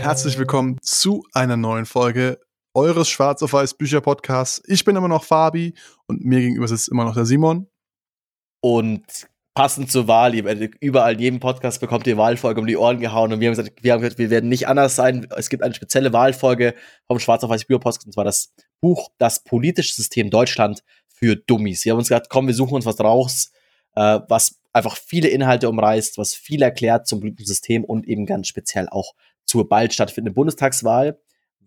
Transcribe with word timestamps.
Herzlich 0.00 0.38
willkommen 0.38 0.78
zu 0.80 1.26
einer 1.34 1.58
neuen 1.58 1.84
Folge 1.84 2.40
eures 2.72 3.10
Schwarz 3.10 3.42
auf 3.42 3.52
Weiß 3.52 3.74
Bücher 3.74 4.00
Podcasts. 4.00 4.62
Ich 4.66 4.82
bin 4.86 4.96
immer 4.96 5.08
noch 5.08 5.24
Fabi 5.24 5.74
und 6.06 6.24
mir 6.24 6.40
gegenüber 6.40 6.66
sitzt 6.66 6.88
immer 6.88 7.04
noch 7.04 7.12
der 7.12 7.26
Simon. 7.26 7.66
Und 8.62 9.04
passend 9.52 9.92
zur 9.92 10.08
Wahl, 10.08 10.34
überall 10.34 11.12
in 11.12 11.18
jedem 11.18 11.38
Podcast 11.38 11.82
bekommt 11.82 12.06
ihr 12.06 12.16
Wahlfolge 12.16 12.62
um 12.62 12.66
die 12.66 12.78
Ohren 12.78 12.98
gehauen 12.98 13.30
und 13.30 13.40
wir 13.40 13.48
haben 13.48 13.56
gesagt, 13.56 13.84
wir 13.84 13.92
haben 13.92 14.00
gesagt, 14.00 14.18
wir 14.18 14.30
werden 14.30 14.48
nicht 14.48 14.68
anders 14.68 14.96
sein. 14.96 15.28
Es 15.36 15.50
gibt 15.50 15.62
eine 15.62 15.74
spezielle 15.74 16.14
Wahlfolge 16.14 16.74
vom 17.06 17.18
Schwarz 17.18 17.44
auf 17.44 17.50
Weiß 17.50 17.66
Bücher 17.66 17.80
Podcast 17.80 18.06
und 18.06 18.12
zwar 18.12 18.24
das 18.24 18.54
Buch 18.80 19.10
Das 19.18 19.44
politische 19.44 19.94
System 19.94 20.30
Deutschland 20.30 20.82
für 21.08 21.36
Dummies. 21.36 21.84
Wir 21.84 21.92
haben 21.92 21.98
uns 21.98 22.08
gesagt, 22.08 22.30
komm, 22.30 22.46
wir 22.46 22.54
suchen 22.54 22.74
uns 22.74 22.86
was 22.86 22.98
raus, 23.00 23.52
äh, 23.96 24.20
was 24.28 24.60
einfach 24.72 24.96
viele 24.96 25.28
Inhalte 25.28 25.68
umreißt, 25.68 26.16
was 26.16 26.32
viel 26.32 26.62
erklärt 26.62 27.06
zum 27.06 27.20
politischen 27.20 27.48
System 27.48 27.84
und 27.84 28.08
eben 28.08 28.24
ganz 28.24 28.48
speziell 28.48 28.88
auch 28.88 29.12
zur 29.50 29.68
bald 29.68 29.92
stattfindenden 29.92 30.34
Bundestagswahl. 30.34 31.18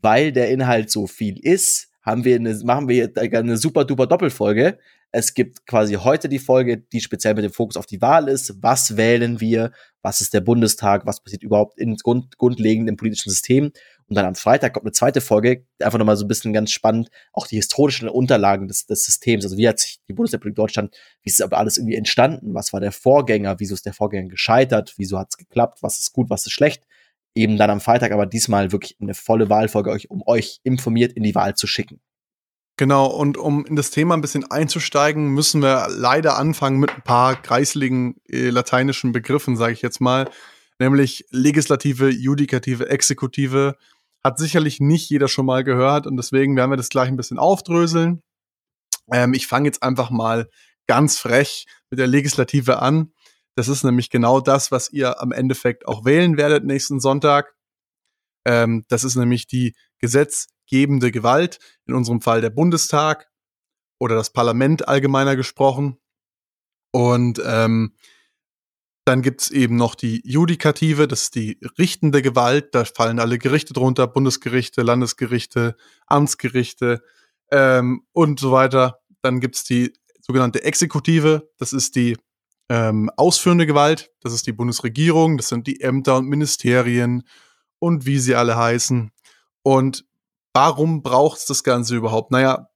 Weil 0.02 0.32
der 0.32 0.50
Inhalt 0.50 0.90
so 0.90 1.06
viel 1.08 1.38
ist, 1.40 1.90
haben 2.02 2.24
wir 2.26 2.36
eine, 2.36 2.54
machen 2.64 2.88
wir 2.88 3.12
eine 3.16 3.58
super 3.58 3.86
duper 3.86 4.08
Doppelfolge. 4.08 4.78
Es 5.12 5.34
gibt 5.34 5.68
quasi 5.68 5.94
heute 5.94 6.28
die 6.28 6.40
Folge, 6.40 6.78
die 6.78 7.00
speziell 7.00 7.36
mit 7.36 7.44
dem 7.44 7.52
Fokus 7.52 7.78
auf 7.78 7.86
die 7.86 8.02
Wahl 8.02 8.28
ist. 8.28 8.62
Was 8.62 8.98
wählen 8.98 9.40
wir? 9.40 9.72
Was 10.02 10.22
ist 10.22 10.34
der 10.34 10.42
Bundestag? 10.42 11.06
Was 11.06 11.22
passiert 11.22 11.44
überhaupt 11.44 11.78
in 11.78 11.96
Grund, 11.98 12.38
grundlegend 12.38 12.90
im 12.90 12.98
politischen 12.98 13.30
System? 13.30 13.72
Und 14.08 14.16
dann 14.16 14.26
am 14.26 14.36
Freitag 14.36 14.74
kommt 14.74 14.86
eine 14.86 14.92
zweite 14.92 15.22
Folge, 15.22 15.66
einfach 15.80 16.00
nochmal 16.00 16.18
so 16.18 16.26
ein 16.26 16.28
bisschen 16.28 16.52
ganz 16.52 16.72
spannend, 16.72 17.10
auch 17.32 17.48
die 17.48 17.56
historischen 17.58 18.10
Unterlagen 18.10 18.68
des, 18.68 18.86
des 18.86 19.06
Systems. 19.06 19.46
Also 19.46 19.58
wie 19.58 19.68
hat 19.68 19.80
sich 19.80 20.00
die 20.08 20.14
Bundesrepublik 20.14 20.56
Deutschland, 20.56 20.96
wie 21.22 21.30
ist 21.30 21.42
aber 21.42 21.58
alles 21.58 21.78
irgendwie 21.78 21.96
entstanden? 21.96 22.54
Was 22.54 22.74
war 22.74 22.80
der 22.80 22.92
Vorgänger? 22.92 23.60
Wieso 23.60 23.76
ist 23.76 23.86
der 23.86 23.94
Vorgänger 23.94 24.30
gescheitert? 24.30 24.96
Wieso 24.98 25.20
hat 25.20 25.28
es 25.30 25.38
geklappt? 25.38 25.84
Was 25.84 26.00
ist 26.00 26.12
gut? 26.12 26.30
Was 26.30 26.46
ist 26.46 26.52
schlecht? 26.54 26.84
Eben 27.36 27.58
dann 27.58 27.70
am 27.70 27.82
Freitag, 27.82 28.12
aber 28.12 28.26
diesmal 28.26 28.72
wirklich 28.72 28.98
eine 29.02 29.14
volle 29.14 29.50
Wahlfolge, 29.50 29.90
euch, 29.90 30.10
um 30.12 30.22
euch 30.26 30.60
informiert 30.64 31.14
in 31.14 31.24
die 31.24 31.36
Wahl 31.36 31.56
zu 31.56 31.68
schicken. 31.68 32.00
Genau, 32.78 33.06
und 33.06 33.38
um 33.38 33.66
in 33.66 33.76
das 33.76 33.92
Thema 33.92 34.16
ein 34.16 34.22
bisschen 34.22 34.50
einzusteigen, 34.50 35.30
müssen 35.30 35.62
wir 35.62 35.88
leider 35.90 36.38
anfangen 36.38 36.80
mit 36.80 36.90
ein 36.90 37.04
paar 37.04 37.40
kreisligen 37.40 38.16
äh, 38.28 38.50
lateinischen 38.50 39.12
Begriffen, 39.12 39.56
sage 39.56 39.74
ich 39.74 39.84
jetzt 39.84 40.02
mal, 40.02 40.30
nämlich 40.80 41.26
Legislative, 41.30 42.10
Judikative, 42.10 42.90
Exekutive. 42.90 43.76
Hat 44.24 44.40
sicherlich 44.40 44.80
nicht 44.80 45.10
jeder 45.10 45.28
schon 45.28 45.46
mal 45.46 45.64
gehört 45.64 46.08
und 46.08 46.18
deswegen 46.18 46.56
werden 46.56 46.72
wir 46.72 46.78
das 46.78 46.90
gleich 46.90 47.10
ein 47.10 47.18
bisschen 47.18 47.38
aufdröseln. 47.38 48.24
Ähm, 49.12 49.34
ich 49.34 49.48
fange 49.48 49.68
jetzt 49.68 49.84
einfach 49.84 50.10
mal 50.10 50.50
ganz 50.88 51.20
frech 51.20 51.66
mit 51.90 52.00
der 52.00 52.08
Legislative 52.08 52.80
an. 52.82 53.13
Das 53.56 53.68
ist 53.68 53.84
nämlich 53.84 54.10
genau 54.10 54.40
das, 54.40 54.72
was 54.72 54.92
ihr 54.92 55.22
am 55.22 55.32
Endeffekt 55.32 55.88
auch 55.88 56.06
wählen 56.06 56.38
werdet 56.38 56.64
nächsten 56.64 57.00
Sonntag. 57.00 57.56
Ähm, 58.46 58.86
das 58.88 59.04
ist 59.04 59.16
nämlich 59.16 59.48
die 59.48 59.76
gesetzgebende 60.00 61.12
Gewalt, 61.12 61.60
in 61.86 61.94
unserem 61.94 62.22
Fall 62.22 62.42
der 62.42 62.50
Bundestag 62.50 63.30
oder 64.00 64.16
das 64.16 64.34
Parlament 64.34 64.88
allgemeiner 64.88 65.36
gesprochen. 65.36 65.98
Und 66.92 67.42
ähm, 67.46 67.96
dann 69.06 69.22
gibt's 69.22 69.50
eben 69.50 69.76
noch 69.76 69.96
die 69.96 70.22
Judikative, 70.24 71.08
das 71.08 71.24
ist 71.24 71.36
die 71.36 71.60
richtende 71.78 72.22
Gewalt. 72.22 72.74
Da 72.74 72.86
fallen 72.86 73.20
alle 73.20 73.38
Gerichte 73.38 73.74
drunter, 73.74 74.08
Bundesgerichte, 74.08 74.82
Landesgerichte, 74.82 75.76
Amtsgerichte 76.08 77.04
ähm, 77.52 78.06
und 78.14 78.40
so 78.40 78.52
weiter. 78.52 79.00
Dann 79.22 79.40
gibt's 79.42 79.64
die 79.64 79.94
sogenannte 80.22 80.64
Exekutive, 80.64 81.50
das 81.58 81.74
ist 81.74 81.96
die 81.96 82.18
ähm, 82.74 83.12
ausführende 83.18 83.68
Gewalt, 83.68 84.10
das 84.22 84.34
ist 84.34 84.48
die 84.48 84.52
Bundesregierung, 84.52 85.38
das 85.38 85.50
sind 85.50 85.68
die 85.68 85.82
Ämter 85.82 86.18
und 86.18 86.26
Ministerien 86.26 87.22
und 87.78 88.08
wie 88.08 88.18
sie 88.18 88.34
alle 88.34 88.58
heißen. 88.58 89.12
Und 89.62 90.06
warum 90.54 91.04
braucht's 91.04 91.46
das 91.46 91.64
Ganze 91.64 91.96
überhaupt? 91.96 92.32
Naja, 92.32 92.70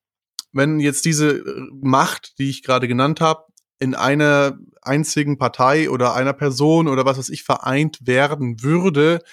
wenn 0.52 0.80
jetzt 0.80 1.04
diese 1.04 1.40
äh, 1.40 1.68
Macht, 1.82 2.38
die 2.38 2.48
ich 2.52 2.62
gerade 2.62 2.88
genannt 2.88 3.22
habe, 3.22 3.46
in 3.80 3.96
einer 3.96 4.60
einzigen 4.84 5.40
Partei 5.40 5.90
oder 5.90 6.14
einer 6.14 6.34
Person 6.34 6.88
oder 6.88 7.04
was 7.06 7.18
weiß 7.18 7.30
ich 7.30 7.42
vereint 7.42 7.98
werden 8.06 8.62
würde, 8.62 9.24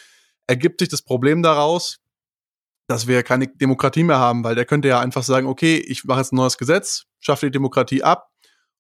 ergibt 0.47 0.81
sich 0.81 0.89
das 0.89 1.03
Problem 1.03 1.43
daraus, 1.43 2.01
dass 2.87 3.07
wir 3.07 3.23
keine 3.23 3.49
Demokratie 3.49 4.03
mehr 4.03 4.19
haben, 4.19 4.45
weil 4.45 4.55
der 4.55 4.65
könnte 4.65 4.89
ja 4.89 4.99
einfach 4.99 5.25
sagen, 5.25 5.47
okay, 5.47 5.77
ich 5.77 6.05
mache 6.05 6.21
jetzt 6.21 6.33
ein 6.33 6.37
neues 6.37 6.57
Gesetz, 6.57 7.05
schaffe 7.21 7.47
die 7.47 7.53
Demokratie 7.53 8.03
ab 8.03 8.31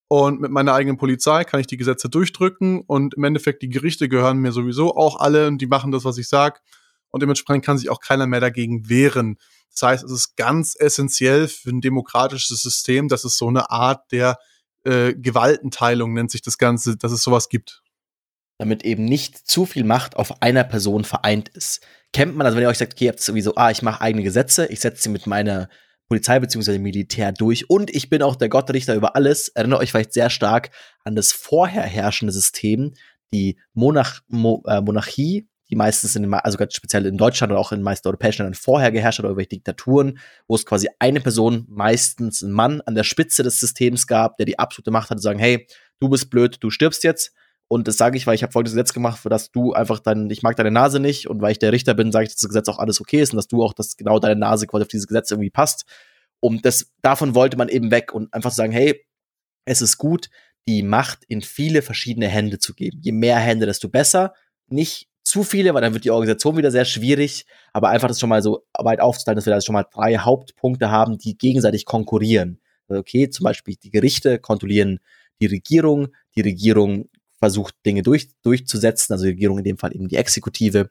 und 0.08 0.40
mit 0.40 0.50
meiner 0.50 0.74
eigenen 0.74 0.96
Polizei 0.96 1.44
kann 1.44 1.60
ich 1.60 1.66
die 1.66 1.76
Gesetze 1.76 2.08
durchdrücken 2.08 2.82
und 2.82 3.14
im 3.14 3.24
Endeffekt 3.24 3.62
die 3.62 3.68
Gerichte 3.68 4.08
gehören 4.08 4.38
mir 4.38 4.52
sowieso 4.52 4.94
auch 4.94 5.20
alle 5.20 5.48
und 5.48 5.58
die 5.58 5.66
machen 5.66 5.92
das, 5.92 6.04
was 6.04 6.18
ich 6.18 6.28
sage 6.28 6.60
und 7.10 7.22
dementsprechend 7.22 7.64
kann 7.64 7.78
sich 7.78 7.90
auch 7.90 8.00
keiner 8.00 8.26
mehr 8.26 8.40
dagegen 8.40 8.88
wehren. 8.88 9.38
Das 9.70 9.82
heißt, 9.82 10.04
es 10.04 10.10
ist 10.10 10.36
ganz 10.36 10.76
essentiell 10.78 11.48
für 11.48 11.70
ein 11.70 11.80
demokratisches 11.80 12.60
System, 12.60 13.08
dass 13.08 13.24
es 13.24 13.36
so 13.36 13.48
eine 13.48 13.70
Art 13.70 14.10
der 14.12 14.38
äh, 14.84 15.14
Gewaltenteilung 15.14 16.12
nennt 16.12 16.30
sich 16.30 16.42
das 16.42 16.58
Ganze, 16.58 16.96
dass 16.96 17.12
es 17.12 17.22
sowas 17.22 17.48
gibt. 17.48 17.82
Damit 18.58 18.84
eben 18.84 19.04
nicht 19.04 19.38
zu 19.48 19.64
viel 19.64 19.84
Macht 19.84 20.16
auf 20.16 20.42
einer 20.42 20.64
Person 20.64 21.04
vereint 21.04 21.48
ist. 21.50 21.80
Kennt 22.12 22.36
man, 22.36 22.46
also 22.46 22.56
wenn 22.56 22.64
ihr 22.64 22.68
euch 22.68 22.78
sagt, 22.78 22.94
okay, 22.94 23.06
ihr 23.06 23.10
habt 23.10 23.20
sowieso, 23.20 23.54
ah, 23.56 23.70
ich 23.70 23.82
mache 23.82 24.00
eigene 24.00 24.22
Gesetze, 24.22 24.66
ich 24.66 24.80
setze 24.80 25.04
sie 25.04 25.08
mit 25.08 25.26
meiner 25.26 25.68
Polizei 26.08 26.38
bzw. 26.38 26.78
Militär 26.78 27.32
durch 27.32 27.68
und 27.70 27.94
ich 27.94 28.10
bin 28.10 28.22
auch 28.22 28.36
der 28.36 28.48
Gottrichter 28.48 28.94
über 28.94 29.16
alles, 29.16 29.48
erinnert 29.48 29.80
euch 29.80 29.90
vielleicht 29.90 30.12
sehr 30.12 30.30
stark 30.30 30.70
an 31.04 31.16
das 31.16 31.32
vorher 31.32 31.82
herrschende 31.82 32.32
System, 32.32 32.92
die 33.32 33.58
Monarch 33.72 34.20
Mo 34.28 34.62
äh, 34.66 34.80
Monarchie, 34.80 35.48
die 35.70 35.76
meistens 35.76 36.14
in 36.14 36.22
den, 36.22 36.34
also 36.34 36.58
ganz 36.58 36.74
speziell 36.74 37.06
in 37.06 37.16
Deutschland 37.16 37.50
oder 37.50 37.60
auch 37.60 37.72
in 37.72 37.82
meisten 37.82 38.06
europäischen 38.08 38.42
Ländern 38.42 38.54
vorher 38.54 38.92
geherrscht 38.92 39.18
hat, 39.18 39.24
oder 39.24 39.32
über 39.32 39.44
Diktaturen, 39.44 40.18
wo 40.46 40.54
es 40.54 40.66
quasi 40.66 40.88
eine 40.98 41.20
Person, 41.20 41.64
meistens 41.68 42.42
ein 42.42 42.52
Mann 42.52 42.80
an 42.82 42.94
der 42.94 43.04
Spitze 43.04 43.42
des 43.42 43.58
Systems 43.60 44.06
gab, 44.06 44.36
der 44.36 44.46
die 44.46 44.58
absolute 44.58 44.90
Macht 44.90 45.10
hatte, 45.10 45.20
zu 45.20 45.24
sagen, 45.24 45.38
hey, 45.38 45.66
du 46.00 46.08
bist 46.08 46.30
blöd, 46.30 46.58
du 46.60 46.70
stirbst 46.70 47.02
jetzt. 47.02 47.32
Und 47.68 47.88
das 47.88 47.96
sage 47.96 48.16
ich, 48.16 48.26
weil 48.26 48.34
ich 48.34 48.42
habe 48.42 48.52
folgendes 48.52 48.74
Gesetz 48.74 48.92
gemacht, 48.92 49.18
für 49.18 49.30
das 49.30 49.50
du 49.50 49.72
einfach 49.72 49.98
dann, 49.98 50.28
ich 50.30 50.42
mag 50.42 50.56
deine 50.56 50.70
Nase 50.70 51.00
nicht 51.00 51.28
und 51.28 51.40
weil 51.40 51.52
ich 51.52 51.58
der 51.58 51.72
Richter 51.72 51.94
bin, 51.94 52.12
sage 52.12 52.24
ich, 52.24 52.30
dass 52.30 52.40
das 52.40 52.48
Gesetz 52.48 52.68
auch 52.68 52.78
alles 52.78 53.00
okay 53.00 53.20
ist 53.20 53.32
und 53.32 53.36
dass 53.36 53.48
du 53.48 53.62
auch, 53.62 53.72
dass 53.72 53.96
genau 53.96 54.18
deine 54.18 54.36
Nase 54.36 54.66
quasi 54.66 54.82
auf 54.82 54.88
dieses 54.88 55.06
Gesetz 55.06 55.30
irgendwie 55.30 55.50
passt. 55.50 55.84
Und 56.40 56.66
das, 56.66 56.92
davon 57.00 57.34
wollte 57.34 57.56
man 57.56 57.68
eben 57.68 57.90
weg 57.90 58.12
und 58.12 58.32
einfach 58.34 58.52
sagen, 58.52 58.72
hey, 58.72 59.04
es 59.64 59.80
ist 59.80 59.96
gut, 59.96 60.28
die 60.68 60.82
Macht 60.82 61.24
in 61.24 61.42
viele 61.42 61.82
verschiedene 61.82 62.28
Hände 62.28 62.58
zu 62.58 62.74
geben. 62.74 63.00
Je 63.02 63.12
mehr 63.12 63.38
Hände, 63.38 63.66
desto 63.66 63.88
besser. 63.88 64.34
Nicht 64.68 65.08
zu 65.22 65.42
viele, 65.42 65.74
weil 65.74 65.82
dann 65.82 65.94
wird 65.94 66.04
die 66.04 66.10
Organisation 66.10 66.56
wieder 66.56 66.70
sehr 66.70 66.84
schwierig. 66.84 67.46
Aber 67.72 67.88
einfach 67.88 68.08
das 68.08 68.20
schon 68.20 68.28
mal 68.28 68.42
so 68.42 68.66
weit 68.78 69.00
aufzuteilen, 69.00 69.36
dass 69.36 69.46
wir 69.46 69.54
da 69.54 69.60
schon 69.60 69.72
mal 69.74 69.86
drei 69.90 70.18
Hauptpunkte 70.18 70.90
haben, 70.90 71.18
die 71.18 71.36
gegenseitig 71.36 71.86
konkurrieren. 71.86 72.60
Also 72.88 73.00
okay, 73.00 73.30
zum 73.30 73.44
Beispiel 73.44 73.76
die 73.82 73.90
Gerichte 73.90 74.38
kontrollieren 74.38 75.00
die 75.40 75.46
Regierung, 75.46 76.08
die 76.36 76.42
Regierung 76.42 77.08
versucht 77.44 77.74
Dinge 77.84 78.02
durch, 78.02 78.30
durchzusetzen, 78.42 79.12
also 79.12 79.24
die 79.24 79.32
Regierung 79.32 79.58
in 79.58 79.64
dem 79.64 79.76
Fall 79.76 79.94
eben 79.94 80.08
die 80.08 80.16
Exekutive. 80.16 80.88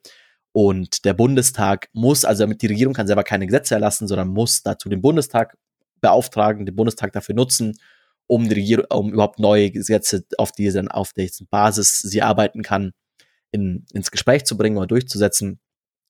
Und 0.52 1.04
der 1.04 1.16
Bundestag 1.16 1.90
muss, 1.94 2.26
also 2.26 2.44
damit 2.44 2.62
die 2.62 2.68
Regierung 2.68 2.94
kann 2.94 3.08
selber 3.08 3.24
keine 3.24 3.48
Gesetze 3.48 3.74
erlassen, 3.74 4.08
sondern 4.08 4.28
muss 4.28 4.62
dazu 4.62 4.88
den 4.88 5.02
Bundestag 5.02 5.58
beauftragen, 6.00 6.68
den 6.68 6.76
Bundestag 6.76 7.12
dafür 7.12 7.34
nutzen, 7.34 7.74
um 8.28 8.48
die 8.48 8.54
Regierung, 8.54 8.86
um 8.92 9.12
überhaupt 9.12 9.40
neue 9.40 9.72
Gesetze, 9.72 10.26
auf 10.38 10.52
die 10.52 10.70
dann 10.72 10.90
auf 10.90 11.12
dessen 11.14 11.48
Basis 11.50 12.00
sie 12.00 12.22
arbeiten 12.22 12.62
kann, 12.62 12.92
in, 13.52 13.88
ins 13.92 14.12
Gespräch 14.12 14.46
zu 14.46 14.56
bringen 14.56 14.78
oder 14.78 14.86
durchzusetzen. 14.86 15.54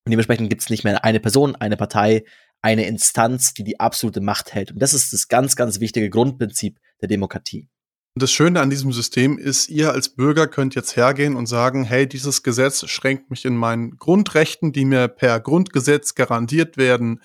Und 0.05 0.11
dementsprechend 0.11 0.49
gibt 0.49 0.61
es 0.61 0.69
nicht 0.69 0.83
mehr 0.83 1.05
eine 1.05 1.21
Person, 1.21 1.55
eine 1.55 1.77
Partei, 1.77 2.25
eine 2.61 2.85
Instanz, 2.85 3.53
die 3.53 3.63
die 3.63 3.79
absolute 3.79 4.19
Macht 4.19 4.53
hält. 4.53 4.73
Und 4.73 4.81
das 4.81 4.93
ist 4.93 5.13
das 5.13 5.29
ganz, 5.29 5.55
ganz 5.55 5.79
wichtige 5.79 6.09
Grundprinzip 6.09 6.79
der 6.99 7.07
Demokratie. 7.07 7.69
Das 8.15 8.31
Schöne 8.31 8.61
an 8.61 8.69
diesem 8.69 8.91
System 8.91 9.39
ist, 9.39 9.69
ihr 9.69 9.91
als 9.91 10.09
Bürger 10.09 10.45
könnt 10.45 10.75
jetzt 10.75 10.95
hergehen 10.95 11.35
und 11.35 11.47
sagen, 11.47 11.83
hey, 11.83 12.07
dieses 12.07 12.43
Gesetz 12.43 12.87
schränkt 12.87 13.31
mich 13.31 13.43
in 13.43 13.57
meinen 13.57 13.97
Grundrechten, 13.97 14.71
die 14.71 14.85
mir 14.85 15.07
per 15.07 15.39
Grundgesetz 15.39 16.13
garantiert 16.13 16.77
werden, 16.77 17.21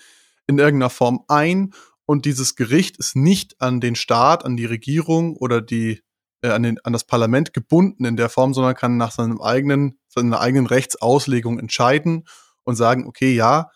in 0.47 0.57
irgendeiner 0.57 0.89
Form 0.89 1.23
ein. 1.27 1.73
Und 2.07 2.25
dieses 2.25 2.55
Gericht 2.55 2.97
ist 2.97 3.15
nicht 3.15 3.61
an 3.61 3.81
den 3.81 3.95
Staat, 3.95 4.43
an 4.45 4.57
die 4.57 4.65
Regierung 4.65 5.35
oder 5.35 5.61
die 5.61 6.01
äh, 6.41 6.49
an, 6.49 6.63
den, 6.63 6.79
an 6.83 6.93
das 6.93 7.03
Parlament 7.03 7.53
gebunden 7.53 8.05
in 8.05 8.17
der 8.17 8.29
Form, 8.29 8.55
sondern 8.55 8.73
kann 8.73 8.97
nach 8.97 9.11
seinem 9.11 9.41
eigenen, 9.41 9.99
seiner 10.07 10.39
eigenen 10.39 10.65
Rechtsauslegung 10.65 11.59
entscheiden 11.59 12.25
und 12.63 12.77
sagen, 12.77 13.05
okay, 13.05 13.35
ja, 13.35 13.69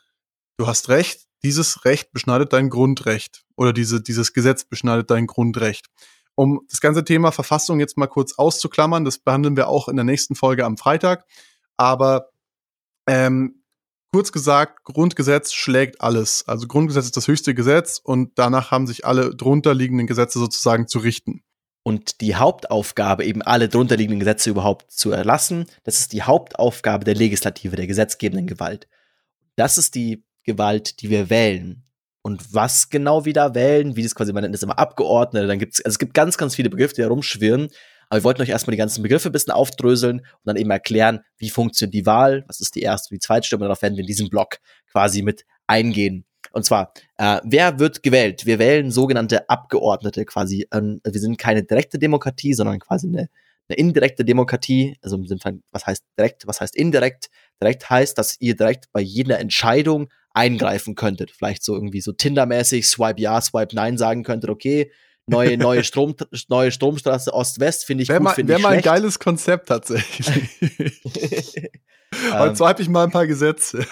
du 0.58 0.66
hast 0.66 0.90
recht, 0.90 1.28
dieses 1.44 1.86
Recht 1.86 2.12
beschneidet 2.12 2.54
dein 2.54 2.70
Grundrecht 2.70 3.44
oder 3.56 3.72
diese, 3.72 4.02
dieses 4.02 4.34
Gesetz 4.34 4.64
beschneidet 4.64 5.12
dein 5.12 5.28
Grundrecht. 5.28 5.88
Um 6.36 6.62
das 6.70 6.82
ganze 6.82 7.04
Thema 7.04 7.32
Verfassung 7.32 7.80
jetzt 7.80 7.98
mal 7.98 8.08
kurz 8.08 8.34
auszuklammern, 8.38 9.06
das 9.06 9.20
behandeln 9.20 9.56
wir 9.56 9.68
auch 9.68 9.88
in 9.88 9.96
der 9.96 10.06
nächsten 10.06 10.36
Folge 10.36 10.66
am 10.66 10.78
Freitag. 10.78 11.26
Aber 11.78 12.30
ähm, 13.08 13.64
kurz 14.12 14.32
gesagt, 14.32 14.84
Grundgesetz 14.84 15.54
schlägt 15.54 16.02
alles. 16.02 16.48
Also 16.48 16.68
Grundgesetz 16.68 17.06
ist 17.06 17.18
das 17.18 17.28
höchste 17.28 17.54
Gesetz 17.54 18.00
und 18.04 18.32
danach 18.36 18.72
haben 18.72 18.88
sich 18.88 19.06
alle 19.06 19.36
drunter 19.36 19.74
liegenden 19.74 20.08
Gesetze 20.08 20.40
sozusagen 20.40 20.88
zu 20.88 21.00
richten. 21.00 21.44
und 21.84 22.22
die 22.22 22.36
Hauptaufgabe, 22.36 23.26
eben 23.26 23.42
alle 23.42 23.68
drunterliegenden 23.70 24.20
Gesetze 24.20 24.50
überhaupt 24.50 24.92
zu 24.92 25.12
erlassen, 25.12 25.66
das 25.84 26.00
ist 26.00 26.14
die 26.14 26.24
Hauptaufgabe 26.24 27.04
der 27.04 27.16
Legislative, 27.16 27.76
der 27.76 27.88
gesetzgebenden 27.88 28.48
Gewalt. 28.48 28.88
Das 29.58 29.78
ist 29.78 29.96
die 29.96 30.24
Gewalt, 30.44 31.02
die 31.02 31.10
wir 31.10 31.30
wählen. 31.30 31.84
Und 32.24 32.54
was 32.54 32.90
genau 32.90 33.26
wir 33.26 33.34
da 33.34 33.54
wählen, 33.54 33.96
wie 33.98 34.04
das 34.04 34.16
quasi, 34.16 34.32
man 34.32 34.44
nennt 34.44 34.56
das 34.56 34.64
immer 34.64 34.80
Abgeordnete, 34.80 35.46
dann 35.46 35.60
gibt's, 35.60 35.82
also 35.82 35.94
es 35.94 36.00
gibt 36.00 36.14
ganz, 36.14 36.38
ganz 36.38 36.56
viele 36.56 36.70
Begriffe, 36.70 36.96
die 36.96 37.02
da 37.02 37.10
rumschwirren. 37.10 37.68
Aber 38.10 38.20
wir 38.20 38.24
wollten 38.24 38.42
euch 38.42 38.50
erstmal 38.50 38.72
die 38.72 38.78
ganzen 38.78 39.04
Begriffe 39.04 39.30
ein 39.30 39.34
bisschen 39.34 39.52
aufdröseln 39.52 40.20
und 40.20 40.46
dann 40.46 40.56
eben 40.56 40.72
erklären, 40.72 41.20
wie 41.38 41.50
funktioniert 41.50 41.94
die 41.94 42.06
Wahl, 42.06 42.46
was 42.48 42.62
ist 42.62 42.76
die 42.76 42.82
erste 42.82 43.14
die 43.14 43.20
zweite 43.20 43.46
Stimme, 43.46 43.66
darauf 43.66 43.82
werden 43.82 43.96
wir 43.96 44.02
in 44.02 44.08
diesem 44.08 44.30
Blog 44.30 44.60
quasi 44.90 45.22
mit 45.22 45.46
eingehen. 45.68 46.26
Und 46.54 46.64
zwar, 46.64 46.94
äh, 47.18 47.42
wer 47.44 47.80
wird 47.80 48.04
gewählt? 48.04 48.46
Wir 48.46 48.60
wählen 48.60 48.92
sogenannte 48.92 49.50
Abgeordnete 49.50 50.24
quasi. 50.24 50.68
Ähm, 50.72 51.02
wir 51.04 51.20
sind 51.20 51.38
keine 51.38 51.64
direkte 51.64 52.00
Demokratie, 52.00 52.54
sondern 52.54 52.80
quasi 52.80 53.08
eine, 53.08 53.28
eine 53.70 53.78
indirekte 53.78 54.26
Demokratie. 54.26 54.98
Also 55.02 55.16
im 55.16 55.26
Sinne 55.26 55.40
von, 55.40 55.64
was 55.72 55.86
heißt 55.86 56.04
direkt, 56.18 56.48
was 56.48 56.62
heißt 56.62 56.76
indirekt? 56.76 57.30
Direkt 57.62 57.90
heißt, 57.90 58.18
dass 58.18 58.40
ihr 58.40 58.56
direkt 58.56 58.92
bei 58.92 59.02
jeder 59.02 59.40
Entscheidung 59.40 60.10
eingreifen 60.34 60.96
könntet. 60.96 61.32
Vielleicht 61.32 61.64
so 61.64 61.76
irgendwie 61.76 62.02
so 62.02 62.12
Tinder-mäßig, 62.12 62.88
Swipe 62.88 63.22
ja, 63.22 63.40
Swipe 63.40 63.76
nein 63.76 63.98
sagen 63.98 64.24
könntet, 64.24 64.50
okay, 64.50 64.92
neue, 65.28 65.58
neue, 65.58 65.84
Strom, 65.84 66.16
neue 66.50 66.72
Stromstraße 66.72 67.34
Ost-West 67.34 67.86
finde 67.86 68.04
ich 68.04 68.10
wär 68.10 68.20
gut, 68.20 68.32
finde 68.32 68.54
ich 68.54 68.60
Wäre 68.60 68.70
mal 68.70 68.78
ein 68.78 68.82
geiles 68.82 69.20
Konzept 69.20 69.70
tatsächlich. 69.70 70.28
Heute 72.32 72.56
swipe 72.56 72.82
ich 72.82 72.90
mal 72.90 73.06
ein 73.06 73.12
paar 73.12 73.28
Gesetze. 73.28 73.86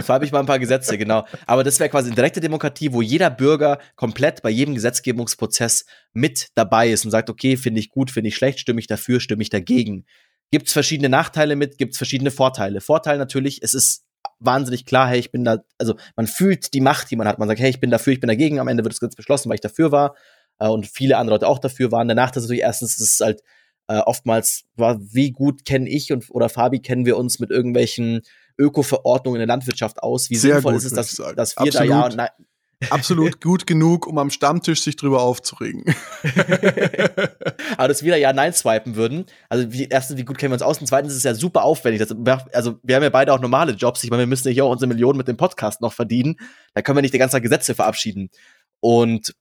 Swipe 0.00 0.24
ich 0.24 0.32
mal 0.32 0.40
ein 0.40 0.46
paar 0.46 0.58
Gesetze, 0.58 0.98
genau. 0.98 1.26
Aber 1.46 1.64
das 1.64 1.80
wäre 1.80 1.88
quasi 1.88 2.08
eine 2.08 2.16
direkte 2.16 2.40
Demokratie, 2.40 2.92
wo 2.92 3.00
jeder 3.00 3.30
Bürger 3.30 3.78
komplett 3.96 4.42
bei 4.42 4.50
jedem 4.50 4.74
Gesetzgebungsprozess 4.74 5.86
mit 6.12 6.48
dabei 6.54 6.90
ist 6.90 7.04
und 7.04 7.10
sagt, 7.10 7.30
okay, 7.30 7.56
finde 7.56 7.80
ich 7.80 7.88
gut, 7.88 8.10
finde 8.10 8.28
ich 8.28 8.36
schlecht, 8.36 8.60
stimme 8.60 8.80
ich 8.80 8.86
dafür, 8.86 9.20
stimme 9.20 9.42
ich 9.42 9.48
dagegen. 9.48 10.04
Gibt 10.50 10.66
es 10.66 10.74
verschiedene 10.74 11.08
Nachteile 11.08 11.56
mit, 11.56 11.78
gibt 11.78 11.92
es 11.92 11.98
verschiedene 11.98 12.30
Vorteile. 12.30 12.82
Vorteil 12.82 13.16
natürlich, 13.16 13.62
es 13.62 13.72
ist 13.72 14.04
wahnsinnig 14.38 14.84
klar, 14.84 15.08
hey, 15.08 15.18
ich 15.18 15.30
bin 15.30 15.44
da, 15.44 15.58
also 15.78 15.94
man 16.16 16.26
fühlt 16.26 16.74
die 16.74 16.80
Macht, 16.80 17.10
die 17.10 17.16
man 17.16 17.26
hat. 17.26 17.38
Man 17.38 17.48
sagt, 17.48 17.60
hey, 17.60 17.70
ich 17.70 17.80
bin 17.80 17.90
dafür, 17.90 18.12
ich 18.12 18.20
bin 18.20 18.28
dagegen. 18.28 18.60
Am 18.60 18.68
Ende 18.68 18.84
wird 18.84 18.92
es 18.92 19.00
ganz 19.00 19.16
beschlossen, 19.16 19.48
weil 19.48 19.54
ich 19.54 19.60
dafür 19.62 19.92
war 19.92 20.14
äh, 20.62 20.68
und 20.68 20.86
viele 20.86 21.18
andere 21.18 21.34
Leute 21.34 21.48
auch 21.48 21.58
dafür 21.58 21.90
waren. 21.90 22.06
Nachteil 22.06 22.40
ist 22.40 22.44
natürlich 22.44 22.62
erstens, 22.62 22.98
es 23.00 23.14
ist 23.14 23.20
halt 23.20 23.42
äh, 23.88 23.98
oftmals 23.98 24.64
war, 24.76 24.98
wie 25.00 25.32
gut 25.32 25.64
kenne 25.64 25.88
ich 25.88 26.12
und 26.12 26.30
oder 26.30 26.48
Fabi 26.48 26.78
kennen 26.78 27.04
wir 27.04 27.16
uns 27.16 27.40
mit 27.40 27.50
irgendwelchen 27.50 28.22
Öko-Verordnungen 28.58 29.40
in 29.40 29.48
der 29.48 29.54
Landwirtschaft 29.54 30.02
aus? 30.02 30.30
Wie 30.30 30.36
Sehr 30.36 30.54
sinnvoll 30.54 30.74
gut, 30.74 30.84
ist 30.84 30.92
es, 30.92 30.94
dass, 30.94 31.34
dass 31.34 31.56
wir 31.56 31.62
Absolut. 31.62 31.74
da 31.74 31.84
ja 31.84 32.04
und 32.04 32.16
nein, 32.16 32.28
absolut 32.90 33.40
gut 33.40 33.66
genug, 33.66 34.06
um 34.06 34.18
am 34.18 34.30
Stammtisch 34.30 34.82
sich 34.82 34.94
drüber 34.94 35.22
aufzuregen. 35.22 35.84
Aber 37.76 37.88
dass 37.88 38.04
wir 38.04 38.12
da 38.12 38.18
ja 38.18 38.32
Nein 38.32 38.52
swipen 38.52 38.94
würden. 38.94 39.26
Also 39.48 39.72
wie, 39.72 39.88
erstens, 39.88 40.16
wie 40.16 40.24
gut 40.24 40.38
kennen 40.38 40.52
wir 40.52 40.56
uns 40.56 40.62
aus? 40.62 40.78
Und 40.78 40.86
zweitens 40.86 41.12
ist 41.12 41.18
es 41.18 41.24
ja 41.24 41.34
super 41.34 41.64
aufwendig. 41.64 42.06
Das, 42.06 42.16
also 42.52 42.78
wir 42.84 42.94
haben 42.94 43.02
ja 43.02 43.10
beide 43.10 43.32
auch 43.32 43.40
normale 43.40 43.72
Jobs. 43.72 44.04
Ich 44.04 44.10
meine, 44.10 44.22
wir 44.22 44.28
müssen 44.28 44.46
ja 44.46 44.54
hier 44.54 44.64
auch 44.64 44.70
unsere 44.70 44.88
Millionen 44.88 45.16
mit 45.16 45.26
dem 45.26 45.36
Podcast 45.36 45.80
noch 45.80 45.92
verdienen. 45.92 46.36
Da 46.74 46.82
können 46.82 46.96
wir 46.98 47.02
nicht 47.02 47.14
die 47.14 47.18
ganze 47.18 47.32
Zeit 47.32 47.42
Gesetze 47.42 47.74
verabschieden. 47.74 48.30
Und 48.80 49.34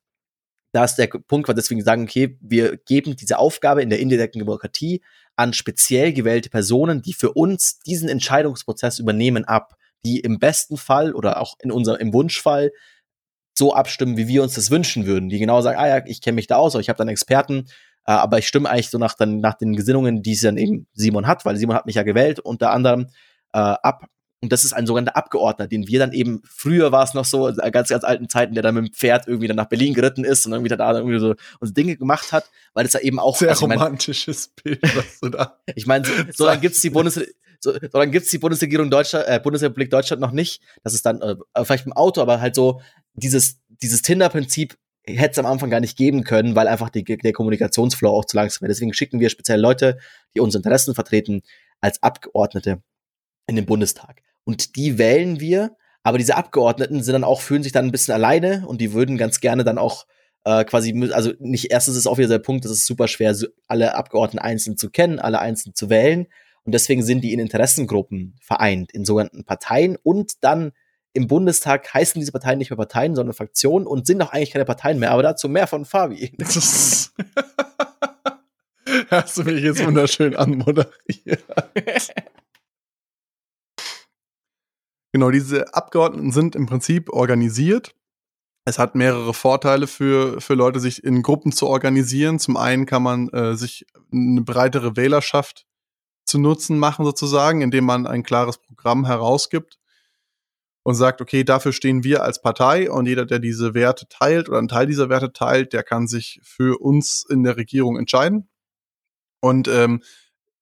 da 0.71 0.85
ist 0.85 0.95
der 0.95 1.07
Punkt, 1.07 1.47
weil 1.47 1.55
deswegen 1.55 1.83
sagen, 1.83 2.03
okay, 2.03 2.37
wir 2.41 2.77
geben 2.77 3.15
diese 3.15 3.37
Aufgabe 3.37 3.81
in 3.81 3.89
der 3.89 3.99
indirekten 3.99 4.39
Demokratie 4.39 5.01
an 5.35 5.53
speziell 5.53 6.13
gewählte 6.13 6.49
Personen, 6.49 7.01
die 7.01 7.13
für 7.13 7.33
uns 7.33 7.79
diesen 7.79 8.09
Entscheidungsprozess 8.09 8.99
übernehmen, 8.99 9.45
ab, 9.45 9.75
die 10.05 10.19
im 10.19 10.39
besten 10.39 10.77
Fall 10.77 11.13
oder 11.13 11.41
auch 11.41 11.55
in 11.59 11.71
unserem 11.71 11.99
im 11.99 12.13
Wunschfall 12.13 12.71
so 13.57 13.73
abstimmen, 13.73 14.17
wie 14.17 14.27
wir 14.27 14.43
uns 14.43 14.55
das 14.55 14.71
wünschen 14.71 15.05
würden, 15.05 15.29
die 15.29 15.39
genau 15.39 15.61
sagen, 15.61 15.77
ah 15.77 15.87
ja, 15.87 16.05
ich 16.05 16.21
kenne 16.21 16.35
mich 16.35 16.47
da 16.47 16.55
aus, 16.55 16.75
ich 16.75 16.89
habe 16.89 16.97
dann 16.97 17.09
Experten, 17.09 17.65
äh, 18.05 18.11
aber 18.11 18.39
ich 18.39 18.47
stimme 18.47 18.69
eigentlich 18.69 18.89
so 18.89 18.97
nach, 18.97 19.13
dann, 19.15 19.39
nach 19.39 19.55
den 19.55 19.75
Gesinnungen, 19.75 20.23
die 20.23 20.33
es 20.33 20.41
dann 20.41 20.57
eben 20.57 20.87
Simon 20.93 21.27
hat, 21.27 21.45
weil 21.45 21.57
Simon 21.57 21.75
hat 21.75 21.85
mich 21.85 21.95
ja 21.95 22.03
gewählt, 22.03 22.39
unter 22.39 22.71
anderem 22.71 23.07
äh, 23.53 23.59
ab. 23.59 24.05
Und 24.41 24.51
das 24.51 24.65
ist 24.65 24.73
ein 24.73 24.87
sogenannter 24.87 25.15
Abgeordneter, 25.15 25.67
den 25.67 25.87
wir 25.87 25.99
dann 25.99 26.13
eben, 26.13 26.41
früher 26.43 26.91
war 26.91 27.03
es 27.03 27.13
noch 27.13 27.25
so, 27.25 27.47
in 27.47 27.71
ganz, 27.71 27.89
ganz 27.89 28.03
alten 28.03 28.27
Zeiten, 28.27 28.55
der 28.55 28.63
dann 28.63 28.73
mit 28.73 28.85
dem 28.85 28.93
Pferd 28.93 29.27
irgendwie 29.27 29.47
dann 29.47 29.57
nach 29.57 29.69
Berlin 29.69 29.93
geritten 29.93 30.23
ist 30.23 30.47
und 30.47 30.53
irgendwie 30.53 30.75
da 30.75 30.91
irgendwie 30.93 31.19
so 31.19 31.35
unsere 31.59 31.75
Dinge 31.75 31.95
gemacht 31.95 32.31
hat, 32.31 32.49
weil 32.73 32.83
das 32.83 32.93
ja 32.93 33.01
eben 33.01 33.19
auch. 33.19 33.37
Sehr 33.37 33.49
also, 33.49 33.67
romantisches 33.67 34.47
Bild, 34.47 34.81
was 34.81 35.19
du 35.19 35.29
da. 35.29 35.59
ich 35.75 35.85
meine, 35.85 36.05
so, 36.05 36.13
so 36.31 36.45
lange 36.45 36.61
gibt's 36.61 36.81
die 36.81 36.89
Bundes 36.89 37.19
so, 37.63 37.73
so 37.73 37.79
dann 37.79 38.11
gibt's 38.11 38.31
die 38.31 38.39
Bundesregierung 38.39 38.89
Deutschland, 38.89 39.27
äh, 39.27 39.39
Bundesrepublik 39.39 39.91
Deutschland 39.91 40.21
noch 40.21 40.31
nicht. 40.31 40.61
Das 40.83 40.93
ist 40.95 41.05
dann 41.05 41.21
äh, 41.21 41.35
vielleicht 41.63 41.85
im 41.85 41.93
Auto, 41.93 42.21
aber 42.21 42.41
halt 42.41 42.55
so 42.55 42.81
dieses, 43.13 43.59
dieses 43.67 44.01
Tinder-Prinzip 44.01 44.75
hätte 45.03 45.31
es 45.31 45.39
am 45.39 45.45
Anfang 45.45 45.69
gar 45.69 45.79
nicht 45.79 45.97
geben 45.97 46.23
können, 46.23 46.55
weil 46.55 46.67
einfach 46.67 46.89
die, 46.89 47.03
der 47.03 47.33
Kommunikationsflow 47.33 48.09
auch 48.09 48.25
zu 48.25 48.35
langsam 48.35 48.61
wäre. 48.61 48.69
Deswegen 48.69 48.93
schicken 48.93 49.19
wir 49.19 49.29
speziell 49.29 49.59
Leute, 49.59 49.99
die 50.35 50.39
unsere 50.39 50.59
Interessen 50.59 50.95
vertreten, 50.95 51.41
als 51.79 52.01
Abgeordnete 52.01 52.81
in 53.47 53.55
den 53.55 53.65
Bundestag. 53.65 54.21
Und 54.43 54.75
die 54.75 54.97
wählen 54.97 55.39
wir, 55.39 55.75
aber 56.03 56.17
diese 56.17 56.35
Abgeordneten 56.35 57.03
sind 57.03 57.13
dann 57.13 57.23
auch, 57.23 57.41
fühlen 57.41 57.63
sich 57.63 57.71
dann 57.71 57.85
ein 57.85 57.91
bisschen 57.91 58.13
alleine 58.13 58.65
und 58.67 58.81
die 58.81 58.93
würden 58.93 59.17
ganz 59.17 59.39
gerne 59.39 59.63
dann 59.63 59.77
auch 59.77 60.07
äh, 60.43 60.63
quasi, 60.65 61.09
also 61.11 61.33
nicht 61.39 61.71
erstens 61.71 61.95
ist 61.95 62.07
auch 62.07 62.17
wieder 62.17 62.27
der 62.27 62.39
Punkt, 62.39 62.65
es 62.65 62.71
ist 62.71 62.85
super 62.85 63.07
schwer, 63.07 63.35
alle 63.67 63.95
Abgeordneten 63.95 64.39
einzeln 64.39 64.77
zu 64.77 64.89
kennen, 64.89 65.19
alle 65.19 65.39
einzeln 65.39 65.75
zu 65.75 65.89
wählen. 65.89 66.27
Und 66.63 66.73
deswegen 66.73 67.03
sind 67.03 67.21
die 67.21 67.33
in 67.33 67.39
Interessengruppen 67.39 68.35
vereint, 68.41 68.91
in 68.91 69.05
sogenannten 69.05 69.45
Parteien 69.45 69.97
und 70.01 70.43
dann 70.43 70.71
im 71.13 71.27
Bundestag 71.27 71.93
heißen 71.93 72.19
diese 72.19 72.31
Parteien 72.31 72.57
nicht 72.57 72.69
mehr 72.69 72.77
Parteien, 72.77 73.15
sondern 73.15 73.35
Fraktionen 73.35 73.85
und 73.85 74.05
sind 74.07 74.21
auch 74.21 74.31
eigentlich 74.31 74.51
keine 74.51 74.65
Parteien 74.65 74.97
mehr. 74.99 75.11
Aber 75.11 75.23
dazu 75.23 75.49
mehr 75.49 75.67
von 75.67 75.85
Fabi. 75.85 76.31
Hast 79.09 79.37
du 79.37 79.43
mich 79.43 79.63
jetzt 79.63 79.85
wunderschön 79.85 80.35
anmoderiert. 80.35 81.43
genau, 85.11 85.31
diese 85.31 85.73
Abgeordneten 85.73 86.31
sind 86.31 86.55
im 86.55 86.65
Prinzip 86.65 87.09
organisiert. 87.09 87.95
Es 88.65 88.77
hat 88.77 88.95
mehrere 88.95 89.33
Vorteile 89.33 89.87
für, 89.87 90.39
für 90.39 90.53
Leute, 90.53 90.79
sich 90.79 91.03
in 91.03 91.23
Gruppen 91.23 91.51
zu 91.51 91.67
organisieren. 91.67 92.37
Zum 92.37 92.57
einen 92.57 92.85
kann 92.85 93.01
man 93.01 93.29
äh, 93.29 93.55
sich 93.55 93.85
eine 94.11 94.41
breitere 94.41 94.95
Wählerschaft 94.95 95.65
zu 96.25 96.37
Nutzen 96.37 96.77
machen, 96.77 97.03
sozusagen, 97.03 97.61
indem 97.61 97.85
man 97.85 98.05
ein 98.05 98.23
klares 98.23 98.59
Programm 98.59 99.05
herausgibt 99.05 99.79
und 100.83 100.95
sagt, 100.95 101.21
okay, 101.21 101.43
dafür 101.43 101.73
stehen 101.73 102.03
wir 102.03 102.23
als 102.23 102.41
Partei 102.41 102.89
und 102.89 103.07
jeder, 103.07 103.25
der 103.25 103.39
diese 103.39 103.73
Werte 103.73 104.07
teilt 104.07 104.49
oder 104.49 104.57
einen 104.57 104.67
Teil 104.67 104.87
dieser 104.87 105.09
Werte 105.09 105.33
teilt, 105.33 105.73
der 105.73 105.83
kann 105.83 106.07
sich 106.07 106.39
für 106.43 106.79
uns 106.81 107.25
in 107.27 107.43
der 107.43 107.57
Regierung 107.57 107.97
entscheiden. 107.97 108.49
Und 109.41 109.67
ähm, 109.67 110.01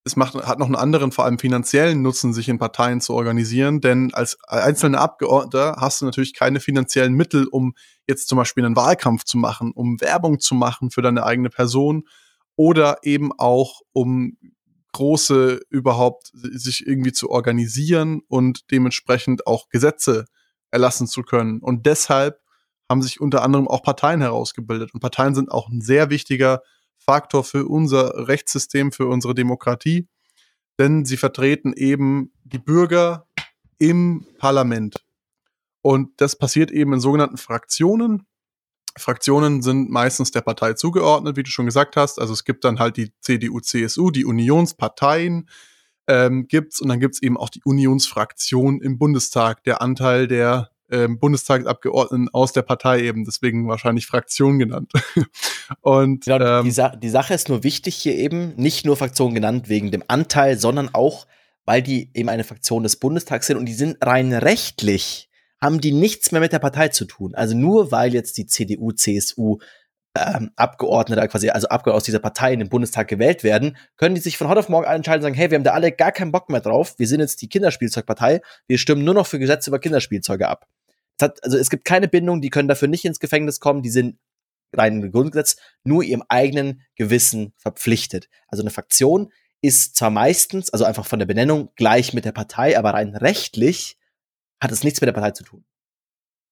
es 0.04 0.16
macht, 0.16 0.36
hat 0.36 0.60
noch 0.60 0.68
einen 0.68 0.76
anderen, 0.76 1.12
vor 1.12 1.26
allem 1.26 1.40
finanziellen 1.40 2.02
Nutzen, 2.02 2.34
sich 2.34 2.50
in 2.50 2.58
Parteien 2.58 3.02
zu 3.02 3.14
organisieren, 3.14 3.82
denn 3.82 4.14
als 4.14 4.38
einzelner 4.48 5.02
Abgeordneter 5.02 5.76
hast 5.80 6.02
du 6.02 6.06
natürlich 6.06 6.34
keine 6.34 6.60
finanziellen 6.60 7.14
Mittel, 7.14 7.48
um 7.48 7.74
jetzt 8.08 8.28
zum 8.28 8.38
Beispiel 8.38 8.66
einen 8.66 8.76
Wahlkampf 8.76 9.24
zu 9.26 9.38
machen, 9.38 9.72
um 9.74 10.00
Werbung 10.02 10.40
zu 10.40 10.56
machen 10.56 10.90
für 10.90 11.02
deine 11.02 11.26
eigene 11.26 11.50
Person 11.50 12.08
oder 12.56 13.00
eben 13.04 13.32
auch 13.38 13.82
um 13.92 14.38
große 14.94 15.62
überhaupt 15.70 16.32
sich 16.34 16.88
irgendwie 16.88 17.12
zu 17.12 17.30
organisieren 17.30 18.22
und 18.28 18.72
dementsprechend 18.72 19.46
auch 19.46 19.70
Gesetze 19.70 20.26
erlassen 20.72 21.08
zu 21.08 21.22
können. 21.24 21.60
Und 21.60 21.86
deshalb 21.86 22.40
haben 22.90 23.02
sich 23.02 23.22
unter 23.22 23.44
anderem 23.44 23.68
auch 23.68 23.84
Parteien 23.84 24.22
herausgebildet. 24.22 24.94
Und 24.94 25.00
Parteien 25.00 25.36
sind 25.36 25.52
auch 25.52 25.70
ein 25.70 25.82
sehr 25.82 26.10
wichtiger 26.10 26.62
Faktor 27.00 27.44
für 27.44 27.68
unser 27.68 28.28
Rechtssystem, 28.28 28.92
für 28.92 29.08
unsere 29.08 29.34
Demokratie, 29.34 30.08
denn 30.78 31.06
sie 31.06 31.18
vertreten 31.18 31.74
eben 31.74 32.32
die 32.44 32.60
Bürger 32.60 33.28
im 33.78 34.26
Parlament. 34.38 35.04
Und 35.82 36.22
das 36.22 36.38
passiert 36.38 36.72
eben 36.72 36.94
in 36.94 37.00
sogenannten 37.00 37.38
Fraktionen. 37.38 38.28
Fraktionen 38.98 39.62
sind 39.62 39.90
meistens 39.90 40.32
der 40.32 40.42
Partei 40.42 40.74
zugeordnet, 40.74 41.38
wie 41.38 41.44
du 41.44 41.50
schon 41.50 41.66
gesagt 41.66 41.96
hast. 41.96 42.20
Also 42.20 42.34
es 42.34 42.44
gibt 42.44 42.64
dann 42.66 42.80
halt 42.80 42.98
die 42.98 43.14
CDU, 43.22 43.60
CSU, 43.60 44.12
die 44.12 44.26
Unionsparteien 44.26 45.50
ähm, 46.08 46.48
gibt's 46.48 46.82
und 46.82 46.90
dann 46.90 47.00
gibt's 47.00 47.22
eben 47.22 47.38
auch 47.38 47.50
die 47.50 47.62
Unionsfraktion 47.64 48.82
im 48.82 48.98
Bundestag, 48.98 49.64
der 49.64 49.82
Anteil 49.82 50.28
der 50.28 50.72
ähm, 50.92 51.20
Bundestagsabgeordneten 51.20 52.30
aus 52.34 52.54
der 52.54 52.62
Partei 52.62 53.02
eben, 53.02 53.26
deswegen 53.26 53.68
wahrscheinlich 53.68 54.06
Fraktion 54.06 54.60
genannt. 54.60 54.92
und 55.82 56.26
genau, 56.26 56.60
ähm, 56.60 56.66
die, 56.66 56.72
Sa 56.72 56.96
die 56.96 57.10
Sache 57.10 57.34
ist 57.34 57.50
nur 57.50 57.64
wichtig 57.64 57.96
hier 57.96 58.16
eben, 58.16 58.56
nicht 58.56 58.86
nur 58.86 58.98
Fraktion 58.98 59.34
genannt 59.34 59.70
wegen 59.70 59.92
dem 59.92 60.04
Anteil, 60.08 60.58
sondern 60.58 60.90
auch, 60.94 61.28
weil 61.66 61.82
die 61.82 62.10
eben 62.14 62.30
eine 62.30 62.44
Fraktion 62.44 62.84
des 62.84 62.96
Bundestags 62.96 63.48
sind 63.48 63.58
und 63.58 63.66
die 63.66 63.74
sind 63.74 63.98
rein 64.02 64.34
rechtlich 64.34 65.30
haben 65.62 65.82
die 65.82 65.92
nichts 65.92 66.32
mehr 66.32 66.42
mit 66.42 66.54
der 66.54 66.60
Partei 66.60 66.88
zu 66.88 67.06
tun. 67.06 67.36
Also 67.36 67.56
nur 67.56 67.92
weil 67.92 68.14
jetzt 68.14 68.38
die 68.38 68.46
CDU, 68.46 68.92
CSU 68.92 69.58
ähm, 70.16 70.52
Abgeordnete, 70.56 71.28
quasi, 71.28 71.50
also 71.50 71.68
Abgeordnete 71.68 71.98
aus 71.98 72.04
dieser 72.04 72.20
Partei 72.20 72.54
in 72.54 72.60
den 72.60 72.70
Bundestag 72.70 73.08
gewählt 73.08 73.44
werden, 73.44 73.78
können 73.98 74.16
die 74.16 74.22
sich 74.22 74.38
von 74.38 74.48
heute 74.48 74.60
auf 74.60 74.70
morgen 74.70 74.86
entscheiden 74.86 75.20
und 75.20 75.24
sagen, 75.24 75.36
hey, 75.36 75.52
wir 75.52 75.58
haben 75.58 75.64
da 75.64 75.74
alle 75.74 75.92
gar 75.92 76.12
keinen 76.12 76.32
Bock 76.32 76.50
mehr 76.50 76.62
drauf, 76.62 76.96
wir 76.98 77.08
sind 77.08 77.20
jetzt 77.20 77.42
die 77.42 77.50
Kinderspielzeugpartei, 77.50 78.42
wir 78.68 78.78
stimmen 78.78 79.04
nur 79.04 79.14
noch 79.14 79.28
für 79.28 79.40
Gesetze 79.40 79.70
über 79.70 79.80
Kinderspielzeuge 79.80 80.48
ab. 80.48 80.68
Hat, 81.22 81.44
also 81.44 81.58
es 81.58 81.70
gibt 81.70 81.86
keine 81.86 82.08
Bindung, 82.08 82.42
die 82.42 82.50
können 82.50 82.68
dafür 82.68 82.88
nicht 82.88 83.06
ins 83.06 83.20
Gefängnis 83.20 83.60
kommen, 83.60 83.82
die 83.82 83.90
sind 83.90 84.18
rein 84.74 85.12
Grundgesetz 85.12 85.58
nur 85.84 86.04
ihrem 86.04 86.24
eigenen 86.30 86.82
Gewissen 86.96 87.54
verpflichtet. 87.58 88.30
Also 88.48 88.64
eine 88.64 88.70
Fraktion 88.70 89.32
ist 89.62 89.96
zwar 89.96 90.10
meistens, 90.10 90.70
also 90.70 90.86
einfach 90.86 91.06
von 91.06 91.20
der 91.20 91.26
Benennung, 91.26 91.72
gleich 91.76 92.14
mit 92.14 92.26
der 92.26 92.32
Partei, 92.32 92.78
aber 92.78 92.94
rein 92.94 93.16
rechtlich 93.16 93.98
hat 94.62 94.72
es 94.72 94.84
nichts 94.84 95.02
mit 95.02 95.08
der 95.08 95.14
Partei 95.14 95.32
zu 95.32 95.44
tun. 95.44 95.66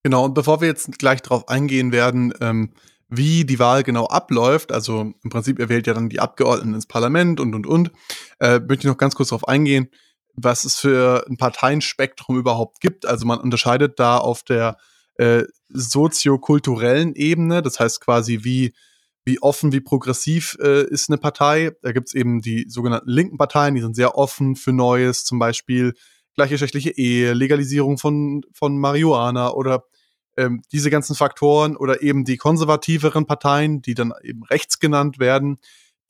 Genau, 0.03 0.25
und 0.25 0.33
bevor 0.33 0.61
wir 0.61 0.67
jetzt 0.67 0.99
gleich 0.99 1.21
darauf 1.21 1.47
eingehen 1.47 1.91
werden, 1.91 2.33
ähm, 2.41 2.73
wie 3.09 3.45
die 3.45 3.59
Wahl 3.59 3.83
genau 3.83 4.05
abläuft, 4.05 4.71
also 4.71 5.13
im 5.23 5.29
Prinzip, 5.29 5.59
ihr 5.59 5.69
wählt 5.69 5.87
ja 5.87 5.93
dann 5.93 6.09
die 6.09 6.19
Abgeordneten 6.19 6.73
ins 6.73 6.85
Parlament 6.85 7.39
und, 7.39 7.55
und, 7.55 7.65
und, 7.65 7.91
äh, 8.39 8.59
möchte 8.59 8.85
ich 8.87 8.91
noch 8.91 8.97
ganz 8.97 9.15
kurz 9.15 9.29
darauf 9.29 9.47
eingehen, 9.47 9.89
was 10.37 10.63
es 10.63 10.77
für 10.77 11.25
ein 11.27 11.37
Parteienspektrum 11.37 12.37
überhaupt 12.37 12.79
gibt. 12.79 13.05
Also 13.05 13.25
man 13.25 13.39
unterscheidet 13.39 13.99
da 13.99 14.17
auf 14.17 14.43
der 14.43 14.77
äh, 15.15 15.43
soziokulturellen 15.69 17.15
Ebene, 17.15 17.61
das 17.61 17.79
heißt 17.79 17.99
quasi 18.01 18.43
wie 18.43 18.73
wie 19.25 19.41
offen, 19.41 19.73
wie 19.73 19.81
progressiv 19.81 20.57
äh, 20.61 20.87
ist 20.87 21.09
eine 21.09 21.17
Partei. 21.17 21.71
Da 21.81 21.91
gibt's 21.91 22.13
eben 22.13 22.39
die 22.39 22.65
sogenannten 22.69 23.09
linken 23.09 23.37
Parteien, 23.37 23.75
die 23.75 23.81
sind 23.81 23.93
sehr 23.93 24.15
offen 24.15 24.55
für 24.55 24.71
Neues, 24.71 25.25
zum 25.25 25.37
Beispiel 25.37 25.95
gleichgeschlechtliche 26.35 26.91
Ehe, 26.91 27.33
Legalisierung 27.33 27.97
von, 27.97 28.43
von 28.53 28.79
Marihuana 28.79 29.51
oder 29.51 29.83
ähm, 30.37 30.61
diese 30.71 30.89
ganzen 30.89 31.13
Faktoren 31.13 31.75
oder 31.75 32.01
eben 32.01 32.23
die 32.23 32.37
konservativeren 32.37 33.25
Parteien, 33.25 33.81
die 33.81 33.95
dann 33.95 34.13
eben 34.23 34.43
rechts 34.43 34.79
genannt 34.79 35.19
werden, 35.19 35.57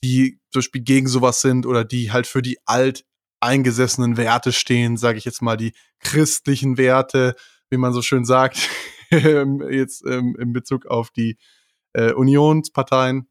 die 0.03 0.39
zum 0.51 0.59
Beispiel 0.59 0.83
gegen 0.83 1.07
sowas 1.07 1.41
sind 1.41 1.65
oder 1.65 1.83
die 1.85 2.11
halt 2.11 2.27
für 2.27 2.43
die 2.43 2.59
alt 2.65 3.03
eingesessenen 3.39 4.17
Werte 4.17 4.51
stehen, 4.51 4.97
sage 4.97 5.17
ich 5.17 5.25
jetzt 5.25 5.41
mal, 5.41 5.57
die 5.57 5.73
christlichen 5.99 6.77
Werte, 6.77 7.35
wie 7.69 7.77
man 7.77 7.93
so 7.93 8.01
schön 8.01 8.25
sagt, 8.25 8.69
jetzt 9.11 10.03
ähm, 10.05 10.35
in 10.39 10.53
Bezug 10.53 10.85
auf 10.85 11.11
die 11.11 11.37
äh, 11.93 12.11
Unionsparteien. 12.11 13.27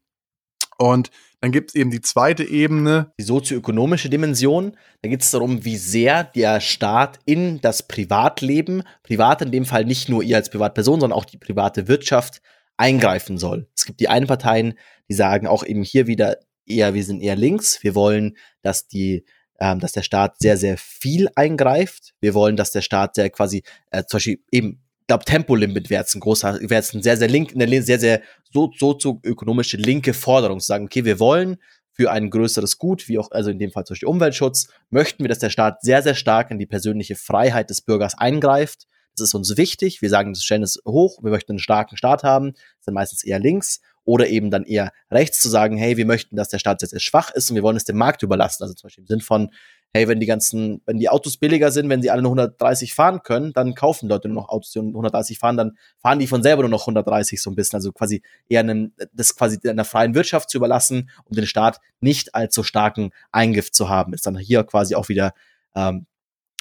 Und 0.77 1.09
dann 1.41 1.51
gibt 1.51 1.71
es 1.71 1.75
eben 1.75 1.91
die 1.91 2.01
zweite 2.01 2.43
Ebene. 2.43 3.13
Die 3.19 3.23
sozioökonomische 3.23 4.09
Dimension. 4.09 4.75
Da 5.01 5.09
geht 5.09 5.21
es 5.21 5.31
darum, 5.31 5.65
wie 5.65 5.77
sehr 5.77 6.23
der 6.23 6.59
Staat 6.61 7.19
in 7.25 7.61
das 7.61 7.87
Privatleben, 7.87 8.83
privat 9.03 9.41
in 9.41 9.51
dem 9.51 9.65
Fall 9.65 9.85
nicht 9.85 10.09
nur 10.09 10.23
ihr 10.23 10.35
als 10.35 10.49
Privatperson, 10.49 10.99
sondern 10.99 11.17
auch 11.17 11.25
die 11.25 11.37
private 11.37 11.87
Wirtschaft 11.87 12.41
eingreifen 12.77 13.37
soll. 13.37 13.67
Es 13.75 13.85
gibt 13.85 13.99
die 13.99 14.07
einen 14.07 14.27
Parteien, 14.27 14.77
die 15.09 15.15
sagen 15.15 15.47
auch 15.47 15.63
eben 15.63 15.83
hier 15.83 16.07
wieder 16.07 16.37
eher, 16.65 16.93
wir 16.93 17.03
sind 17.03 17.21
eher 17.21 17.35
links. 17.35 17.83
Wir 17.83 17.95
wollen, 17.95 18.37
dass 18.61 18.87
die 18.87 19.25
ähm, 19.59 19.79
dass 19.79 19.91
der 19.91 20.03
Staat 20.03 20.39
sehr, 20.39 20.57
sehr 20.57 20.77
viel 20.77 21.29
eingreift. 21.35 22.13
Wir 22.19 22.33
wollen, 22.33 22.55
dass 22.55 22.71
der 22.71 22.81
Staat 22.81 23.15
sehr 23.15 23.29
quasi 23.29 23.63
äh, 23.91 24.03
zum 24.03 24.17
Beispiel 24.17 24.39
eben 24.51 24.81
glaube, 25.07 25.25
Tempolimit 25.25 25.89
wäre 25.89 26.01
jetzt 26.01 26.15
ein 26.15 26.19
großer, 26.19 26.59
wäre 26.61 26.75
jetzt 26.75 26.93
ein 26.93 27.01
sehr, 27.01 27.17
sehr 27.17 27.29
link, 27.29 27.53
eine 27.55 27.81
sehr, 27.81 27.99
sehr 27.99 28.21
so, 28.51 28.71
sozioökonomische 28.77 29.77
linke 29.77 30.13
Forderung, 30.13 30.59
zu 30.59 30.67
sagen, 30.67 30.85
okay, 30.85 31.05
wir 31.05 31.19
wollen 31.19 31.57
für 31.93 32.11
ein 32.11 32.29
größeres 32.29 32.77
Gut, 32.77 33.07
wie 33.07 33.17
auch, 33.17 33.31
also 33.31 33.49
in 33.49 33.57
dem 33.57 33.71
Fall 33.71 33.85
zum 33.85 33.95
Beispiel 33.95 34.09
Umweltschutz, 34.09 34.67
möchten 34.89 35.23
wir, 35.23 35.29
dass 35.29 35.39
der 35.39 35.49
Staat 35.49 35.81
sehr, 35.81 36.03
sehr 36.03 36.13
stark 36.13 36.51
in 36.51 36.59
die 36.59 36.67
persönliche 36.67 37.15
Freiheit 37.15 37.69
des 37.69 37.81
Bürgers 37.81 38.17
eingreift. 38.17 38.85
Das 39.15 39.29
ist 39.29 39.33
uns 39.33 39.57
wichtig. 39.57 40.01
Wir 40.01 40.09
sagen, 40.09 40.33
das 40.33 40.43
stellen 40.43 40.61
es 40.61 40.79
hoch. 40.85 41.23
Wir 41.23 41.31
möchten 41.31 41.53
einen 41.53 41.59
starken 41.59 41.97
Staat 41.97 42.23
haben. 42.23 42.51
Das 42.51 42.85
sind 42.85 42.93
meistens 42.93 43.23
eher 43.23 43.39
links 43.39 43.81
oder 44.07 44.27
eben 44.29 44.49
dann 44.49 44.63
eher 44.63 44.93
rechts 45.11 45.41
zu 45.41 45.49
sagen, 45.49 45.75
hey, 45.77 45.97
wir 45.97 46.05
möchten, 46.05 46.37
dass 46.37 46.47
der 46.47 46.59
Staat 46.59 46.79
sehr 46.79 46.99
schwach 46.99 47.29
ist 47.31 47.49
und 47.49 47.55
wir 47.55 47.63
wollen 47.63 47.75
es 47.75 47.83
dem 47.83 47.97
Markt 47.97 48.23
überlassen. 48.23 48.63
Also 48.63 48.73
zum 48.73 48.87
Beispiel 48.87 49.03
im 49.03 49.07
Sinn 49.07 49.19
von, 49.19 49.49
hey, 49.93 50.07
wenn 50.07 50.21
die 50.21 50.25
ganzen, 50.25 50.81
wenn 50.85 50.97
die 50.97 51.09
Autos 51.09 51.35
billiger 51.35 51.71
sind, 51.71 51.89
wenn 51.89 52.01
sie 52.01 52.09
alle 52.09 52.21
nur 52.21 52.31
130 52.31 52.93
fahren 52.93 53.21
können, 53.21 53.51
dann 53.51 53.75
kaufen 53.75 54.07
Leute 54.07 54.29
nur 54.29 54.43
noch 54.43 54.49
Autos, 54.49 54.71
die 54.71 54.79
130 54.79 55.39
fahren, 55.39 55.57
dann 55.57 55.77
fahren 55.99 56.19
die 56.19 56.27
von 56.27 56.41
selber 56.41 56.61
nur 56.61 56.69
noch 56.69 56.83
130 56.83 57.41
so 57.41 57.49
ein 57.49 57.55
bisschen. 57.55 57.75
Also 57.75 57.91
quasi 57.91 58.21
eher 58.47 58.61
einem, 58.61 58.93
das 59.11 59.35
quasi 59.35 59.59
einer 59.67 59.83
freien 59.83 60.15
Wirtschaft 60.15 60.49
zu 60.49 60.57
überlassen 60.57 61.09
und 61.25 61.37
den 61.37 61.45
Staat 61.45 61.81
nicht 61.99 62.33
allzu 62.33 62.63
starken 62.63 63.09
Eingriff 63.33 63.71
zu 63.71 63.89
haben, 63.89 64.13
ist 64.13 64.25
dann 64.25 64.37
hier 64.37 64.63
quasi 64.63 64.95
auch 64.95 65.09
wieder 65.09 65.33
ähm, 65.75 66.05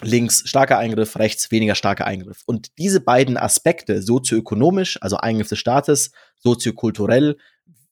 links 0.02 0.48
starker 0.48 0.78
Eingriff, 0.78 1.16
rechts 1.16 1.50
weniger 1.50 1.74
starker 1.74 2.06
Eingriff. 2.06 2.42
Und 2.46 2.76
diese 2.78 3.00
beiden 3.00 3.36
Aspekte, 3.36 4.02
sozioökonomisch, 4.02 5.00
also 5.00 5.16
Eingriff 5.16 5.48
des 5.48 5.58
Staates, 5.58 6.10
soziokulturell, 6.38 7.38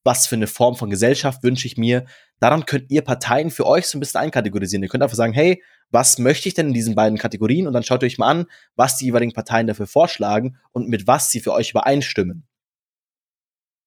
was 0.05 0.27
für 0.27 0.37
eine 0.37 0.47
Form 0.47 0.77
von 0.77 0.91
Gesellschaft 0.91 1.43
wünsche 1.43 1.67
ich 1.67 1.79
mir, 1.79 2.05
daran 2.39 2.67
könnt 2.67 2.91
ihr 2.91 3.03
Parteien 3.03 3.51
für 3.51 3.67
euch 3.67 3.87
so 3.87 3.97
ein 3.97 4.01
bisschen 4.01 4.21
einkategorisieren. 4.21 4.83
Ihr 4.83 4.91
könnt 4.91 5.03
einfach 5.03 5.17
sagen, 5.17 5.33
hey, 5.33 5.63
was 5.91 6.19
möchte 6.19 6.49
ich 6.49 6.55
denn 6.55 6.69
in 6.69 6.75
diesen 6.75 6.95
beiden 6.95 7.19
Kategorien? 7.19 7.67
Und 7.67 7.73
dann 7.73 7.85
schaut 7.85 8.05
euch 8.05 8.19
mal 8.19 8.29
an, 8.29 8.47
was 8.77 8.99
die 8.99 9.07
jeweiligen 9.07 9.33
Parteien 9.33 9.67
dafür 9.67 9.87
vorschlagen 9.87 10.59
und 10.73 10.89
mit 10.89 11.07
was 11.07 11.31
sie 11.31 11.41
für 11.41 11.53
euch 11.53 11.71
übereinstimmen. 11.71 12.47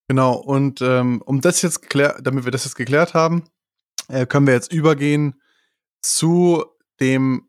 Genau, 0.08 0.36
und 0.36 0.82
ähm, 0.82 1.22
um 1.24 1.42
das 1.42 1.62
jetzt 1.62 1.82
geklärt, 1.82 2.22
damit 2.24 2.46
wir 2.46 2.52
das 2.52 2.64
jetzt 2.64 2.76
geklärt 2.76 3.14
haben, 3.14 3.44
äh, 4.08 4.26
können 4.26 4.48
wir 4.48 4.54
jetzt 4.54 4.72
übergehen 4.72 5.42
zu 6.02 6.64
dem 7.00 7.47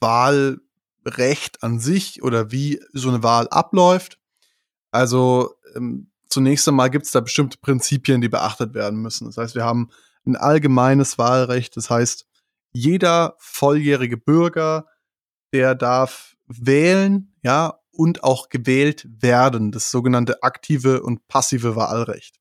Wahlrecht 0.00 1.62
an 1.62 1.78
sich 1.78 2.22
oder 2.22 2.50
wie 2.50 2.80
so 2.92 3.08
eine 3.08 3.22
Wahl 3.22 3.48
abläuft. 3.48 4.18
Also 4.90 5.54
ähm, 5.74 6.10
zunächst 6.28 6.68
einmal 6.68 6.90
gibt 6.90 7.06
es 7.06 7.12
da 7.12 7.20
bestimmte 7.20 7.58
Prinzipien, 7.58 8.20
die 8.20 8.28
beachtet 8.28 8.74
werden 8.74 9.00
müssen. 9.00 9.26
Das 9.26 9.36
heißt, 9.36 9.54
wir 9.54 9.64
haben 9.64 9.90
ein 10.26 10.36
allgemeines 10.36 11.18
Wahlrecht. 11.18 11.76
Das 11.76 11.90
heißt, 11.90 12.26
jeder 12.72 13.34
volljährige 13.38 14.16
Bürger, 14.16 14.86
der 15.52 15.74
darf 15.74 16.36
wählen, 16.46 17.34
ja, 17.42 17.78
und 17.90 18.22
auch 18.22 18.48
gewählt 18.48 19.08
werden, 19.10 19.72
das 19.72 19.90
sogenannte 19.90 20.42
aktive 20.42 21.02
und 21.02 21.26
passive 21.26 21.74
Wahlrecht. 21.74 22.38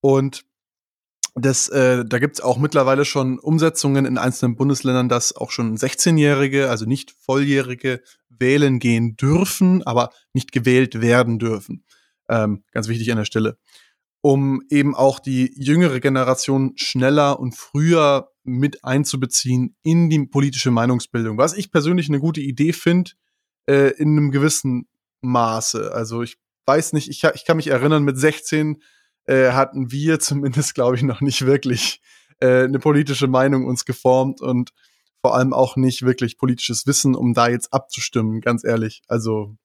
Und 0.00 0.46
das, 1.34 1.68
äh, 1.68 2.04
da 2.04 2.18
gibt 2.18 2.36
es 2.36 2.40
auch 2.40 2.58
mittlerweile 2.58 3.04
schon 3.04 3.38
Umsetzungen 3.38 4.04
in 4.04 4.18
einzelnen 4.18 4.56
Bundesländern, 4.56 5.08
dass 5.08 5.34
auch 5.34 5.50
schon 5.50 5.76
16-Jährige, 5.76 6.70
also 6.70 6.86
nicht 6.86 7.12
Volljährige, 7.18 8.02
wählen 8.28 8.78
gehen 8.78 9.16
dürfen, 9.16 9.82
aber 9.86 10.10
nicht 10.32 10.52
gewählt 10.52 11.00
werden 11.00 11.38
dürfen. 11.38 11.84
Ähm, 12.28 12.64
ganz 12.72 12.88
wichtig 12.88 13.10
an 13.10 13.18
der 13.18 13.24
Stelle 13.24 13.58
um 14.22 14.62
eben 14.68 14.94
auch 14.94 15.18
die 15.18 15.52
jüngere 15.56 16.00
Generation 16.00 16.72
schneller 16.76 17.40
und 17.40 17.56
früher 17.56 18.30
mit 18.44 18.84
einzubeziehen 18.84 19.76
in 19.82 20.10
die 20.10 20.26
politische 20.26 20.70
Meinungsbildung. 20.70 21.38
Was 21.38 21.54
ich 21.54 21.70
persönlich 21.70 22.08
eine 22.08 22.20
gute 22.20 22.40
Idee 22.40 22.72
finde, 22.72 23.12
äh, 23.66 23.92
in 23.96 24.10
einem 24.10 24.30
gewissen 24.30 24.88
Maße. 25.22 25.92
Also 25.92 26.22
ich 26.22 26.36
weiß 26.66 26.92
nicht, 26.92 27.08
ich, 27.08 27.24
ich 27.34 27.44
kann 27.44 27.56
mich 27.56 27.68
erinnern, 27.68 28.02
mit 28.02 28.18
16 28.18 28.82
äh, 29.26 29.52
hatten 29.52 29.90
wir 29.90 30.18
zumindest, 30.20 30.74
glaube 30.74 30.96
ich, 30.96 31.02
noch 31.02 31.20
nicht 31.20 31.46
wirklich 31.46 32.00
äh, 32.40 32.64
eine 32.64 32.78
politische 32.78 33.28
Meinung 33.28 33.66
uns 33.66 33.84
geformt 33.84 34.40
und 34.40 34.72
vor 35.22 35.34
allem 35.34 35.52
auch 35.52 35.76
nicht 35.76 36.02
wirklich 36.02 36.38
politisches 36.38 36.86
Wissen, 36.86 37.14
um 37.14 37.34
da 37.34 37.48
jetzt 37.48 37.72
abzustimmen, 37.72 38.40
ganz 38.40 38.64
ehrlich. 38.64 39.02
Also 39.06 39.56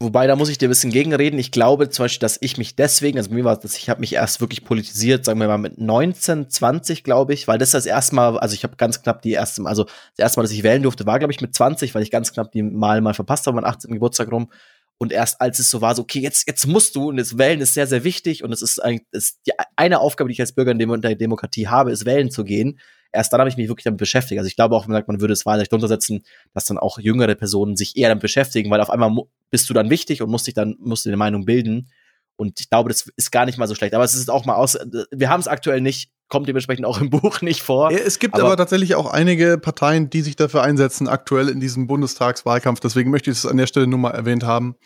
Wobei, 0.00 0.26
da 0.26 0.34
muss 0.34 0.48
ich 0.48 0.58
dir 0.58 0.68
ein 0.68 0.70
bisschen 0.70 0.90
gegenreden. 0.90 1.38
Ich 1.38 1.52
glaube 1.52 1.88
zum 1.88 2.04
Beispiel, 2.04 2.20
dass 2.20 2.36
ich 2.40 2.58
mich 2.58 2.74
deswegen, 2.74 3.16
also 3.16 3.32
mir 3.32 3.44
war 3.44 3.56
das, 3.56 3.76
ich 3.76 3.88
habe 3.88 4.00
mich 4.00 4.12
erst 4.12 4.40
wirklich 4.40 4.64
politisiert, 4.64 5.24
sagen 5.24 5.38
wir 5.38 5.46
mal 5.46 5.56
mit 5.56 5.78
19, 5.78 6.50
20, 6.50 7.04
glaube 7.04 7.32
ich, 7.32 7.46
weil 7.46 7.58
das 7.58 7.70
das 7.70 7.86
erste 7.86 8.16
Mal, 8.16 8.36
also 8.38 8.54
ich 8.54 8.64
habe 8.64 8.76
ganz 8.76 9.02
knapp 9.02 9.22
die 9.22 9.32
erste, 9.32 9.64
also 9.64 9.84
das 9.84 10.18
erste 10.18 10.40
Mal, 10.40 10.42
dass 10.42 10.52
ich 10.52 10.64
wählen 10.64 10.82
durfte, 10.82 11.06
war, 11.06 11.20
glaube 11.20 11.32
ich, 11.32 11.40
mit 11.40 11.54
20, 11.54 11.94
weil 11.94 12.02
ich 12.02 12.10
ganz 12.10 12.32
knapp 12.32 12.50
die 12.50 12.62
Mal 12.62 13.00
mal 13.02 13.14
verpasst 13.14 13.46
habe, 13.46 13.54
mein 13.54 13.64
18. 13.64 13.92
Geburtstag 13.94 14.32
rum. 14.32 14.50
Und 14.98 15.12
erst 15.12 15.40
als 15.40 15.58
es 15.58 15.70
so 15.70 15.80
war, 15.80 15.94
so, 15.94 16.02
okay, 16.02 16.20
jetzt, 16.20 16.46
jetzt 16.46 16.66
musst 16.66 16.94
du, 16.94 17.08
und 17.08 17.16
das 17.16 17.36
Wählen 17.36 17.60
ist 17.60 17.74
sehr, 17.74 17.86
sehr 17.86 18.04
wichtig, 18.04 18.44
und 18.44 18.52
es 18.52 18.62
ist 18.62 18.78
eigentlich, 18.78 19.06
ist 19.10 19.40
die 19.46 19.52
eine 19.76 20.00
Aufgabe, 20.00 20.28
die 20.28 20.34
ich 20.34 20.40
als 20.40 20.54
Bürger 20.54 20.70
in 20.70 20.78
der 20.78 21.14
Demokratie 21.16 21.68
habe, 21.68 21.90
ist 21.90 22.06
wählen 22.06 22.30
zu 22.30 22.44
gehen 22.44 22.78
erst 23.14 23.32
dann 23.32 23.40
habe 23.40 23.48
ich 23.48 23.56
mich 23.56 23.68
wirklich 23.68 23.84
damit 23.84 23.98
beschäftigt. 23.98 24.38
Also 24.38 24.48
ich 24.48 24.56
glaube 24.56 24.74
auch, 24.76 24.84
wenn 24.84 24.92
man 24.92 24.98
sagt, 24.98 25.08
man 25.08 25.20
würde 25.20 25.32
es 25.32 25.46
Wahlrecht 25.46 25.72
untersetzen, 25.72 26.24
dass 26.52 26.66
dann 26.66 26.78
auch 26.78 26.98
jüngere 26.98 27.34
Personen 27.34 27.76
sich 27.76 27.96
eher 27.96 28.08
damit 28.08 28.22
beschäftigen, 28.22 28.70
weil 28.70 28.80
auf 28.80 28.90
einmal 28.90 29.10
bist 29.50 29.70
du 29.70 29.74
dann 29.74 29.90
wichtig 29.90 30.20
und 30.20 30.30
musst 30.30 30.46
dich 30.46 30.54
dann, 30.54 30.76
musst 30.80 31.06
du 31.06 31.10
eine 31.10 31.16
Meinung 31.16 31.44
bilden. 31.44 31.88
Und 32.36 32.60
ich 32.60 32.68
glaube, 32.68 32.88
das 32.88 33.08
ist 33.16 33.30
gar 33.30 33.46
nicht 33.46 33.58
mal 33.58 33.68
so 33.68 33.76
schlecht. 33.76 33.94
Aber 33.94 34.04
es 34.04 34.14
ist 34.14 34.30
auch 34.30 34.44
mal 34.44 34.56
aus, 34.56 34.76
wir 35.10 35.28
haben 35.30 35.40
es 35.40 35.48
aktuell 35.48 35.80
nicht, 35.80 36.10
kommt 36.28 36.48
dementsprechend 36.48 36.86
auch 36.86 37.00
im 37.00 37.10
Buch 37.10 37.40
nicht 37.42 37.62
vor. 37.62 37.90
Es 37.90 38.18
gibt 38.18 38.34
aber, 38.34 38.44
aber, 38.44 38.56
tatsächlich 38.56 38.94
auch 38.94 39.10
einige 39.10 39.58
Parteien, 39.58 40.10
die 40.10 40.22
sich 40.22 40.36
dafür 40.36 40.62
einsetzen, 40.62 41.08
aktuell 41.08 41.48
in 41.48 41.60
diesem 41.60 41.86
Bundestagswahlkampf. 41.86 42.80
Deswegen 42.80 43.10
möchte 43.10 43.30
ich 43.30 43.38
es 43.38 43.46
an 43.46 43.56
der 43.56 43.66
Stelle 43.66 43.86
nur 43.86 43.98
mal 43.98 44.10
erwähnt 44.10 44.44
haben. 44.44 44.76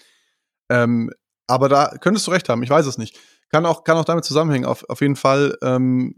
Ähm, 0.70 1.10
aber 1.46 1.68
da 1.68 1.96
könntest 2.00 2.26
du 2.26 2.30
recht 2.30 2.48
haben, 2.48 2.62
ich 2.62 2.70
weiß 2.70 2.86
es 2.86 2.98
nicht. 2.98 3.18
Kann 3.50 3.64
auch, 3.64 3.84
kann 3.84 3.96
auch 3.96 4.04
damit 4.04 4.24
zusammenhängen. 4.24 4.66
Auf, 4.66 4.84
auf 4.88 5.00
jeden 5.00 5.16
Fall 5.16 5.56
ähm, 5.62 6.16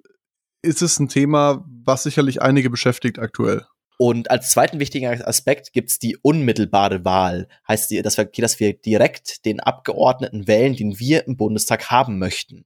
ist 0.62 0.82
es 0.82 0.98
ein 0.98 1.08
Thema, 1.08 1.64
was 1.84 2.02
sicherlich 2.02 2.42
einige 2.42 2.70
beschäftigt 2.70 3.18
aktuell. 3.18 3.64
Und 3.98 4.30
als 4.30 4.50
zweiten 4.50 4.80
wichtigen 4.80 5.06
Aspekt 5.22 5.74
gibt's 5.74 5.98
die 5.98 6.16
unmittelbare 6.16 7.04
Wahl. 7.04 7.48
Heißt, 7.68 7.92
dass 8.02 8.16
wir, 8.16 8.30
dass 8.34 8.58
wir 8.58 8.72
direkt 8.72 9.44
den 9.44 9.60
Abgeordneten 9.60 10.48
wählen, 10.48 10.74
den 10.74 10.98
wir 10.98 11.26
im 11.26 11.36
Bundestag 11.36 11.90
haben 11.90 12.18
möchten. 12.18 12.64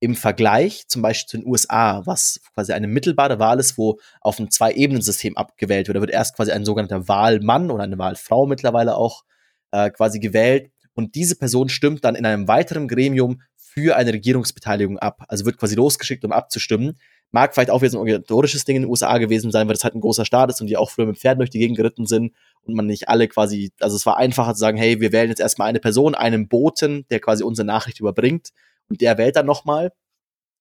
Im 0.00 0.14
Vergleich 0.14 0.86
zum 0.88 1.02
Beispiel 1.02 1.28
zu 1.28 1.36
den 1.38 1.46
USA, 1.46 2.02
was 2.04 2.40
quasi 2.52 2.72
eine 2.72 2.88
mittelbare 2.88 3.38
Wahl 3.38 3.58
ist, 3.58 3.78
wo 3.78 3.98
auf 4.20 4.38
ein 4.38 4.50
Zwei-Ebenen-System 4.50 5.36
abgewählt 5.36 5.88
wird. 5.88 5.96
Da 5.96 6.00
wird 6.00 6.10
erst 6.10 6.36
quasi 6.36 6.52
ein 6.52 6.64
sogenannter 6.64 7.08
Wahlmann 7.08 7.70
oder 7.70 7.84
eine 7.84 7.98
Wahlfrau 7.98 8.46
mittlerweile 8.46 8.96
auch 8.96 9.22
äh, 9.70 9.90
quasi 9.90 10.20
gewählt. 10.20 10.70
Und 10.94 11.14
diese 11.14 11.36
Person 11.36 11.68
stimmt 11.68 12.04
dann 12.04 12.14
in 12.14 12.26
einem 12.26 12.48
weiteren 12.48 12.86
Gremium 12.86 13.40
für 13.74 13.96
eine 13.96 14.12
Regierungsbeteiligung 14.12 14.98
ab. 14.98 15.24
Also 15.28 15.44
wird 15.44 15.58
quasi 15.58 15.74
losgeschickt, 15.74 16.24
um 16.24 16.32
abzustimmen. 16.32 16.96
Mag 17.32 17.52
vielleicht 17.52 17.70
auch 17.70 17.82
wieder 17.82 17.90
so 17.90 17.98
ein 17.98 18.02
organisatorisches 18.02 18.64
Ding 18.64 18.76
in 18.76 18.82
den 18.82 18.90
USA 18.90 19.18
gewesen 19.18 19.50
sein, 19.50 19.66
weil 19.66 19.74
das 19.74 19.82
halt 19.82 19.96
ein 19.96 20.00
großer 20.00 20.24
Staat 20.24 20.50
ist 20.50 20.60
und 20.60 20.68
die 20.68 20.76
auch 20.76 20.90
früher 20.90 21.06
mit 21.06 21.18
Pferden 21.18 21.40
durch 21.40 21.50
die 21.50 21.58
Gegend 21.58 21.76
geritten 21.76 22.06
sind 22.06 22.32
und 22.62 22.76
man 22.76 22.86
nicht 22.86 23.08
alle 23.08 23.26
quasi, 23.26 23.72
also 23.80 23.96
es 23.96 24.06
war 24.06 24.16
einfacher 24.16 24.54
zu 24.54 24.60
sagen, 24.60 24.78
hey, 24.78 25.00
wir 25.00 25.10
wählen 25.10 25.30
jetzt 25.30 25.40
erstmal 25.40 25.68
eine 25.68 25.80
Person, 25.80 26.14
einen 26.14 26.46
Boten, 26.46 27.04
der 27.10 27.18
quasi 27.18 27.42
unsere 27.42 27.66
Nachricht 27.66 27.98
überbringt 27.98 28.50
und 28.88 29.00
der 29.00 29.18
wählt 29.18 29.36
dann 29.36 29.46
nochmal. 29.46 29.92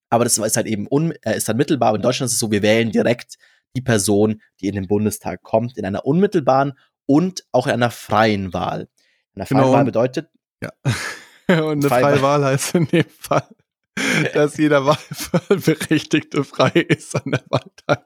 Aber 0.10 0.24
das 0.24 0.38
ist 0.38 0.58
halt 0.58 0.68
eben 0.68 0.88
un, 0.89 1.13
äh, 1.24 1.36
ist 1.36 1.50
dann 1.50 1.58
mittelbar. 1.58 1.96
In 1.96 2.01
Deutschland 2.01 2.27
ist 2.27 2.34
es 2.34 2.39
so, 2.39 2.51
wir 2.51 2.62
wählen 2.62 2.92
direkt 2.92 3.38
die 3.75 3.82
Person, 3.82 4.42
die 4.62 4.68
in 4.68 4.75
den 4.75 4.88
Bundestag 4.88 5.42
kommt, 5.42 5.77
in 5.77 5.86
einer 5.86 6.06
unmittelbaren 6.06 6.74
und 7.06 7.46
auch 7.51 7.68
in 7.68 7.74
einer 7.74 7.92
freien 7.92 8.53
Wahl. 8.53 8.88
Eine 9.36 9.46
freie 9.46 9.62
genau. 9.62 9.74
Wahl 9.74 9.86
bedeutet. 9.86 10.30
Ja. 10.62 10.72
und 11.63 11.86
eine 11.86 11.89
freie 11.89 12.22
Wahl 12.22 12.46
heißt 12.46 12.75
in 12.75 12.88
dem 12.88 13.06
Fall, 13.20 13.48
dass 14.34 14.58
jeder 14.58 14.86
Wahlberechtigte 14.86 16.44
frei 16.44 16.70
ist 16.70 17.15
an 17.15 17.32
der 17.32 17.44
Wahl. 17.50 18.03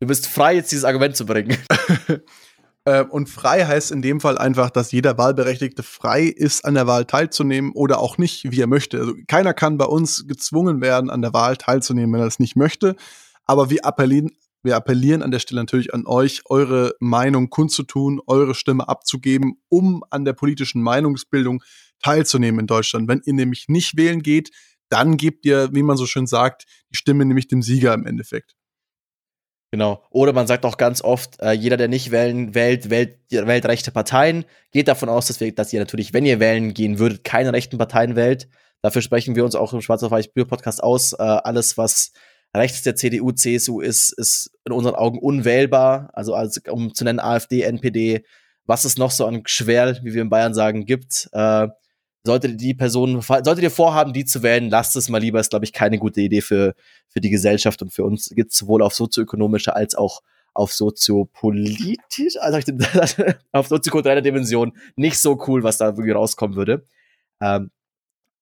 Du 0.00 0.06
bist 0.06 0.26
frei, 0.26 0.56
jetzt 0.56 0.70
dieses 0.70 0.84
Argument 0.84 1.16
zu 1.16 1.24
bringen. 1.24 1.56
Ähm, 2.86 3.10
und 3.10 3.28
frei 3.28 3.64
heißt 3.64 3.90
in 3.92 4.02
dem 4.02 4.20
Fall 4.20 4.36
einfach, 4.36 4.70
dass 4.70 4.92
jeder 4.92 5.16
Wahlberechtigte 5.16 5.82
frei 5.82 6.24
ist, 6.24 6.64
an 6.64 6.74
der 6.74 6.86
Wahl 6.86 7.06
teilzunehmen 7.06 7.72
oder 7.72 7.98
auch 7.98 8.18
nicht, 8.18 8.50
wie 8.50 8.60
er 8.60 8.66
möchte. 8.66 8.98
Also 8.98 9.14
keiner 9.26 9.54
kann 9.54 9.78
bei 9.78 9.86
uns 9.86 10.26
gezwungen 10.26 10.80
werden, 10.80 11.10
an 11.10 11.22
der 11.22 11.32
Wahl 11.32 11.56
teilzunehmen, 11.56 12.12
wenn 12.12 12.20
er 12.20 12.26
es 12.26 12.38
nicht 12.38 12.56
möchte. 12.56 12.96
Aber 13.46 13.70
wir 13.70 13.84
appellieren, 13.86 14.30
wir 14.62 14.76
appellieren 14.76 15.22
an 15.22 15.30
der 15.30 15.38
Stelle 15.38 15.60
natürlich 15.60 15.94
an 15.94 16.06
euch, 16.06 16.42
eure 16.46 16.94
Meinung 17.00 17.50
kundzutun, 17.50 18.20
eure 18.26 18.54
Stimme 18.54 18.88
abzugeben, 18.88 19.56
um 19.68 20.02
an 20.10 20.24
der 20.24 20.32
politischen 20.34 20.82
Meinungsbildung 20.82 21.62
teilzunehmen 22.00 22.60
in 22.60 22.66
Deutschland. 22.66 23.08
Wenn 23.08 23.22
ihr 23.24 23.34
nämlich 23.34 23.66
nicht 23.68 23.96
wählen 23.96 24.22
geht, 24.22 24.50
dann 24.90 25.16
gebt 25.16 25.46
ihr, 25.46 25.70
wie 25.72 25.82
man 25.82 25.96
so 25.96 26.06
schön 26.06 26.26
sagt, 26.26 26.66
die 26.90 26.96
Stimme 26.96 27.24
nämlich 27.24 27.48
dem 27.48 27.62
Sieger 27.62 27.94
im 27.94 28.06
Endeffekt. 28.06 28.54
Genau. 29.74 30.04
Oder 30.10 30.32
man 30.32 30.46
sagt 30.46 30.64
auch 30.66 30.76
ganz 30.76 31.02
oft, 31.02 31.42
äh, 31.42 31.50
jeder, 31.50 31.76
der 31.76 31.88
nicht 31.88 32.12
wählen, 32.12 32.54
wählt, 32.54 32.90
wählt, 32.90 33.18
wählt 33.28 33.66
rechte 33.66 33.90
Parteien. 33.90 34.44
Geht 34.70 34.86
davon 34.86 35.08
aus, 35.08 35.26
dass, 35.26 35.40
wir, 35.40 35.52
dass 35.52 35.72
ihr 35.72 35.80
natürlich, 35.80 36.14
wenn 36.14 36.24
ihr 36.24 36.38
wählen 36.38 36.74
gehen 36.74 37.00
würdet, 37.00 37.24
keine 37.24 37.52
rechten 37.52 37.76
Parteien 37.76 38.14
wählt. 38.14 38.46
Dafür 38.82 39.02
sprechen 39.02 39.34
wir 39.34 39.44
uns 39.44 39.56
auch 39.56 39.72
im 39.72 39.80
Schwarz 39.80 40.04
auf 40.04 40.12
Weiß 40.12 40.28
Bier 40.28 40.44
Podcast 40.44 40.80
aus. 40.80 41.12
Äh, 41.14 41.22
alles, 41.22 41.76
was 41.76 42.12
rechts 42.56 42.82
der 42.84 42.94
CDU, 42.94 43.32
CSU 43.32 43.80
ist, 43.80 44.12
ist 44.16 44.52
in 44.64 44.72
unseren 44.72 44.94
Augen 44.94 45.18
unwählbar. 45.18 46.08
Also, 46.12 46.34
also 46.36 46.60
um 46.70 46.94
zu 46.94 47.02
nennen 47.02 47.18
AfD, 47.18 47.62
NPD, 47.62 48.24
was 48.66 48.84
es 48.84 48.96
noch 48.96 49.10
so 49.10 49.26
an 49.26 49.42
Schwer, 49.46 49.98
wie 50.04 50.14
wir 50.14 50.22
in 50.22 50.30
Bayern 50.30 50.54
sagen, 50.54 50.86
gibt. 50.86 51.28
Äh, 51.32 51.66
solltet 52.26 52.60
die 52.60 52.74
Person, 52.74 53.20
solltet 53.20 53.62
ihr 53.62 53.70
vorhaben, 53.70 54.12
die 54.12 54.24
zu 54.24 54.42
wählen, 54.42 54.70
lasst 54.70 54.96
es 54.96 55.08
mal 55.08 55.18
lieber. 55.18 55.40
Ist, 55.40 55.50
glaube 55.50 55.64
ich, 55.64 55.72
keine 55.72 55.98
gute 55.98 56.20
Idee 56.20 56.40
für, 56.40 56.74
für 57.08 57.20
die 57.20 57.30
Gesellschaft 57.30 57.82
und 57.82 57.92
für 57.92 58.04
uns. 58.04 58.30
Gibt 58.30 58.52
sowohl 58.52 58.82
auf 58.82 58.94
sozioökonomischer 58.94 59.76
als 59.76 59.94
auch 59.94 60.22
auf 60.54 60.72
soziopolitisch, 60.72 62.36
also 62.38 62.58
auf 63.52 63.66
soziokultureller 63.66 64.22
Dimension 64.22 64.72
nicht 64.96 65.18
so 65.18 65.42
cool, 65.48 65.62
was 65.62 65.78
da 65.78 65.86
irgendwie 65.86 66.12
rauskommen 66.12 66.56
würde. 66.56 66.86
Ähm, 67.40 67.70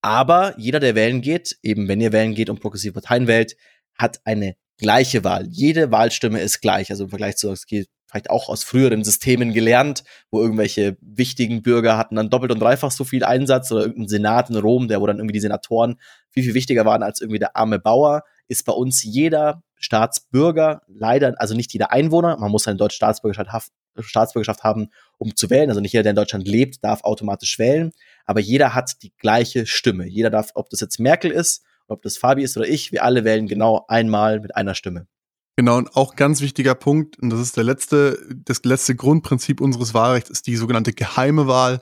aber 0.02 0.54
jeder, 0.58 0.78
der 0.78 0.94
wählen 0.94 1.22
geht, 1.22 1.58
eben 1.62 1.88
wenn 1.88 2.00
ihr 2.00 2.12
wählen 2.12 2.34
geht 2.34 2.50
und 2.50 2.60
progressive 2.60 2.92
Parteien 2.92 3.26
wählt, 3.26 3.56
hat 3.96 4.20
eine 4.24 4.56
gleiche 4.78 5.24
Wahl. 5.24 5.46
Jede 5.48 5.90
Wahlstimme 5.90 6.40
ist 6.40 6.60
gleich. 6.60 6.90
Also 6.90 7.04
im 7.04 7.10
Vergleich 7.10 7.36
zu, 7.36 7.50
es 7.50 7.66
vielleicht 8.12 8.30
auch 8.30 8.50
aus 8.50 8.62
früheren 8.62 9.04
Systemen 9.04 9.54
gelernt, 9.54 10.04
wo 10.30 10.40
irgendwelche 10.40 10.98
wichtigen 11.00 11.62
Bürger 11.62 11.96
hatten 11.96 12.16
dann 12.16 12.28
doppelt 12.28 12.52
und 12.52 12.60
dreifach 12.60 12.90
so 12.90 13.04
viel 13.04 13.24
Einsatz 13.24 13.72
oder 13.72 13.82
irgendein 13.82 14.08
Senat 14.08 14.50
in 14.50 14.56
Rom, 14.56 14.86
der 14.86 15.00
wo 15.00 15.06
dann 15.06 15.16
irgendwie 15.16 15.32
die 15.32 15.40
Senatoren 15.40 15.98
viel, 16.28 16.44
viel 16.44 16.54
wichtiger 16.54 16.84
waren 16.84 17.02
als 17.02 17.22
irgendwie 17.22 17.38
der 17.38 17.56
arme 17.56 17.78
Bauer, 17.78 18.22
ist 18.48 18.66
bei 18.66 18.72
uns 18.72 19.02
jeder 19.02 19.62
Staatsbürger 19.76 20.82
leider, 20.88 21.34
also 21.38 21.54
nicht 21.54 21.72
jeder 21.72 21.90
Einwohner, 21.90 22.36
man 22.36 22.50
muss 22.50 22.68
eine 22.68 22.76
deutsche 22.76 22.96
Staatsbürgerschaft, 22.96 23.72
Staatsbürgerschaft 23.98 24.62
haben, 24.62 24.90
um 25.16 25.34
zu 25.34 25.48
wählen. 25.48 25.70
Also 25.70 25.80
nicht 25.80 25.92
jeder, 25.92 26.02
der 26.02 26.10
in 26.10 26.16
Deutschland 26.16 26.46
lebt, 26.46 26.84
darf 26.84 27.04
automatisch 27.04 27.58
wählen, 27.58 27.92
aber 28.26 28.40
jeder 28.40 28.74
hat 28.74 29.02
die 29.02 29.12
gleiche 29.16 29.66
Stimme. 29.66 30.06
Jeder 30.06 30.28
darf, 30.28 30.50
ob 30.54 30.68
das 30.68 30.80
jetzt 30.80 30.98
Merkel 31.00 31.30
ist, 31.30 31.64
ob 31.88 32.02
das 32.02 32.18
Fabi 32.18 32.42
ist 32.42 32.56
oder 32.56 32.68
ich, 32.68 32.92
wir 32.92 33.04
alle 33.04 33.24
wählen 33.24 33.46
genau 33.46 33.86
einmal 33.88 34.40
mit 34.40 34.54
einer 34.54 34.74
Stimme. 34.74 35.06
Genau, 35.56 35.76
und 35.76 35.94
auch 35.94 36.16
ganz 36.16 36.40
wichtiger 36.40 36.74
Punkt, 36.74 37.18
und 37.18 37.30
das 37.30 37.40
ist 37.40 37.56
der 37.56 37.64
letzte, 37.64 38.18
das 38.34 38.64
letzte 38.64 38.94
Grundprinzip 38.96 39.60
unseres 39.60 39.92
Wahlrechts, 39.92 40.30
ist 40.30 40.46
die 40.46 40.56
sogenannte 40.56 40.94
geheime 40.94 41.46
Wahl. 41.46 41.80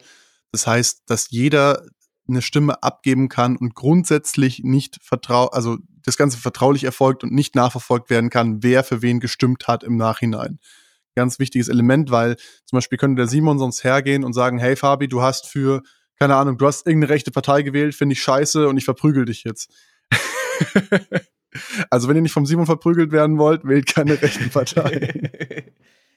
Das 0.51 0.67
heißt, 0.67 1.03
dass 1.07 1.31
jeder 1.31 1.85
eine 2.29 2.43
Stimme 2.43 2.83
abgeben 2.83 3.29
kann 3.29 3.57
und 3.57 3.75
grundsätzlich 3.75 4.63
nicht 4.65 4.99
vertrau, 5.03 5.47
also 5.49 5.79
das 6.03 6.17
Ganze 6.17 6.39
vertraulich 6.39 6.85
erfolgt 6.85 7.23
und 7.23 7.33
nicht 7.33 7.55
nachverfolgt 7.55 8.11
werden 8.11 8.31
kann, 8.31 8.63
wer 8.63 8.83
für 8.85 9.03
wen 9.03 9.21
gestimmt 9.21 9.69
hat 9.69 9.85
im 9.85 9.97
Nachhinein. 9.97 10.59
Ganz 11.15 11.39
wichtiges 11.39 11.69
Element, 11.69 12.11
weil 12.11 12.37
zum 12.67 12.77
Beispiel 12.77 12.99
könnte 12.99 13.21
der 13.21 13.29
Simon 13.29 13.59
sonst 13.59 13.85
hergehen 13.85 14.25
und 14.25 14.33
sagen, 14.33 14.59
hey 14.59 14.77
Fabi, 14.77 15.09
du 15.09 15.23
hast 15.23 15.47
für, 15.47 15.83
keine 16.19 16.37
Ahnung, 16.37 16.57
du 16.59 16.67
hast 16.67 16.87
irgendeine 16.87 17.13
rechte 17.13 17.31
Partei 17.31 17.63
gewählt, 17.63 17.95
finde 17.95 18.15
ich 18.15 18.23
scheiße 18.23 18.69
und 18.69 18.77
ich 18.79 18.85
verprügel 18.85 19.25
dich 19.25 19.45
jetzt. 19.45 19.73
Also 21.91 22.09
wenn 22.09 22.17
ihr 22.17 22.23
nicht 22.23 22.33
vom 22.33 22.47
Simon 22.47 22.67
verprügelt 22.67 23.13
werden 23.13 23.39
wollt, 23.39 23.65
wählt 23.65 23.87
keine 23.87 24.21
rechten 24.21 24.51
Partei. 24.51 25.13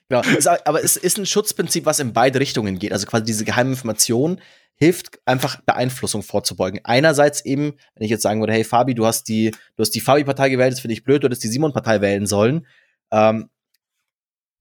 genau. 0.09 0.21
aber 0.65 0.83
es 0.83 0.97
ist 0.97 1.17
ein 1.17 1.25
Schutzprinzip, 1.25 1.85
was 1.85 1.99
in 1.99 2.13
beide 2.13 2.39
Richtungen 2.39 2.79
geht. 2.79 2.91
Also 2.91 3.07
quasi 3.07 3.25
diese 3.25 3.45
geheime 3.45 3.71
Information 3.71 4.39
hilft 4.75 5.19
einfach 5.25 5.61
Beeinflussung 5.61 6.23
vorzubeugen. 6.23 6.81
Einerseits 6.83 7.45
eben, 7.45 7.73
wenn 7.95 8.05
ich 8.05 8.11
jetzt 8.11 8.23
sagen 8.23 8.39
würde, 8.39 8.53
hey 8.53 8.63
Fabi, 8.63 8.95
du 8.95 9.05
hast 9.05 9.27
die, 9.27 9.51
du 9.51 9.81
hast 9.81 9.91
die 9.91 10.01
Fabi-Partei 10.01 10.49
gewählt, 10.49 10.73
das 10.73 10.79
finde 10.79 10.93
ich 10.93 11.03
blöd, 11.03 11.23
du 11.23 11.27
hättest 11.27 11.43
die 11.43 11.47
Simon-Partei 11.47 12.01
wählen 12.01 12.25
sollen. 12.25 12.65
Ähm, 13.11 13.49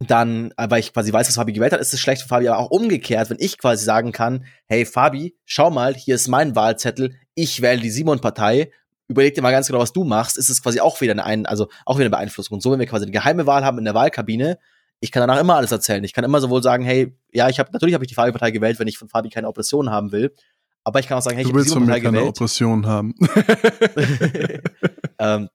dann, 0.01 0.53
weil 0.57 0.81
ich 0.81 0.93
quasi 0.93 1.13
weiß, 1.13 1.27
dass 1.27 1.37
Fabi 1.37 1.53
gewählt 1.53 1.73
hat, 1.73 1.81
ist 1.81 1.95
es 1.95 2.01
schlecht 2.01 2.23
für 2.23 2.29
Fabi, 2.29 2.49
aber 2.49 2.59
auch 2.59 2.71
umgekehrt, 2.71 3.31
wenn 3.31 3.39
ich 3.41 3.59
quasi 3.59 3.85
sagen 3.85 4.13
kann, 4.13 4.45
hey 4.67 4.85
Fabi, 4.85 5.37
schau 5.45 5.71
mal, 5.71 5.95
hier 5.95 6.17
ist 6.17 6.29
mein 6.29 6.57
Wahlzettel, 6.57 7.15
ich 7.35 7.63
wähle 7.63 7.81
die 7.81 7.91
Simon-Partei 7.91 8.71
überleg 9.13 9.35
dir 9.35 9.43
mal 9.43 9.53
ganz 9.53 9.69
genau, 9.69 9.79
was 9.79 9.93
du 9.93 10.05
machst, 10.05 10.37
ist 10.37 10.49
es 10.49 10.63
quasi 10.63 10.81
auch 10.81 11.01
wieder 11.01 11.13
eine, 11.13 11.25
ein, 11.25 11.47
also 11.47 11.69
auch 11.87 11.97
wieder 11.97 12.07
eine 12.07 12.11
Beeinflussung. 12.11 12.57
Und 12.57 12.63
so, 12.63 12.73
wenn 12.73 12.81
wir 12.81 12.87
quasi 12.87 13.05
eine 13.05 13.13
geheime 13.13 13.47
Wahl 13.47 13.65
haben 13.65 13.79
in 13.79 13.85
der 13.85 13.95
Wahlkabine, 13.95 14.59
ich 15.01 15.11
kann 15.11 15.21
danach 15.21 15.41
immer 15.41 15.57
alles 15.57 15.73
erzählen. 15.73 16.05
Ich 16.05 16.13
kann 16.13 16.25
immer 16.25 16.41
sowohl 16.41 16.63
sagen, 16.63 16.85
hey, 16.85 17.17
ja, 17.33 17.49
ich 17.49 17.59
habe 17.59 17.71
natürlich 17.73 17.95
habe 17.95 18.05
ich 18.05 18.09
die 18.09 18.15
Fabi-Partei 18.15 18.53
gewählt, 18.53 18.79
wenn 18.79 18.89
ich 18.89 18.99
von 18.99 19.09
Fabi 19.09 19.31
keine 19.31 19.49
Oppression 19.49 19.91
haben 19.91 20.13
will. 20.13 20.35
Aber 20.85 21.01
ich 21.01 21.09
kann 21.09 21.19
auch 21.19 21.23
sagen, 21.23 21.37
hey, 21.37 21.45
du 21.45 21.51
ich 21.51 21.65
die 21.65 21.71
Simon-Partei 21.71 22.01
gewählt. 22.01 22.15
keine 22.15 22.29
Oppression 22.29 22.87
haben. 22.87 23.15
ähm, 25.19 25.49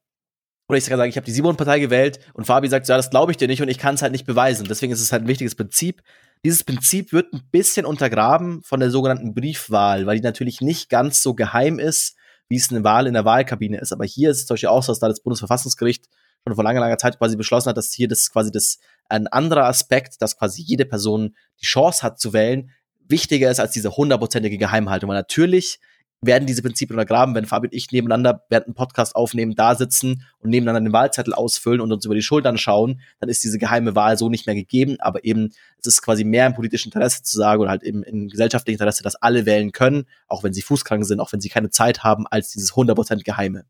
oder 0.70 0.78
ich 0.78 0.86
kann 0.86 0.98
sagen, 0.98 1.10
ich 1.10 1.16
habe 1.16 1.26
die 1.26 1.32
Simon-Partei 1.32 1.80
gewählt 1.80 2.20
und 2.34 2.46
Fabi 2.46 2.68
sagt, 2.68 2.88
ja, 2.90 2.98
das 2.98 3.10
glaube 3.10 3.32
ich 3.32 3.38
dir 3.38 3.48
nicht 3.48 3.62
und 3.62 3.70
ich 3.70 3.78
kann 3.78 3.96
es 3.96 4.02
halt 4.02 4.12
nicht 4.12 4.26
beweisen. 4.26 4.68
Deswegen 4.70 4.92
ist 4.92 5.02
es 5.02 5.14
halt 5.14 5.24
ein 5.24 5.28
wichtiges 5.28 5.56
Prinzip. 5.56 6.02
Dieses 6.44 6.66
Prinzip 6.66 7.14
wird 7.14 7.34
ein 7.34 7.42
bisschen 7.52 7.86
untergraben 7.86 8.62
von 8.64 8.80
der 8.80 8.92
sogenannten 8.92 9.34
Briefwahl, 9.34 10.06
weil 10.06 10.18
die 10.18 10.24
natürlich 10.24 10.60
nicht 10.60 10.90
ganz 10.90 11.24
so 11.24 11.34
geheim 11.34 11.80
ist 11.80 12.18
wie 12.50 12.58
es 12.58 12.72
eine 12.72 12.84
Wahl 12.84 13.08
in 13.08 13.14
der 13.14 13.26
Wahlkabine 13.26 13.80
ist. 13.80 13.92
Aber 13.92 14.06
hier 14.06 14.32
ist 14.32 14.38
es 14.38 14.46
zum 14.46 14.56
Beispiel 14.56 14.70
auch 14.70 14.84
so, 14.84 14.92
dass 14.92 15.00
da 15.00 15.08
das 15.08 15.22
Bundesverfassungsgericht 15.22 16.06
schon 16.44 16.56
vor 16.56 16.64
langer, 16.64 16.80
langer 16.80 16.98
Zeit 16.98 17.18
quasi 17.18 17.36
beschlossen 17.36 17.70
hat, 17.70 17.78
dass 17.78 17.92
hier 17.92 18.08
das 18.08 18.32
quasi 18.32 18.52
das 18.52 18.80
ein 19.10 19.28
anderer 19.28 19.66
Aspekt, 19.66 20.22
dass 20.22 20.38
quasi 20.38 20.62
jede 20.62 20.86
Person 20.86 21.36
die 21.62 21.66
Chance 21.66 22.04
hat 22.04 22.20
zu 22.20 22.34
wählen, 22.34 22.72
wichtiger 23.08 23.50
ist 23.50 23.60
als 23.60 23.72
diese 23.72 23.96
hundertprozentige 23.96 24.58
Geheimhaltung. 24.58 25.10
Weil 25.10 25.18
natürlich 25.18 25.80
werden 26.22 26.48
diese 26.48 26.62
Prinzipien 26.62 26.98
untergraben, 26.98 27.36
wenn 27.36 27.46
Fabi 27.46 27.68
und 27.68 27.74
ich 27.74 27.92
nebeneinander 27.92 28.44
während 28.50 28.68
einem 28.68 28.76
Podcast 28.76 29.16
aufnehmen, 29.16 29.56
da 29.56 29.76
sitzen 29.76 30.24
und 30.40 30.50
nebeneinander 30.50 30.90
den 30.90 30.94
Wahlzettel 30.94 31.34
ausfüllen 31.34 31.80
und 31.80 31.92
uns 31.92 32.06
über 32.06 32.16
die 32.16 32.24
Schultern 32.24 32.58
schauen, 32.58 33.02
dann 33.20 33.30
ist 33.30 33.44
diese 33.44 33.60
geheime 33.60 33.96
Wahl 33.96 34.18
so 34.18 34.30
nicht 34.30 34.48
mehr 34.48 34.56
gegeben. 34.56 34.98
Aber 35.00 35.24
eben, 35.24 35.52
es 35.80 35.88
ist 35.88 36.02
quasi 36.02 36.24
mehr 36.24 36.48
im 36.48 36.56
politischen 36.56 36.88
Interesse 36.88 37.22
zu 37.22 37.38
sagen 37.38 37.62
oder 37.62 37.70
halt 37.70 37.84
eben 37.84 38.04
im 38.04 38.30
gesellschaftlichen 38.30 38.80
Interesse, 38.80 39.04
dass 39.04 39.16
alle 39.16 39.46
wählen 39.46 39.72
können, 39.72 40.06
auch 40.28 40.44
wenn 40.44 40.54
sie 40.54 40.62
fußkrank 40.62 41.06
sind, 41.06 41.20
auch 41.20 41.32
wenn 41.32 41.42
sie 41.42 41.50
keine 41.50 41.70
Zeit 41.70 42.04
haben, 42.04 42.26
als 42.28 42.50
dieses 42.50 42.74
100% 42.74 43.24
Geheime. 43.24 43.66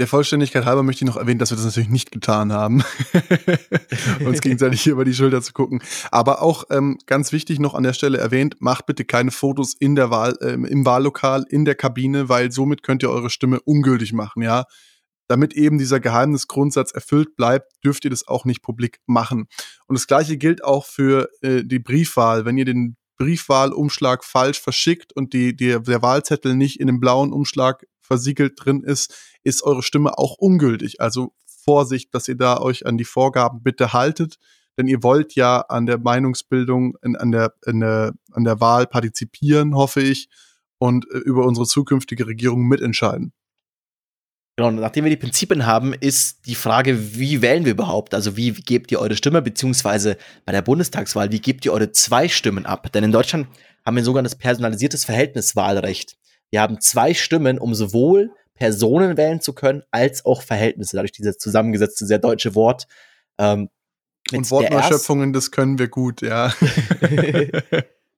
Der 0.00 0.08
Vollständigkeit 0.08 0.64
halber 0.64 0.82
möchte 0.82 1.04
ich 1.04 1.08
noch 1.08 1.16
erwähnen, 1.16 1.38
dass 1.38 1.50
wir 1.50 1.56
das 1.56 1.66
natürlich 1.66 1.88
nicht 1.88 2.10
getan 2.10 2.52
haben, 2.52 2.82
uns 4.24 4.40
gegenseitig 4.40 4.80
hier 4.80 4.92
über 4.92 5.04
die 5.04 5.14
Schulter 5.14 5.40
zu 5.40 5.52
gucken. 5.52 5.80
Aber 6.10 6.42
auch 6.42 6.64
ähm, 6.70 6.98
ganz 7.06 7.30
wichtig 7.30 7.60
noch 7.60 7.74
an 7.74 7.84
der 7.84 7.92
Stelle 7.92 8.18
erwähnt, 8.18 8.56
macht 8.58 8.86
bitte 8.86 9.04
keine 9.04 9.30
Fotos 9.30 9.72
in 9.72 9.94
der 9.94 10.10
Wahl, 10.10 10.36
äh, 10.40 10.54
im 10.54 10.84
Wahllokal, 10.84 11.44
in 11.48 11.64
der 11.64 11.76
Kabine, 11.76 12.28
weil 12.28 12.50
somit 12.50 12.82
könnt 12.82 13.04
ihr 13.04 13.10
eure 13.10 13.30
Stimme 13.30 13.60
ungültig 13.60 14.12
machen, 14.12 14.42
ja. 14.42 14.64
Damit 15.28 15.54
eben 15.54 15.78
dieser 15.78 16.00
Geheimnisgrundsatz 16.00 16.90
erfüllt 16.90 17.36
bleibt, 17.36 17.72
dürft 17.84 18.04
ihr 18.04 18.10
das 18.10 18.26
auch 18.26 18.44
nicht 18.44 18.62
publik 18.62 18.98
machen. 19.06 19.46
Und 19.86 19.96
das 19.96 20.08
gleiche 20.08 20.36
gilt 20.36 20.64
auch 20.64 20.84
für 20.86 21.28
äh, 21.40 21.62
die 21.64 21.78
Briefwahl. 21.78 22.44
Wenn 22.44 22.58
ihr 22.58 22.64
den 22.64 22.96
Briefwahlumschlag 23.16 24.24
falsch 24.24 24.60
verschickt 24.60 25.12
und 25.14 25.32
die, 25.32 25.54
die, 25.54 25.80
der 25.80 26.02
Wahlzettel 26.02 26.56
nicht 26.56 26.80
in 26.80 26.88
dem 26.88 26.98
blauen 26.98 27.32
Umschlag 27.32 27.84
versiegelt 28.04 28.54
drin 28.56 28.82
ist, 28.82 29.14
ist 29.42 29.62
eure 29.62 29.82
Stimme 29.82 30.18
auch 30.18 30.36
ungültig. 30.38 31.00
Also 31.00 31.34
Vorsicht, 31.46 32.14
dass 32.14 32.28
ihr 32.28 32.36
da 32.36 32.58
euch 32.58 32.86
an 32.86 32.98
die 32.98 33.04
Vorgaben 33.04 33.62
bitte 33.62 33.92
haltet, 33.92 34.36
denn 34.76 34.86
ihr 34.86 35.02
wollt 35.02 35.34
ja 35.34 35.60
an 35.60 35.86
der 35.86 35.98
Meinungsbildung, 35.98 36.96
in, 37.02 37.16
an, 37.16 37.32
der, 37.32 37.54
in 37.66 37.80
der, 37.80 38.12
an 38.32 38.44
der 38.44 38.60
Wahl 38.60 38.86
partizipieren, 38.86 39.74
hoffe 39.74 40.02
ich. 40.02 40.28
und 40.78 41.06
äh, 41.10 41.18
über 41.18 41.46
unsere 41.46 41.66
zukünftige 41.66 42.26
Regierung 42.26 42.66
mitentscheiden. 42.66 43.32
Genau, 44.56 44.70
nachdem 44.70 45.04
wir 45.04 45.10
die 45.10 45.16
Prinzipien 45.16 45.66
haben, 45.66 45.94
ist 45.94 46.46
die 46.46 46.54
Frage, 46.54 47.16
wie 47.16 47.42
wählen 47.42 47.64
wir 47.64 47.72
überhaupt? 47.72 48.14
Also 48.14 48.36
wie 48.36 48.52
gebt 48.52 48.92
ihr 48.92 49.00
eure 49.00 49.16
Stimme, 49.16 49.42
beziehungsweise 49.42 50.16
bei 50.44 50.52
der 50.52 50.62
Bundestagswahl, 50.62 51.32
wie 51.32 51.40
gebt 51.40 51.64
ihr 51.64 51.72
eure 51.72 51.90
zwei 51.90 52.28
Stimmen 52.28 52.64
ab? 52.64 52.92
Denn 52.92 53.02
in 53.02 53.10
Deutschland 53.10 53.48
haben 53.84 53.96
wir 53.96 54.02
ein 54.02 54.04
sogenanntes 54.04 54.36
personalisiertes 54.36 55.04
Verhältniswahlrecht. 55.04 56.16
Wir 56.54 56.60
haben 56.60 56.80
zwei 56.80 57.14
Stimmen, 57.14 57.58
um 57.58 57.74
sowohl 57.74 58.30
Personen 58.54 59.16
wählen 59.16 59.40
zu 59.40 59.54
können, 59.54 59.82
als 59.90 60.24
auch 60.24 60.40
Verhältnisse. 60.40 60.94
Dadurch 60.94 61.10
dieses 61.10 61.36
zusammengesetzte, 61.36 62.06
sehr 62.06 62.20
deutsche 62.20 62.54
Wort. 62.54 62.86
Ähm, 63.38 63.70
und 64.32 64.48
Wortneuschöpfungen, 64.52 65.32
das 65.32 65.50
können 65.50 65.80
wir 65.80 65.88
gut, 65.88 66.22
ja. 66.22 66.54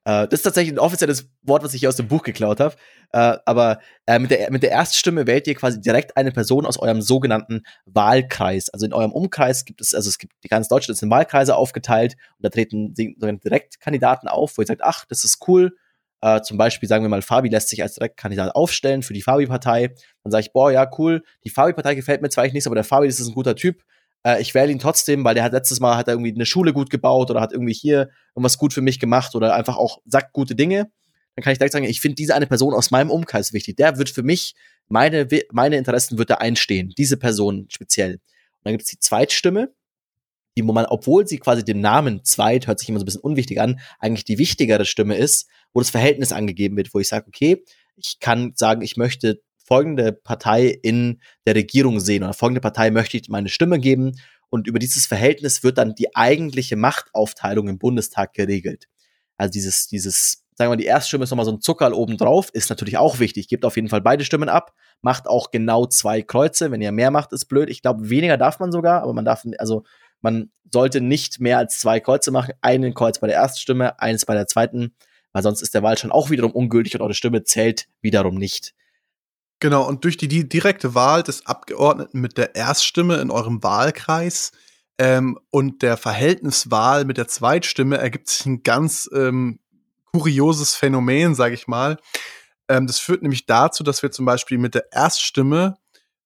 Äh, 0.09 0.29
das 0.29 0.39
ist 0.39 0.43
tatsächlich 0.43 0.73
ein 0.73 0.79
offizielles 0.79 1.29
Wort, 1.43 1.65
was 1.65 1.75
ich 1.75 1.81
hier 1.81 1.89
aus 1.89 1.97
dem 1.97 2.07
Buch 2.07 2.23
geklaut 2.23 2.61
habe. 2.61 2.77
Äh, 3.11 3.39
aber 3.45 3.81
äh, 4.07 4.21
mit, 4.21 4.31
der, 4.31 4.53
mit 4.53 4.63
der 4.63 4.71
Erststimme 4.71 5.27
wählt 5.27 5.49
ihr 5.49 5.57
quasi 5.57 5.81
direkt 5.81 6.17
eine 6.17 6.31
Person 6.31 6.65
aus 6.65 6.79
eurem 6.79 7.03
sogenannten 7.03 7.63
Wahlkreis. 7.87 8.69
Also 8.69 8.87
in 8.87 8.93
eurem 8.93 9.11
Umkreis 9.11 9.65
gibt 9.65 9.81
es, 9.81 9.95
also 9.95 10.09
es 10.09 10.19
gibt 10.19 10.35
die 10.45 10.49
ganze 10.49 10.69
Deutschland 10.69 10.97
ist 10.97 11.03
in 11.03 11.11
Wahlkreise 11.11 11.57
aufgeteilt 11.57 12.15
und 12.39 12.45
da 12.45 12.51
treten 12.51 12.95
Direktkandidaten 12.95 14.29
auf, 14.29 14.57
wo 14.57 14.63
ihr 14.63 14.67
sagt, 14.69 14.85
ach, 14.85 15.07
das 15.07 15.25
ist 15.25 15.49
cool. 15.49 15.77
Äh, 16.21 16.41
zum 16.43 16.57
Beispiel 16.59 16.89
sagen 16.89 17.05
wir 17.05 17.09
mal, 17.09 17.23
Fabi 17.23 17.49
lässt 17.49 17.69
sich 17.69 17.83
als 17.83 17.95
Direktkandidat 17.95 18.55
aufstellen 18.55 19.03
für 19.03 19.13
die 19.13 19.23
Fabi-Partei. 19.23 19.95
Dann 20.23 20.31
sage 20.31 20.47
ich, 20.47 20.53
boah, 20.53 20.71
ja, 20.71 20.91
cool, 20.99 21.23
die 21.45 21.51
Fabi-Partei 21.51 21.95
gefällt 21.95 22.23
mir 22.23 22.31
zwar 22.31 22.47
nicht, 22.47 22.67
aber 22.67 22.75
der 22.75 22.85
Fabi 22.85 23.07
das 23.07 23.21
ist 23.21 23.29
ein 23.29 23.35
guter 23.35 23.57
Typ 23.57 23.83
äh, 24.27 24.41
ich 24.41 24.55
wähle 24.55 24.73
ihn 24.73 24.79
trotzdem, 24.79 25.25
weil 25.25 25.35
der 25.35 25.45
hat 25.45 25.53
letztes 25.53 25.81
Mal 25.81 25.97
hat 25.97 26.09
er 26.09 26.15
irgendwie 26.15 26.35
eine 26.35 26.47
Schule 26.47 26.73
gut 26.73 26.91
gebaut 26.91 27.31
oder 27.31 27.41
hat 27.41 27.53
irgendwie 27.53 27.73
hier 27.73 28.11
irgendwas 28.35 28.59
gut 28.59 28.73
für 28.73 28.83
mich 28.83 28.99
gemacht 28.99 29.35
oder 29.35 29.55
einfach 29.55 29.77
auch 29.77 30.01
sagt 30.05 30.33
gute 30.33 30.57
Dinge. 30.57 30.91
Dann 31.37 31.43
kann 31.43 31.53
ich 31.53 31.59
direkt 31.59 31.75
sagen, 31.75 31.85
ich 31.85 32.01
finde 32.01 32.17
diese 32.17 32.35
eine 32.35 32.47
Person 32.47 32.75
aus 32.75 32.91
meinem 32.91 33.11
Umkreis 33.11 33.53
wichtig. 33.53 33.77
Der 33.77 33.99
wird 33.99 34.11
für 34.11 34.23
mich, 34.23 34.55
meine, 34.89 35.29
meine 35.53 35.77
Interessen 35.77 36.19
wird 36.19 36.31
da 36.31 36.37
einstehen. 36.37 36.93
Diese 36.97 37.19
Person 37.19 37.67
speziell. 37.71 38.15
Und 38.15 38.21
dann 38.65 38.73
gibt 38.73 38.85
es 38.85 38.89
die 38.89 38.99
Zweitstimme, 38.99 39.73
die, 40.57 40.67
wo 40.67 40.73
man, 40.73 40.87
obwohl 40.87 41.27
sie 41.27 41.39
quasi 41.39 41.63
den 41.63 41.81
Namen 41.81 42.25
Zweit, 42.25 42.67
hört 42.67 42.81
sich 42.81 42.89
immer 42.89 42.99
so 42.99 43.05
ein 43.05 43.07
bisschen 43.07 43.21
unwichtig 43.21 43.61
an, 43.61 43.79
eigentlich 43.99 44.25
die 44.25 44.39
wichtigere 44.39 44.87
Stimme 44.87 45.17
ist, 45.17 45.49
wo 45.77 45.81
das 45.81 45.91
Verhältnis 45.91 46.33
angegeben 46.33 46.75
wird, 46.79 46.95
wo 46.95 47.01
ich 47.01 47.09
sage, 47.09 47.27
okay, 47.29 47.63
ich 47.97 48.19
kann 48.19 48.55
sagen, 48.55 48.81
ich 48.81 48.97
möchte 48.97 49.43
folgende 49.63 50.11
Partei 50.11 50.69
in 50.69 51.21
der 51.45 51.55
Regierung 51.55 52.01
sehen 52.01 52.23
oder 52.23 52.33
folgende 52.33 52.63
Partei 52.63 52.91
möchte 52.91 53.19
ich 53.19 53.29
meine 53.29 53.51
Stimme 53.51 53.79
geben. 53.79 54.13
Und 54.49 54.69
über 54.69 54.79
dieses 54.79 55.07
Verhältnis 55.07 55.63
wird 55.63 55.77
dann 55.77 55.95
die 55.95 56.17
eigentliche 56.17 56.77
Machtaufteilung 56.77 57.69
im 57.69 57.79
Bundestag 57.79 58.33
geregelt. 58.33 58.87
Also 59.37 59.53
dieses, 59.53 59.87
dieses, 59.87 60.45
sagen 60.55 60.69
wir 60.69 60.77
mal, 60.77 60.77
die 60.77 60.87
Erststimme 60.87 61.25
ist 61.25 61.31
nochmal 61.31 61.45
so 61.45 61.53
ein 61.53 61.61
Zuckerl 61.61 61.93
obendrauf, 61.93 62.49
ist 62.55 62.71
natürlich 62.71 62.97
auch 62.97 63.19
wichtig. 63.19 63.47
Gebt 63.47 63.67
auf 63.67 63.77
jeden 63.77 63.91
Fall 63.91 64.01
beide 64.01 64.25
Stimmen 64.25 64.49
ab, 64.49 64.73
macht 65.03 65.29
auch 65.29 65.51
genau 65.51 65.85
zwei 65.85 66.23
Kreuze. 66.23 66.71
Wenn 66.71 66.81
ihr 66.81 66.91
mehr 66.91 67.11
macht, 67.11 67.35
ist 67.35 67.47
blöd. 67.47 67.69
Ich 67.69 67.83
glaube, 67.83 68.09
weniger 68.09 68.39
darf 68.39 68.61
man 68.61 68.73
sogar, 68.73 69.03
aber 69.03 69.13
man 69.13 69.27
darf, 69.27 69.45
also 69.59 69.85
man 70.23 70.51
sollte 70.73 71.03
nicht 71.03 71.39
mehr 71.39 71.59
als 71.59 71.79
zwei 71.79 72.01
Kreuze 72.01 72.31
machen. 72.31 72.55
Einen 72.63 72.95
Kreuz 72.95 73.19
bei 73.19 73.27
der 73.27 73.37
ersten 73.37 73.61
Stimme, 73.61 74.01
eines 74.01 74.25
bei 74.25 74.33
der 74.33 74.47
zweiten, 74.47 74.95
weil 75.37 75.43
sonst 75.43 75.61
ist 75.61 75.75
der 75.75 75.83
Wahlschein 75.83 76.13
auch 76.13 76.31
wiederum 76.31 76.53
ungültig 76.53 76.95
und 76.95 77.03
eure 77.03 77.13
Stimme 77.13 77.45
zählt 77.45 77.89
wiederum 78.01 78.37
nicht. 78.37 78.73
Genau, 79.61 79.87
und 79.87 80.03
durch 80.05 80.17
die, 80.17 80.29
die 80.29 80.49
direkte 80.49 80.95
Wahl 80.95 81.23
des 81.23 81.45
Abgeordneten 81.45 82.23
mit 82.23 82.39
der 82.39 82.55
Erststimme 82.55 83.17
in 83.17 83.31
eurem 83.31 83.63
Wahlkreis 83.63 84.53
ähm, 84.97 85.39
und 85.51 85.83
der 85.83 85.99
Verhältniswahl 85.99 87.05
mit 87.05 87.19
der 87.19 87.29
Zweitstimme 87.29 87.99
ergibt 87.99 88.31
sich 88.31 88.47
ein 88.47 88.63
ganz 88.63 89.11
ähm, 89.13 89.61
kurioses 90.11 90.75
Phänomen, 90.75 91.35
sage 91.35 91.53
ich 91.53 91.67
mal. 91.67 91.99
Ähm, 92.71 92.87
das 92.87 92.99
führt 92.99 93.21
nämlich 93.21 93.45
dazu, 93.45 93.85
dass 93.85 94.03
wir 94.03 94.11
zum 94.11 94.25
Beispiel 94.25 94.57
mit 94.57 94.75
der 94.75 94.91
Erststimme 94.91 95.77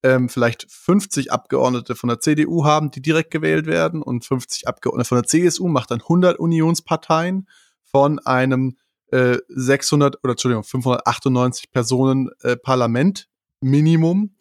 ähm, 0.04 0.28
vielleicht 0.28 0.70
50 0.70 1.32
Abgeordnete 1.32 1.96
von 1.96 2.10
der 2.10 2.20
CDU 2.20 2.64
haben, 2.64 2.92
die 2.92 3.02
direkt 3.02 3.32
gewählt 3.32 3.66
werden 3.66 4.02
und 4.02 4.24
50 4.24 4.68
Abgeordnete 4.68 5.08
von 5.08 5.18
der 5.18 5.26
CSU 5.26 5.66
macht 5.66 5.90
dann 5.90 6.00
100 6.00 6.38
Unionsparteien 6.38 7.48
von 7.82 8.20
einem 8.20 8.76
600 9.10 10.14
äh, 10.14 10.18
oder 10.22 10.32
Entschuldigung 10.32 10.64
598 10.64 11.70
Personen 11.70 12.30
äh, 12.42 12.56
Parlament 12.56 13.28
Minimum. 13.60 14.34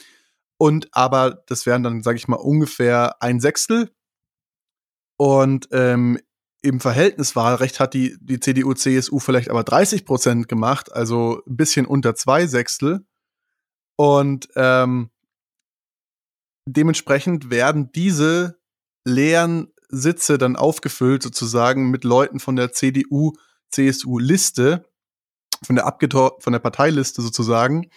Und 0.57 0.89
aber 0.91 1.43
das 1.47 1.65
wären 1.65 1.83
dann 1.83 2.03
sage 2.03 2.17
ich 2.17 2.27
mal 2.27 2.35
ungefähr 2.35 3.21
ein 3.21 3.39
Sechstel. 3.39 3.91
Und 5.17 5.67
ähm, 5.71 6.19
im 6.61 6.79
Verhältniswahlrecht 6.79 7.79
hat 7.79 7.93
die 7.93 8.17
die 8.19 8.39
CDU 8.39 8.73
CSU 8.73 9.19
vielleicht 9.19 9.49
aber 9.49 9.63
30 9.63 10.05
Prozent 10.05 10.47
gemacht 10.49 10.91
also 10.91 11.41
ein 11.47 11.55
bisschen 11.55 11.85
unter 11.85 12.15
zwei 12.15 12.47
Sechstel. 12.47 13.05
Und 13.95 14.49
ähm, 14.55 15.09
dementsprechend 16.65 17.49
werden 17.49 17.91
diese 17.91 18.59
leeren 19.05 19.73
Sitze 19.89 20.37
dann 20.37 20.55
aufgefüllt 20.55 21.23
sozusagen 21.23 21.89
mit 21.89 22.03
Leuten 22.03 22.39
von 22.39 22.55
der 22.55 22.71
CDU 22.71 23.33
CSU-Liste, 23.71 24.85
von 25.63 25.75
der 25.75 25.85
Abgetor 25.85 26.37
von 26.39 26.53
der 26.53 26.59
Parteiliste 26.59 27.21
sozusagen. 27.21 27.89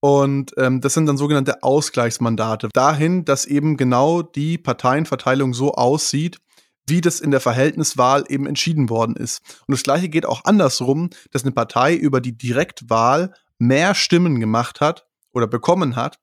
Und 0.00 0.52
ähm, 0.58 0.80
das 0.80 0.94
sind 0.94 1.06
dann 1.06 1.16
sogenannte 1.16 1.62
Ausgleichsmandate. 1.62 2.68
Dahin, 2.72 3.24
dass 3.24 3.46
eben 3.46 3.76
genau 3.76 4.22
die 4.22 4.58
Parteienverteilung 4.58 5.54
so 5.54 5.72
aussieht, 5.72 6.40
wie 6.86 7.00
das 7.00 7.20
in 7.20 7.30
der 7.30 7.40
Verhältniswahl 7.40 8.24
eben 8.28 8.46
entschieden 8.46 8.90
worden 8.90 9.16
ist. 9.16 9.40
Und 9.66 9.72
das 9.72 9.82
gleiche 9.82 10.10
geht 10.10 10.26
auch 10.26 10.44
andersrum, 10.44 11.10
dass 11.30 11.42
eine 11.42 11.52
Partei 11.52 11.94
über 11.94 12.20
die 12.20 12.36
Direktwahl 12.36 13.32
mehr 13.58 13.94
Stimmen 13.94 14.40
gemacht 14.40 14.80
hat 14.80 15.06
oder 15.32 15.46
bekommen 15.46 15.96
hat, 15.96 16.18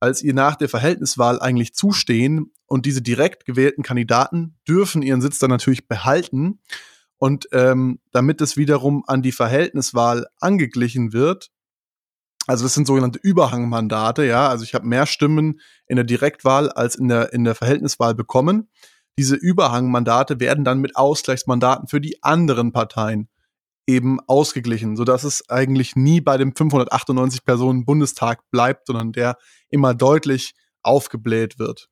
als 0.00 0.22
ihr 0.22 0.32
nach 0.32 0.56
der 0.56 0.70
Verhältniswahl 0.70 1.40
eigentlich 1.40 1.74
zustehen. 1.74 2.52
Und 2.66 2.86
diese 2.86 3.02
direkt 3.02 3.44
gewählten 3.44 3.82
Kandidaten 3.82 4.56
dürfen 4.66 5.02
ihren 5.02 5.20
Sitz 5.20 5.38
dann 5.38 5.50
natürlich 5.50 5.86
behalten. 5.86 6.60
Und 7.18 7.48
ähm, 7.52 8.00
damit 8.12 8.40
es 8.40 8.56
wiederum 8.56 9.04
an 9.06 9.22
die 9.22 9.32
Verhältniswahl 9.32 10.26
angeglichen 10.40 11.12
wird, 11.12 11.50
also 12.46 12.64
das 12.64 12.74
sind 12.74 12.86
sogenannte 12.86 13.18
Überhangmandate, 13.18 14.24
ja, 14.24 14.48
also 14.48 14.64
ich 14.64 14.74
habe 14.74 14.86
mehr 14.86 15.06
Stimmen 15.06 15.60
in 15.88 15.96
der 15.96 16.04
Direktwahl 16.04 16.70
als 16.70 16.94
in 16.94 17.08
der, 17.08 17.32
in 17.32 17.44
der 17.44 17.54
Verhältniswahl 17.54 18.14
bekommen. 18.14 18.68
Diese 19.18 19.34
Überhangmandate 19.34 20.38
werden 20.40 20.64
dann 20.64 20.80
mit 20.80 20.94
Ausgleichsmandaten 20.94 21.88
für 21.88 22.00
die 22.00 22.22
anderen 22.22 22.72
Parteien 22.72 23.28
eben 23.88 24.20
ausgeglichen, 24.26 24.96
sodass 24.96 25.24
es 25.24 25.48
eigentlich 25.48 25.96
nie 25.96 26.20
bei 26.20 26.36
dem 26.36 26.54
598 26.54 27.44
Personen 27.44 27.84
Bundestag 27.84 28.42
bleibt, 28.50 28.86
sondern 28.86 29.12
der 29.12 29.38
immer 29.70 29.94
deutlich 29.94 30.54
aufgebläht 30.82 31.58
wird 31.58 31.88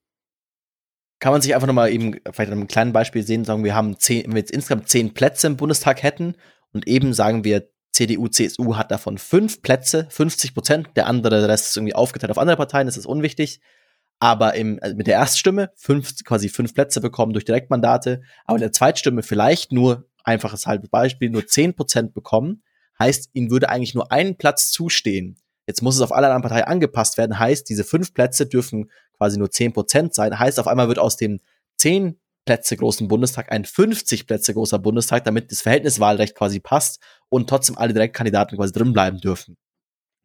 kann 1.25 1.33
man 1.33 1.41
sich 1.41 1.55
einfach 1.55 1.67
nochmal 1.67 1.91
eben 1.91 2.21
vielleicht 2.33 2.53
an 2.53 2.59
einem 2.59 2.67
kleinen 2.67 2.93
Beispiel 2.93 3.23
sehen, 3.23 3.47
sagen 3.47 3.65
wir 3.65 3.75
haben 3.75 3.99
zehn, 3.99 4.25
wenn 4.27 4.35
wir 4.35 4.41
jetzt 4.41 4.51
insgesamt 4.51 4.91
zehn 4.91 5.15
Plätze 5.15 5.47
im 5.47 5.57
Bundestag 5.57 6.03
hätten 6.03 6.35
und 6.75 6.87
eben 6.87 7.15
sagen 7.15 7.45
wir, 7.45 7.67
CDU, 7.93 8.29
CSU 8.29 8.77
hat 8.77 8.91
davon 8.91 9.17
fünf 9.17 9.63
Plätze, 9.63 10.07
50 10.11 10.53
Prozent, 10.53 10.89
der 10.97 11.07
andere, 11.07 11.41
der 11.41 11.49
Rest 11.49 11.69
ist 11.69 11.79
irgendwie 11.79 11.95
aufgeteilt 11.95 12.31
auf 12.31 12.37
andere 12.37 12.59
Parteien, 12.59 12.87
das 12.87 12.99
ist 12.99 13.07
unwichtig. 13.07 13.63
Aber 14.19 14.53
im, 14.55 14.79
also 14.83 14.97
mit 14.97 15.07
der 15.07 15.15
Erststimme 15.15 15.71
fünf, 15.77 16.15
quasi 16.25 16.51
fünf 16.51 16.75
Plätze 16.75 17.01
bekommen 17.01 17.33
durch 17.33 17.47
Direktmandate, 17.47 18.21
aber 18.45 18.59
der 18.59 18.73
Zweitstimme 18.73 19.23
vielleicht 19.23 19.73
nur, 19.73 20.07
einfaches 20.25 20.67
halbes 20.67 20.91
Beispiel, 20.91 21.31
nur 21.31 21.47
zehn 21.47 21.73
Prozent 21.73 22.13
bekommen, 22.13 22.63
heißt, 22.99 23.31
ihnen 23.33 23.51
würde 23.51 23.71
eigentlich 23.71 23.95
nur 23.95 24.13
ein 24.13 24.37
Platz 24.37 24.73
zustehen. 24.73 25.39
Jetzt 25.67 25.81
muss 25.81 25.97
es 25.97 26.03
auf 26.03 26.13
alle 26.13 26.27
anderen 26.27 26.43
Parteien 26.43 26.65
angepasst 26.65 27.17
werden, 27.17 27.39
heißt, 27.39 27.67
diese 27.67 27.85
fünf 27.85 28.13
Plätze 28.13 28.45
dürfen 28.45 28.91
quasi 29.17 29.39
nur 29.39 29.49
10% 29.49 30.15
sein. 30.15 30.39
Heißt, 30.39 30.59
auf 30.61 30.67
einmal 30.67 30.89
wird 30.89 30.99
aus 30.99 31.17
dem 31.17 31.41
10 31.79 32.19
Plätze 32.45 32.77
großen 32.77 33.09
Bundestag 33.09 33.51
ein 33.51 33.65
50 33.65 34.27
Plätze 34.27 34.53
großer 34.53 34.79
Bundestag, 34.79 35.25
damit 35.25 35.51
das 35.51 35.63
Verhältniswahlrecht 35.63 36.35
quasi 36.35 36.61
passt 36.61 37.01
und 37.29 37.49
trotzdem 37.49 37.79
alle 37.79 37.95
Direktkandidaten 37.95 38.59
quasi 38.59 38.73
drin 38.73 38.93
bleiben 38.93 39.19
dürfen. 39.19 39.57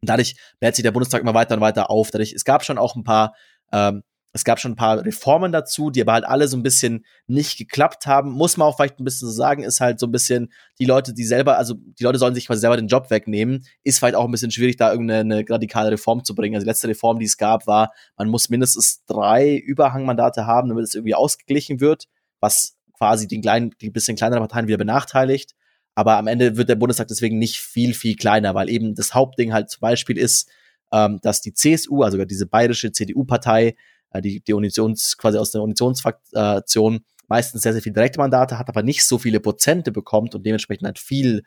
Und 0.02 0.08
dadurch 0.08 0.36
bläht 0.60 0.76
sich 0.76 0.82
der 0.82 0.92
Bundestag 0.92 1.22
immer 1.22 1.34
weiter 1.34 1.54
und 1.54 1.60
weiter 1.60 1.90
auf. 1.90 2.10
Dadurch, 2.10 2.32
es 2.32 2.44
gab 2.44 2.64
schon 2.64 2.78
auch 2.78 2.94
ein 2.94 3.04
paar 3.04 3.34
ähm, 3.72 4.02
es 4.32 4.44
gab 4.44 4.60
schon 4.60 4.72
ein 4.72 4.76
paar 4.76 5.04
Reformen 5.04 5.50
dazu, 5.50 5.90
die 5.90 6.00
aber 6.00 6.12
halt 6.12 6.24
alle 6.24 6.46
so 6.46 6.56
ein 6.56 6.62
bisschen 6.62 7.04
nicht 7.26 7.58
geklappt 7.58 8.06
haben. 8.06 8.30
Muss 8.30 8.56
man 8.56 8.68
auch 8.68 8.76
vielleicht 8.76 9.00
ein 9.00 9.04
bisschen 9.04 9.28
so 9.28 9.34
sagen, 9.34 9.64
ist 9.64 9.80
halt 9.80 9.98
so 9.98 10.06
ein 10.06 10.12
bisschen 10.12 10.52
die 10.78 10.84
Leute, 10.84 11.12
die 11.12 11.24
selber, 11.24 11.58
also 11.58 11.74
die 11.74 12.04
Leute 12.04 12.18
sollen 12.18 12.34
sich 12.34 12.46
quasi 12.46 12.60
selber 12.60 12.76
den 12.76 12.86
Job 12.86 13.10
wegnehmen. 13.10 13.64
Ist 13.82 13.98
vielleicht 13.98 14.14
auch 14.14 14.24
ein 14.24 14.30
bisschen 14.30 14.52
schwierig, 14.52 14.76
da 14.76 14.92
irgendeine 14.92 15.44
radikale 15.48 15.90
Reform 15.90 16.22
zu 16.22 16.34
bringen. 16.34 16.54
Also 16.54 16.64
die 16.64 16.70
letzte 16.70 16.88
Reform, 16.88 17.18
die 17.18 17.26
es 17.26 17.38
gab, 17.38 17.66
war, 17.66 17.92
man 18.16 18.28
muss 18.28 18.48
mindestens 18.48 19.04
drei 19.06 19.56
Überhangmandate 19.56 20.46
haben, 20.46 20.68
damit 20.68 20.84
es 20.84 20.94
irgendwie 20.94 21.14
ausgeglichen 21.16 21.80
wird, 21.80 22.04
was 22.38 22.76
quasi 22.96 23.26
die 23.26 23.40
kleinen, 23.40 23.74
die 23.80 23.90
bisschen 23.90 24.16
kleineren 24.16 24.42
Parteien 24.46 24.68
wieder 24.68 24.78
benachteiligt. 24.78 25.54
Aber 25.96 26.18
am 26.18 26.28
Ende 26.28 26.56
wird 26.56 26.68
der 26.68 26.76
Bundestag 26.76 27.08
deswegen 27.08 27.38
nicht 27.38 27.58
viel, 27.60 27.94
viel 27.94 28.14
kleiner, 28.14 28.54
weil 28.54 28.70
eben 28.70 28.94
das 28.94 29.12
Hauptding 29.12 29.52
halt 29.52 29.70
zum 29.70 29.80
Beispiel 29.80 30.16
ist, 30.16 30.48
ähm, 30.92 31.18
dass 31.22 31.40
die 31.40 31.52
CSU, 31.52 32.02
also 32.02 32.24
diese 32.24 32.46
bayerische 32.46 32.92
CDU-Partei, 32.92 33.74
äh, 34.10 34.20
die, 34.20 34.40
die 34.40 34.52
Unitions, 34.52 35.16
quasi 35.16 35.38
aus 35.38 35.50
der 35.50 35.62
Unitionsfraktion 35.62 37.00
meistens 37.28 37.62
sehr, 37.62 37.72
sehr 37.72 37.82
viele 37.82 37.94
Direktmandate 37.94 38.58
hat, 38.58 38.68
aber 38.68 38.82
nicht 38.82 39.04
so 39.04 39.18
viele 39.18 39.40
Prozente 39.40 39.92
bekommt 39.92 40.34
und 40.34 40.44
dementsprechend 40.44 40.86
halt 40.86 40.98
viel 40.98 41.42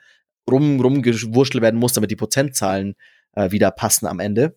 rum, 0.50 0.80
rumgewurschtelt 0.80 1.62
werden 1.62 1.80
muss, 1.80 1.94
damit 1.94 2.10
die 2.10 2.16
Prozentzahlen 2.16 2.96
äh, 3.34 3.52
wieder 3.52 3.72
passen 3.72 4.08
am 4.08 4.20
Ende. 4.20 4.56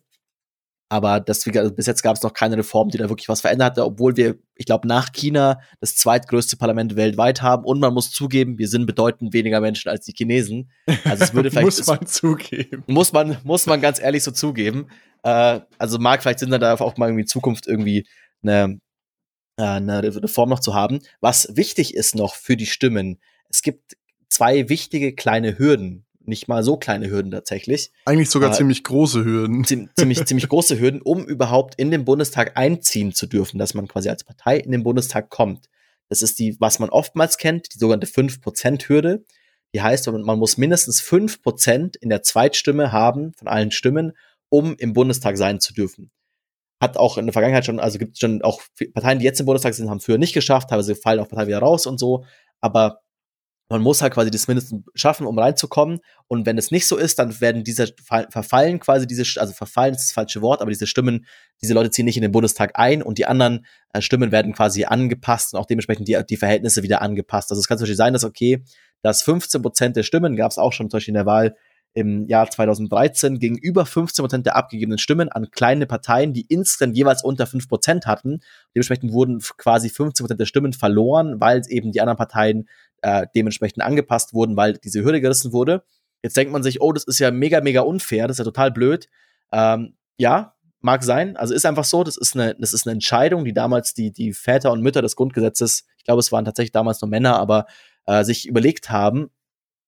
Aber 0.89 1.19
das, 1.19 1.43
bis 1.45 1.87
jetzt 1.87 2.03
gab 2.03 2.17
es 2.17 2.23
noch 2.23 2.33
keine 2.33 2.57
Reform, 2.59 2.91
die 2.91 2.99
da 2.99 3.09
wirklich 3.09 3.29
was 3.29 3.41
verändert 3.41 3.77
hat, 3.77 3.85
obwohl 3.85 4.17
wir, 4.17 4.37
ich 4.55 4.67
glaube, 4.67 4.87
nach 4.87 5.11
China 5.11 5.61
das 5.81 5.97
zweitgrößte 5.97 6.57
Parlament 6.57 6.95
weltweit 6.95 7.43
haben. 7.43 7.65
Und 7.65 7.81
man 7.81 7.93
muss 7.93 8.13
zugeben, 8.13 8.57
wir 8.59 8.69
sind 8.69 8.87
bedeutend 8.87 9.33
weniger 9.33 9.61
Menschen 9.61 9.89
als 9.89 10.05
die 10.05 10.13
Chinesen. 10.17 10.71
Also 11.05 11.25
es 11.25 11.35
würde 11.35 11.51
vielleicht. 11.51 11.65
muss 11.65 11.87
man 11.87 12.07
zugeben. 12.07 12.85
Muss 12.87 13.13
man, 13.13 13.39
muss 13.43 13.67
man 13.67 13.81
ganz 13.81 14.01
ehrlich 14.01 14.23
so 14.23 14.31
zugeben. 14.31 14.87
Äh, 15.25 15.61
also 15.79 15.99
mag 15.99 16.23
vielleicht 16.23 16.39
Sinn, 16.39 16.51
da 16.51 16.75
auch 16.75 16.97
mal 16.97 17.07
irgendwie 17.07 17.23
in 17.23 17.29
Zukunft 17.29 17.67
irgendwie 17.67 18.07
eine, 18.45 18.79
äh, 19.59 19.65
eine 19.65 20.05
Reform 20.05 20.51
noch 20.51 20.61
zu 20.61 20.73
haben. 20.73 21.01
Was 21.21 21.57
wichtig 21.57 21.95
ist 21.95 22.15
noch 22.15 22.37
für 22.37 22.57
die 22.57 22.67
Stimmen, 22.67 23.19
es 23.51 23.63
gibt 23.63 23.97
zwei 24.29 24.69
wichtige 24.69 25.15
kleine 25.15 25.59
Hürden, 25.59 26.06
nicht 26.29 26.49
mal 26.49 26.63
so 26.63 26.77
kleine 26.77 27.11
Hürden 27.11 27.31
tatsächlich. 27.31 27.93
Eigentlich 28.05 28.31
sogar 28.31 28.51
äh, 28.51 28.55
ziemlich 28.55 28.85
große 28.85 29.25
Hürden. 29.25 29.65
Ziemlich, 29.65 30.25
ziemlich 30.25 30.49
große 30.49 30.79
Hürden, 30.79 31.03
um 31.03 31.25
überhaupt 31.25 31.75
in 31.77 31.91
den 31.91 32.05
Bundestag 32.05 32.57
einziehen 32.57 33.13
zu 33.13 33.27
dürfen, 33.27 33.59
dass 33.59 33.75
man 33.75 33.89
quasi 33.89 34.09
als 34.09 34.25
Partei 34.25 34.59
in 34.59 34.73
den 34.73 34.83
Bundestag 34.83 35.31
kommt. 35.31 35.69
Das 36.09 36.23
ist 36.23 36.39
die, 36.39 36.57
was 36.61 36.79
man 36.79 36.91
oftmals 36.91 37.39
kennt, 37.39 37.75
die 37.75 37.79
sogenannte 37.79 38.07
5%-Hürde. 38.07 39.25
Die 39.75 39.83
heißt, 39.83 40.07
man 40.07 40.39
muss 40.39 40.57
mindestens 40.57 41.03
5% 41.03 41.97
in 42.01 42.09
der 42.09 42.23
Zweitstimme 42.23 42.93
haben 42.93 43.33
von 43.35 43.49
allen 43.49 43.71
Stimmen, 43.71 44.13
um 44.49 44.77
im 44.77 44.93
Bundestag 44.93 45.37
sein 45.37 45.61
zu 45.61 45.75
dürfen. 45.75 46.11
Hat 46.81 46.97
auch 46.97 47.19
in 47.19 47.27
der 47.27 47.33
Vergangenheit 47.33 47.65
schon, 47.65 47.81
also 47.81 47.99
gibt 47.99 48.15
es 48.15 48.21
schon 48.21 48.43
auch 48.43 48.63
Parteien, 48.95 49.19
die 49.19 49.25
jetzt 49.25 49.41
im 49.41 49.47
Bundestag 49.47 49.75
sind, 49.75 49.91
haben 49.91 50.01
früher 50.01 50.19
nicht 50.19 50.35
geschafft, 50.35 50.71
teilweise 50.71 50.95
fallen 50.95 51.21
auch 51.21 51.29
Parteien 51.29 51.49
wieder 51.49 51.59
raus 51.59 51.87
und 51.87 51.99
so. 51.99 52.25
Aber 52.61 53.01
man 53.69 53.83
muss 53.83 54.01
halt 54.01 54.15
quasi 54.15 54.31
das 54.31 54.47
mindestens 54.47 54.85
schaffen, 54.95 55.27
um 55.27 55.39
reinzukommen. 55.39 55.99
Und 56.29 56.47
wenn 56.47 56.57
es 56.57 56.71
nicht 56.71 56.87
so 56.87 56.97
ist, 56.97 57.19
dann 57.19 57.41
werden 57.41 57.65
diese 57.65 57.93
verfallen 58.05 58.79
quasi 58.79 59.07
diese, 59.07 59.41
also 59.41 59.53
verfallen 59.53 59.95
ist 59.95 60.05
das 60.05 60.13
falsche 60.13 60.41
Wort, 60.41 60.61
aber 60.61 60.71
diese 60.71 60.87
Stimmen, 60.87 61.27
diese 61.63 61.75
Leute 61.75 61.91
ziehen 61.91 62.05
nicht 62.05 62.17
in 62.17 62.23
den 62.23 62.33
Bundestag 62.33 62.73
ein 62.75 63.03
und 63.03 63.19
die 63.19 63.27
anderen 63.27 63.67
äh, 63.93 64.01
Stimmen 64.01 64.31
werden 64.31 64.53
quasi 64.53 64.85
angepasst 64.85 65.53
und 65.53 65.61
auch 65.61 65.67
dementsprechend 65.67 66.07
die, 66.07 66.19
die 66.29 66.37
Verhältnisse 66.37 66.83
wieder 66.83 67.03
angepasst. 67.03 67.51
Also 67.51 67.61
es 67.61 67.67
kann 67.67 67.79
zum 67.79 67.85
Beispiel 67.85 67.97
sein, 67.97 68.13
dass 68.13 68.25
okay, 68.25 68.63
dass 69.03 69.23
15 69.23 69.63
Prozent 69.63 69.97
der 69.97 70.05
Stimmen 70.05 70.37
gab 70.37 70.51
es 70.51 70.59
auch 70.59 70.73
schon 70.73 70.89
zum 70.89 70.99
Beispiel 70.99 71.13
in 71.13 71.17
der 71.17 71.27
Wahl 71.27 71.57
im 71.97 72.27
Jahr 72.29 72.51
2013 72.51 73.39
gegenüber 73.39 73.87
15 73.87 74.23
Prozent 74.23 74.47
der 74.47 74.55
abgegebenen 74.55 74.99
Stimmen 74.99 75.31
an 75.31 75.51
kleine 75.51 75.87
Parteien, 75.87 76.35
die 76.35 76.45
insgesamt 76.47 76.95
jeweils 76.95 77.25
unter 77.25 77.47
5 77.47 77.69
Prozent 77.69 78.07
hatten. 78.07 78.41
Dementsprechend 78.75 79.13
wurden 79.15 79.41
quasi 79.57 79.89
15 79.89 80.25
Prozent 80.25 80.39
der 80.39 80.45
Stimmen 80.45 80.75
verloren, 80.75 81.41
weil 81.41 81.63
eben 81.71 81.93
die 81.93 82.03
anderen 82.03 82.19
Parteien 82.19 82.69
äh, 83.01 83.27
dementsprechend 83.35 83.83
angepasst 83.83 84.35
wurden, 84.35 84.59
weil 84.59 84.75
diese 84.75 85.03
Hürde 85.03 85.23
gerissen 85.23 85.55
wurde. 85.55 85.85
Jetzt 86.23 86.37
denkt 86.37 86.53
man 86.53 86.63
sich, 86.63 86.83
oh, 86.83 86.93
das 86.93 87.05
ist 87.05 87.19
ja 87.19 87.31
mega, 87.31 87.63
mega 87.63 87.81
unfair, 87.81 88.29
das 88.29 88.35
ist 88.35 88.41
ja 88.41 88.45
total 88.45 88.71
blöd. 88.73 89.09
Ähm, 89.51 89.95
ja, 90.19 90.55
mag 90.83 91.03
sein. 91.03 91.35
Also 91.39 91.55
ist 91.55 91.65
einfach 91.65 91.85
so, 91.85 92.05
das 92.05 92.19
ist 92.19 92.35
eine, 92.35 92.55
das 92.57 92.75
ist 92.75 92.87
eine 92.87 92.93
Entscheidung, 92.93 93.47
die 93.47 93.55
damals 93.55 93.95
die, 93.95 94.13
die 94.13 94.35
Väter 94.35 94.71
und 94.71 94.83
Mütter 94.83 95.01
des 95.01 95.17
Grundgesetzes, 95.17 95.87
ich 95.97 96.05
glaube, 96.05 96.21
es 96.21 96.31
waren 96.31 96.45
tatsächlich 96.45 96.73
damals 96.73 97.01
nur 97.01 97.09
Männer, 97.09 97.39
aber 97.39 97.65
äh, 98.05 98.23
sich 98.23 98.47
überlegt 98.47 98.91
haben, 98.91 99.31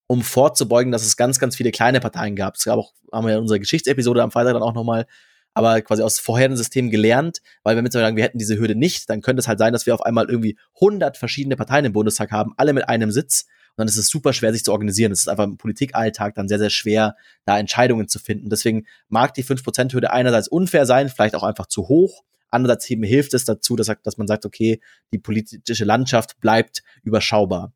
um 0.08 0.22
vorzubeugen, 0.22 0.90
dass 0.90 1.04
es 1.04 1.16
ganz, 1.16 1.38
ganz 1.38 1.54
viele 1.54 1.70
kleine 1.70 2.00
Parteien 2.00 2.34
gab. 2.34 2.56
Es 2.56 2.64
gab 2.64 2.78
auch, 2.78 2.94
haben 3.12 3.26
wir 3.26 3.34
in 3.34 3.42
unserer 3.42 3.60
Geschichtsepisode 3.60 4.22
am 4.22 4.32
Freitag 4.32 4.54
dann 4.54 4.62
auch 4.62 4.74
nochmal, 4.74 5.06
aber 5.54 5.80
quasi 5.82 6.02
aus 6.02 6.18
vorherigen 6.18 6.56
Systemen 6.56 6.90
gelernt, 6.90 7.40
weil 7.62 7.76
wenn 7.76 7.84
wir 7.84 7.90
sagen, 7.90 8.16
wir 8.16 8.24
hätten 8.24 8.38
diese 8.38 8.58
Hürde 8.58 8.74
nicht, 8.74 9.08
dann 9.10 9.20
könnte 9.20 9.40
es 9.40 9.48
halt 9.48 9.58
sein, 9.58 9.72
dass 9.72 9.86
wir 9.86 9.94
auf 9.94 10.02
einmal 10.02 10.28
irgendwie 10.28 10.58
100 10.76 11.16
verschiedene 11.16 11.56
Parteien 11.56 11.84
im 11.84 11.92
Bundestag 11.92 12.32
haben, 12.32 12.54
alle 12.56 12.72
mit 12.72 12.88
einem 12.88 13.10
Sitz. 13.12 13.46
Und 13.70 13.82
dann 13.82 13.88
ist 13.88 13.98
es 13.98 14.08
super 14.08 14.32
schwer, 14.32 14.52
sich 14.52 14.64
zu 14.64 14.72
organisieren. 14.72 15.12
Es 15.12 15.20
ist 15.20 15.28
einfach 15.28 15.44
im 15.44 15.58
Politikalltag 15.58 16.34
dann 16.34 16.48
sehr, 16.48 16.58
sehr 16.58 16.70
schwer, 16.70 17.16
da 17.44 17.58
Entscheidungen 17.58 18.08
zu 18.08 18.18
finden. 18.18 18.48
Deswegen 18.48 18.86
mag 19.08 19.34
die 19.34 19.44
5%-Hürde 19.44 20.10
einerseits 20.10 20.48
unfair 20.48 20.86
sein, 20.86 21.10
vielleicht 21.10 21.34
auch 21.34 21.42
einfach 21.44 21.66
zu 21.66 21.86
hoch. 21.88 22.24
Andererseits 22.50 22.88
eben 22.88 23.02
hilft 23.02 23.34
es 23.34 23.44
dazu, 23.44 23.76
dass, 23.76 23.90
dass 24.02 24.16
man 24.16 24.26
sagt, 24.26 24.46
okay, 24.46 24.80
die 25.12 25.18
politische 25.18 25.84
Landschaft 25.84 26.40
bleibt 26.40 26.82
überschaubar. 27.02 27.72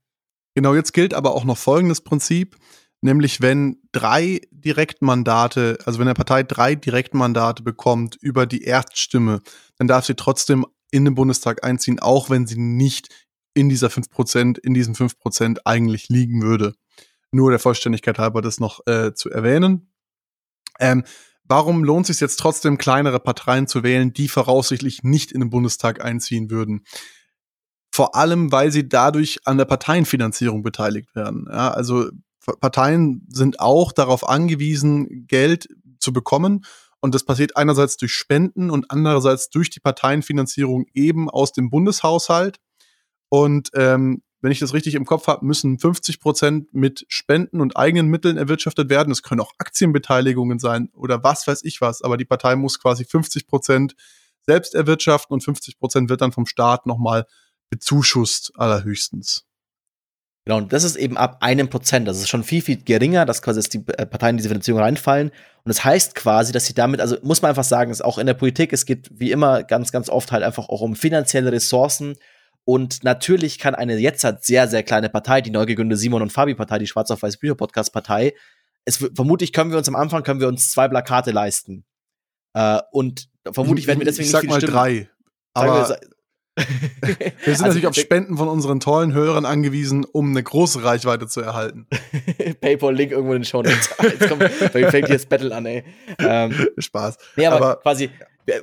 Genau, 0.55 0.75
jetzt 0.75 0.93
gilt 0.93 1.15
aber 1.15 1.35
auch 1.35 1.45
noch 1.45 1.57
folgendes 1.57 2.03
Prinzip, 2.03 2.57
nämlich 3.01 3.41
wenn 3.41 3.79
drei 3.93 4.41
Direktmandate, 4.51 5.79
also 5.85 5.99
wenn 5.99 6.09
eine 6.09 6.15
Partei 6.15 6.43
drei 6.43 6.75
Direktmandate 6.75 7.63
bekommt 7.63 8.17
über 8.21 8.47
die 8.47 8.65
Erststimme, 8.65 9.41
dann 9.79 9.89
darf 9.89 10.05
sie 10.05 10.15
trotzdem 10.15 10.67
in 10.91 11.05
den 11.05 11.15
Bundestag 11.15 11.65
einziehen, 11.65 12.01
auch 12.01 12.31
wenn 12.31 12.47
sie 12.47 12.59
nicht 12.59 13.09
in 13.55 13.69
dieser 13.69 13.89
5%, 13.89 14.59
in 14.59 14.75
diesen 14.75 14.95
5% 14.95 15.61
eigentlich 15.65 16.09
liegen 16.09 16.43
würde. 16.43 16.75
Nur 17.33 17.51
der 17.51 17.59
Vollständigkeit 17.59 18.19
halber 18.19 18.43
das 18.43 18.61
noch 18.61 18.87
äh, 18.87 19.15
zu 19.15 19.31
erwähnen. 19.31 19.91
Ähm, 20.79 21.05
warum 21.45 21.83
lohnt 21.83 22.09
es 22.09 22.19
sich 22.19 22.21
jetzt 22.21 22.37
trotzdem, 22.37 22.79
kleinere 22.79 23.21
Parteien 23.21 23.67
zu 23.67 23.83
wählen, 23.83 24.13
die 24.13 24.29
voraussichtlich 24.29 25.03
nicht 25.03 25.33
in 25.33 25.41
den 25.41 25.51
Bundestag 25.51 26.05
einziehen 26.05 26.51
würden? 26.51 26.85
Vor 27.93 28.17
allem, 28.17 28.51
weil 28.51 28.73
sie 28.73 28.89
dadurch 28.89 29.41
an 29.45 29.59
der 29.59 29.67
Parteienfinanzierung 29.67 30.63
beteiligt 30.63 31.15
werden. 31.15 31.47
Ja, 31.49 31.71
also 31.71 32.09
Parteien 32.61 33.27
sind 33.29 33.61
auch 33.61 33.93
darauf 33.93 34.29
angewiesen, 34.29 35.27
Geld 35.29 35.69
zu 35.99 36.13
bekommen. 36.13 36.65
Und 37.01 37.15
das 37.15 37.25
passiert 37.25 37.57
einerseits 37.57 37.97
durch 37.97 38.15
Spenden 38.15 38.71
und 38.71 38.91
andererseits 38.91 39.51
durch 39.51 39.71
die 39.71 39.81
Parteienfinanzierung 39.81 40.87
eben 40.95 41.29
aus 41.29 41.53
dem 41.53 41.69
Bundeshaushalt. 41.69 42.59
Und 43.29 43.71
ähm, 43.75 44.23
wenn 44.41 44.53
ich 44.53 44.61
das 44.61 44.73
richtig 44.73 44.95
im 44.95 45.05
Kopf 45.05 45.27
habe, 45.27 45.45
müssen 45.45 45.79
50 45.79 46.19
Prozent 46.19 46.73
mit 46.73 47.05
Spenden 47.09 47.61
und 47.61 47.77
eigenen 47.77 48.09
Mitteln 48.09 48.39
erwirtschaftet 48.39 48.89
werden. 48.89 49.11
Es 49.11 49.23
können 49.23 49.41
auch 49.41 49.53
Aktienbeteiligungen 49.59 50.59
sein 50.59 50.91
oder 50.95 51.23
was 51.23 51.47
weiß 51.47 51.63
ich 51.65 51.81
was. 51.81 52.03
Aber 52.03 52.17
die 52.17 52.25
Partei 52.25 52.57
muss 52.57 52.81
quasi 52.81 53.05
50 53.05 53.47
Prozent 53.47 53.95
selbst 54.47 54.75
erwirtschaften 54.75 55.35
und 55.35 55.45
50 55.45 55.79
Prozent 55.79 56.09
wird 56.09 56.23
dann 56.23 56.33
vom 56.33 56.47
Staat 56.47 56.87
nochmal 56.87 57.27
bezuschusst 57.73 58.53
allerhöchstens. 58.57 59.47
Genau, 60.45 60.59
und 60.59 60.73
das 60.73 60.85
ist 60.85 60.97
eben 60.97 61.17
ab 61.17 61.39
einem 61.41 61.71
Prozent. 61.71 62.07
Das 62.07 62.19
ist 62.19 62.29
schon 62.29 62.45
viel, 62.45 62.61
viel 62.61 62.77
geringer, 62.77 63.25
dass 63.25 63.41
quasi 63.41 63.67
die 63.71 63.85
äh, 63.97 64.05
Parteien 64.05 64.35
in 64.35 64.37
diese 64.37 64.51
Finanzierung 64.51 64.83
reinfallen. 64.83 65.29
Und 65.29 65.69
das 65.69 65.83
heißt 65.83 66.15
quasi, 66.15 66.53
dass 66.53 66.67
sie 66.67 66.75
damit, 66.75 67.01
also 67.01 67.17
muss 67.23 67.41
man 67.41 67.49
einfach 67.49 67.65
sagen, 67.65 67.91
ist 67.91 68.05
auch 68.05 68.19
in 68.19 68.27
der 68.27 68.35
Politik, 68.35 68.73
es 68.73 68.85
geht 68.85 69.09
wie 69.13 69.31
immer 69.31 69.63
ganz, 69.63 69.91
ganz 69.91 70.11
oft 70.11 70.33
halt 70.33 70.43
einfach 70.43 70.69
auch 70.69 70.83
um 70.83 70.97
finanzielle 70.97 71.51
Ressourcen. 71.51 72.17
Und 72.65 73.05
natürlich 73.05 73.59
kann 73.59 73.75
eine 73.75 73.97
jetzt 73.97 74.23
halt 74.23 74.45
sehr, 74.45 74.69
sehr 74.69 74.83
kleine 74.83 75.09
Partei, 75.09 75.41
die 75.41 75.51
neu 75.51 75.65
gegründete 75.65 75.99
Simon 75.99 76.23
und 76.23 76.33
Fabi 76.33 76.55
Partei, 76.55 76.79
die 76.79 76.87
Schwarz 76.87 77.11
auf 77.11 77.23
Weiß 77.23 77.39
Bücher 77.39 77.55
Podcast 77.55 77.93
Partei, 77.93 78.35
es, 78.85 78.97
vermutlich 78.97 79.53
können 79.53 79.71
wir 79.71 79.79
uns 79.79 79.89
am 79.89 79.97
Anfang, 79.97 80.25
können 80.25 80.41
wir 80.41 80.49
uns 80.49 80.71
zwei 80.71 80.89
Plakate 80.89 81.31
leisten. 81.31 81.85
Äh, 82.55 82.81
und 82.91 83.29
vermutlich 83.51 83.87
werden 83.87 84.01
wir 84.01 84.07
deswegen 84.07 84.27
ich 84.27 84.33
sag 84.33 84.43
nicht 84.43 84.53
viele 84.61 84.73
mal 84.73 84.85
Stimmen. 84.89 85.07
drei. 85.07 85.11
Aber 85.55 85.89
wir 85.89 86.01
sind 87.03 87.33
also, 87.47 87.65
natürlich 87.65 87.87
auf 87.87 87.95
Spenden 87.95 88.37
von 88.37 88.49
unseren 88.49 88.79
tollen 88.79 89.15
Hörern 89.15 89.47
angewiesen, 89.47 90.05
um 90.05 90.31
eine 90.31 90.43
große 90.43 90.85
Reichweite 90.85 91.27
zu 91.27 91.41
erhalten. 91.41 91.87
Paypal-Link 92.61 93.13
irgendwo 93.13 93.33
in 93.33 93.41
den 93.41 93.45
Show 93.45 93.63
Notes. 93.63 93.89
Jetzt 94.03 94.29
kommt, 94.29 94.43
fängt 94.43 95.07
hier 95.07 95.17
das 95.17 95.27
Battle 95.27 95.55
an, 95.55 95.65
ey. 95.65 95.85
Ähm, 96.19 96.55
Spaß. 96.77 97.17
Nee, 97.37 97.47
aber, 97.47 97.57
aber 97.57 97.77
quasi, 97.77 98.11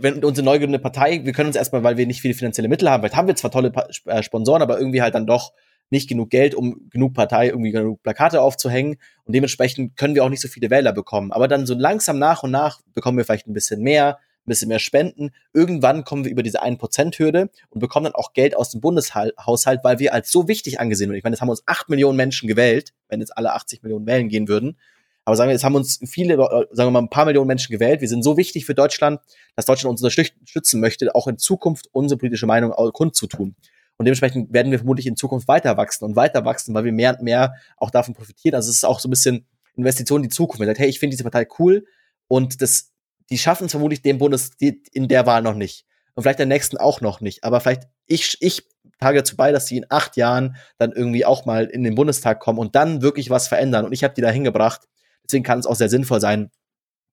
wenn 0.02 0.24
unsere 0.24 0.46
neu 0.46 0.60
gegründete 0.60 0.84
Partei, 0.84 1.22
wir 1.24 1.34
können 1.34 1.48
uns 1.48 1.56
erstmal, 1.56 1.84
weil 1.84 1.98
wir 1.98 2.06
nicht 2.06 2.22
viele 2.22 2.36
finanzielle 2.36 2.68
Mittel 2.68 2.90
haben, 2.90 3.02
vielleicht 3.02 3.16
haben 3.16 3.28
wir 3.28 3.36
zwar 3.36 3.50
tolle 3.50 3.72
äh, 4.06 4.22
Sponsoren, 4.22 4.62
aber 4.62 4.78
irgendwie 4.78 5.02
halt 5.02 5.16
dann 5.16 5.26
doch 5.26 5.52
nicht 5.90 6.08
genug 6.08 6.30
Geld, 6.30 6.54
um 6.54 6.90
genug 6.92 7.14
Partei, 7.16 7.48
irgendwie 7.48 7.72
genug 7.72 8.04
Plakate 8.04 8.42
aufzuhängen. 8.42 8.98
Und 9.26 9.34
dementsprechend 9.34 9.98
können 9.98 10.14
wir 10.14 10.24
auch 10.24 10.30
nicht 10.30 10.42
so 10.42 10.48
viele 10.48 10.70
Wähler 10.70 10.94
bekommen. 10.94 11.32
Aber 11.32 11.48
dann 11.48 11.66
so 11.66 11.74
langsam 11.74 12.20
nach 12.20 12.44
und 12.44 12.52
nach 12.52 12.82
bekommen 12.94 13.18
wir 13.18 13.26
vielleicht 13.26 13.48
ein 13.48 13.54
bisschen 13.54 13.82
mehr 13.82 14.20
bisschen 14.50 14.68
mehr 14.68 14.80
spenden. 14.80 15.32
Irgendwann 15.54 16.04
kommen 16.04 16.26
wir 16.26 16.32
über 16.32 16.44
diese 16.44 16.62
1%-Hürde 16.62 17.50
und 17.70 17.80
bekommen 17.80 18.04
dann 18.04 18.16
auch 18.16 18.34
Geld 18.34 18.56
aus 18.56 18.72
dem 18.72 18.82
Bundeshaushalt, 18.82 19.84
weil 19.84 20.00
wir 20.00 20.14
als 20.14 20.32
so 20.32 20.48
wichtig 20.50 20.80
angesehen 20.80 21.10
werden. 21.10 21.18
Ich 21.18 21.24
meine, 21.24 21.36
jetzt 21.36 21.42
haben 21.42 21.50
uns 21.50 21.64
8 21.66 21.90
Millionen 21.90 22.18
Menschen 22.18 22.48
gewählt, 22.48 22.94
wenn 23.08 23.22
jetzt 23.22 23.38
alle 23.38 23.54
80 23.54 23.84
Millionen 23.84 24.06
wählen 24.06 24.28
gehen 24.28 24.48
würden. 24.48 24.78
Aber 25.26 25.36
sagen 25.36 25.50
wir, 25.50 25.54
jetzt 25.54 25.64
haben 25.64 25.76
uns 25.76 26.00
viele, 26.08 26.38
sagen 26.72 26.88
wir 26.88 26.92
mal, 26.92 27.00
ein 27.00 27.10
paar 27.10 27.26
Millionen 27.26 27.48
Menschen 27.48 27.72
gewählt. 27.72 28.02
Wir 28.02 28.08
sind 28.08 28.24
so 28.24 28.36
wichtig 28.36 28.66
für 28.66 28.74
Deutschland, 28.74 29.20
dass 29.56 29.66
Deutschland 29.66 29.92
uns 29.92 30.02
unterstützen 30.02 30.80
möchte, 30.80 31.14
auch 31.14 31.28
in 31.28 31.38
Zukunft 31.38 31.88
unsere 31.92 32.18
politische 32.18 32.48
Meinung 32.48 32.72
kundzutun. 32.94 33.56
Und 33.98 34.06
dementsprechend 34.06 34.54
werden 34.54 34.72
wir 34.72 34.80
vermutlich 34.80 35.06
in 35.06 35.16
Zukunft 35.18 35.48
weiter 35.48 35.78
wachsen 35.78 36.06
und 36.06 36.16
weiter 36.16 36.46
wachsen, 36.46 36.74
weil 36.74 36.86
wir 36.86 36.94
mehr 36.94 37.12
und 37.12 37.22
mehr 37.22 37.54
auch 37.78 37.92
davon 37.92 38.16
profitieren. 38.16 38.56
Also 38.56 38.70
es 38.70 38.78
ist 38.78 38.86
auch 38.86 39.00
so 39.00 39.08
ein 39.08 39.12
bisschen 39.12 39.46
Investition 39.76 40.24
in 40.24 40.30
die 40.30 40.36
Zukunft. 40.36 40.60
Man 40.60 40.68
sagt, 40.68 40.80
hey, 40.80 40.90
ich 40.90 41.00
finde 41.00 41.16
diese 41.16 41.24
Partei 41.24 41.48
cool 41.60 41.86
und 42.28 42.62
das 42.62 42.89
die 43.30 43.38
schaffen 43.38 43.66
es 43.66 43.72
vermutlich 43.72 44.02
dem 44.02 44.18
Bundes 44.18 44.52
in 44.60 45.08
der 45.08 45.26
Wahl 45.26 45.42
noch 45.42 45.56
nicht. 45.56 45.86
Und 46.16 46.24
vielleicht 46.24 46.40
der 46.40 46.46
nächsten 46.46 46.78
auch 46.78 47.02
noch 47.02 47.22
nicht. 47.22 47.44
Aber 47.44 47.60
vielleicht, 47.62 47.84
ich, 48.08 48.38
ich 48.42 48.68
trage 49.00 49.20
dazu 49.20 49.36
bei, 49.36 49.52
dass 49.52 49.68
sie 49.68 49.78
in 49.78 49.86
acht 49.90 50.18
Jahren 50.18 50.56
dann 50.78 50.92
irgendwie 50.92 51.26
auch 51.26 51.46
mal 51.46 51.66
in 51.66 51.84
den 51.84 51.96
Bundestag 51.96 52.40
kommen 52.40 52.60
und 52.60 52.76
dann 52.76 53.02
wirklich 53.02 53.30
was 53.30 53.48
verändern. 53.48 53.86
Und 53.86 53.94
ich 53.94 54.04
habe 54.04 54.14
die 54.14 54.22
da 54.22 54.30
hingebracht. 54.30 54.82
Deswegen 55.24 55.44
kann 55.44 55.60
es 55.60 55.66
auch 55.66 55.76
sehr 55.76 55.90
sinnvoll 55.90 56.20
sein, 56.20 56.52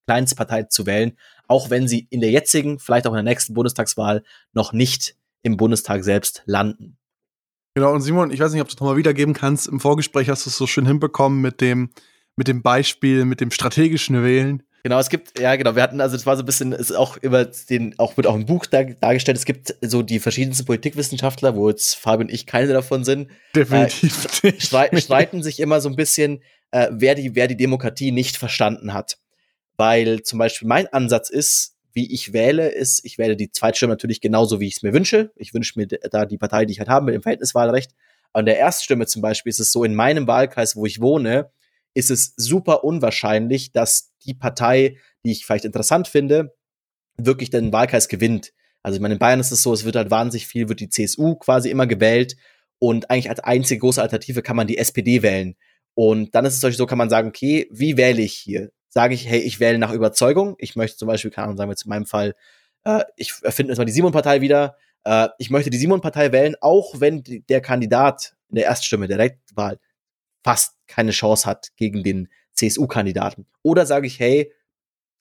Kleinstpartei 0.07 0.64
zu 0.64 0.87
wählen, 0.87 1.18
auch 1.48 1.70
wenn 1.70 1.88
sie 1.88 2.07
in 2.11 2.20
der 2.20 2.31
jetzigen, 2.31 2.79
vielleicht 2.79 3.07
auch 3.07 3.12
in 3.12 3.16
der 3.16 3.24
nächsten 3.24 3.55
Bundestagswahl 3.55 4.22
noch 4.52 4.72
nicht 4.72 5.16
im 5.42 5.57
Bundestag 5.57 6.05
selbst 6.05 6.42
landen. 6.46 6.96
Genau, 7.74 7.92
und 7.92 8.00
Simon, 8.00 8.31
ich 8.31 8.40
weiß 8.40 8.52
nicht, 8.52 8.62
ob 8.62 8.68
du 8.68 8.74
es 8.74 8.81
nochmal 8.81 8.96
wiedergeben 8.96 9.35
kannst. 9.35 9.68
Im 9.68 9.81
Vorgespräch 9.81 10.31
hast 10.31 10.46
du 10.46 10.50
es 10.50 10.57
so 10.57 10.66
schön 10.66 10.87
hinbekommen 10.87 11.42
mit 11.42 11.61
dem, 11.61 11.90
mit 12.37 12.48
dem 12.48 12.62
Beispiel, 12.62 13.24
mit 13.24 13.40
dem 13.40 13.50
strategischen 13.50 14.22
Wählen. 14.22 14.62
Genau, 14.87 15.01
es 15.01 15.09
gibt, 15.09 15.37
ja 15.40 15.57
genau, 15.57 15.75
wir 15.75 15.83
hatten, 15.83 16.01
also 16.01 16.14
das 16.14 16.27
war 16.27 16.37
so 16.37 16.44
ein 16.44 16.46
bisschen, 16.46 16.72
es 16.72 16.90
ist 16.90 16.96
auch 16.96 17.16
über 17.16 17.44
den, 17.44 17.99
auch 17.99 18.16
wird 18.16 18.29
auch 18.29 18.37
im 18.37 18.46
Buch 18.46 18.66
dar, 18.66 18.85
dargestellt, 18.85 19.37
es 19.37 19.44
gibt 19.44 19.75
so 19.81 20.01
die 20.03 20.20
verschiedensten 20.20 20.64
Politikwissenschaftler, 20.64 21.57
wo 21.57 21.68
jetzt 21.68 21.96
Fabian 21.96 22.29
und 22.29 22.33
ich 22.33 22.46
keine 22.46 22.72
davon 22.72 23.03
sind. 23.03 23.29
Definitiv. 23.53 24.44
Äh, 24.44 24.53
strei 24.61 24.96
streiten 24.96 25.42
sich 25.42 25.59
immer 25.59 25.81
so 25.81 25.88
ein 25.88 25.96
bisschen, 25.96 26.40
äh, 26.70 26.87
wer, 26.92 27.16
die, 27.16 27.35
wer 27.35 27.49
die 27.49 27.57
Demokratie 27.57 28.12
nicht 28.12 28.37
verstanden 28.37 28.94
hat. 28.94 29.18
Weil 29.77 30.22
zum 30.22 30.38
Beispiel 30.38 30.68
mein 30.68 30.87
Ansatz 30.87 31.31
ist, 31.31 31.75
wie 31.92 32.14
ich 32.14 32.33
wähle, 32.33 32.68
ist, 32.68 33.05
ich 33.05 33.18
wähle 33.18 33.35
die 33.35 33.51
Zweitstimme 33.51 33.92
natürlich 33.92 34.20
genauso, 34.20 34.61
wie 34.61 34.68
ich 34.68 34.77
es 34.77 34.83
mir 34.85 34.92
wünsche. 34.92 35.33
Ich 35.35 35.53
wünsche 35.53 35.81
mir 35.81 35.88
da 35.88 36.27
die 36.27 36.38
Partei, 36.38 36.64
die 36.64 36.75
ich 36.75 36.79
halt 36.79 36.90
habe, 36.90 37.07
mit 37.07 37.14
dem 37.16 37.22
Verhältniswahlrecht. 37.22 37.90
An 38.33 38.46
der 38.46 38.59
Erststimme 38.59 39.07
zum 39.07 39.20
Beispiel 39.20 39.51
ist 39.51 39.59
es 39.59 39.72
so, 39.72 39.83
in 39.83 39.96
meinem 39.96 40.29
Wahlkreis, 40.29 40.77
wo 40.77 40.87
ich 40.87 41.01
wohne, 41.01 41.51
ist 41.96 42.11
es 42.11 42.35
super 42.37 42.85
unwahrscheinlich, 42.85 43.72
dass 43.72 44.12
die 44.26 44.35
Partei, 44.35 44.98
die 45.24 45.32
ich 45.32 45.46
vielleicht 45.46 45.64
interessant 45.64 46.09
finde, 46.09 46.54
wirklich 47.16 47.48
den 47.48 47.72
Wahlkreis 47.72 48.09
gewinnt. 48.09 48.52
Also 48.82 48.96
ich 48.96 49.02
meine, 49.02 49.14
in 49.14 49.18
Bayern 49.18 49.40
ist 49.40 49.50
es 49.50 49.62
so, 49.62 49.72
es 49.72 49.85
wird 49.85 49.96
halt 49.96 50.11
wahnsinnig 50.11 50.46
viel, 50.46 50.68
wird 50.68 50.80
die 50.80 50.90
CSU 50.90 51.37
quasi 51.37 51.70
immer 51.70 51.87
gewählt 51.87 52.37
und 52.78 53.11
eigentlich 53.11 53.30
als 53.30 53.40
einzige 53.40 53.80
große 53.80 54.02
Alternative 54.02 54.42
kann 54.42 54.56
man 54.56 54.66
die 54.66 54.76
SPD 54.76 55.22
wählen. 55.22 55.56
Und 55.94 56.35
dann 56.35 56.44
ist 56.44 56.62
es 56.62 56.76
so, 56.76 56.87
kann 56.87 56.98
man 56.98 57.09
sagen, 57.09 57.28
okay, 57.28 57.66
wie 57.70 57.96
wähle 57.96 58.20
ich 58.20 58.35
hier? 58.35 58.70
Sage 58.90 59.14
ich, 59.14 59.26
hey, 59.26 59.40
ich 59.40 59.59
wähle 59.61 59.78
nach 59.78 59.92
Überzeugung. 59.92 60.54
Ich 60.59 60.76
möchte 60.76 60.98
zum 60.98 61.09
Beispiel, 61.09 61.30
keine 61.30 61.46
Ahnung, 61.46 61.56
sagen 61.56 61.70
wir 61.70 61.72
jetzt 61.72 61.87
in 61.87 61.88
meinem 61.88 62.06
Fall, 62.06 62.35
äh, 62.85 63.04
ich 63.16 63.32
erfinde 63.42 63.72
jetzt 63.72 63.78
mal 63.78 63.87
die 63.87 63.92
Simon-Partei 63.92 64.42
wieder. 64.42 64.76
Äh, 65.04 65.28
ich 65.38 65.48
möchte 65.48 65.70
die 65.70 65.78
Simon-Partei 65.78 66.32
wählen, 66.32 66.56
auch 66.61 67.00
wenn 67.00 67.24
der 67.24 67.62
Kandidat 67.62 68.35
in 68.50 68.56
der 68.56 68.66
Erststimme, 68.66 69.09
Direktwahl, 69.09 69.78
fast 70.46 70.76
keine 70.87 71.11
Chance 71.11 71.44
hat 71.44 71.70
gegen 71.76 72.04
den 72.04 72.28
CSU-Kandidaten. 72.52 73.46
Oder 73.62 73.85
sage 73.85 74.06
ich, 74.06 74.20
hey, 74.20 74.52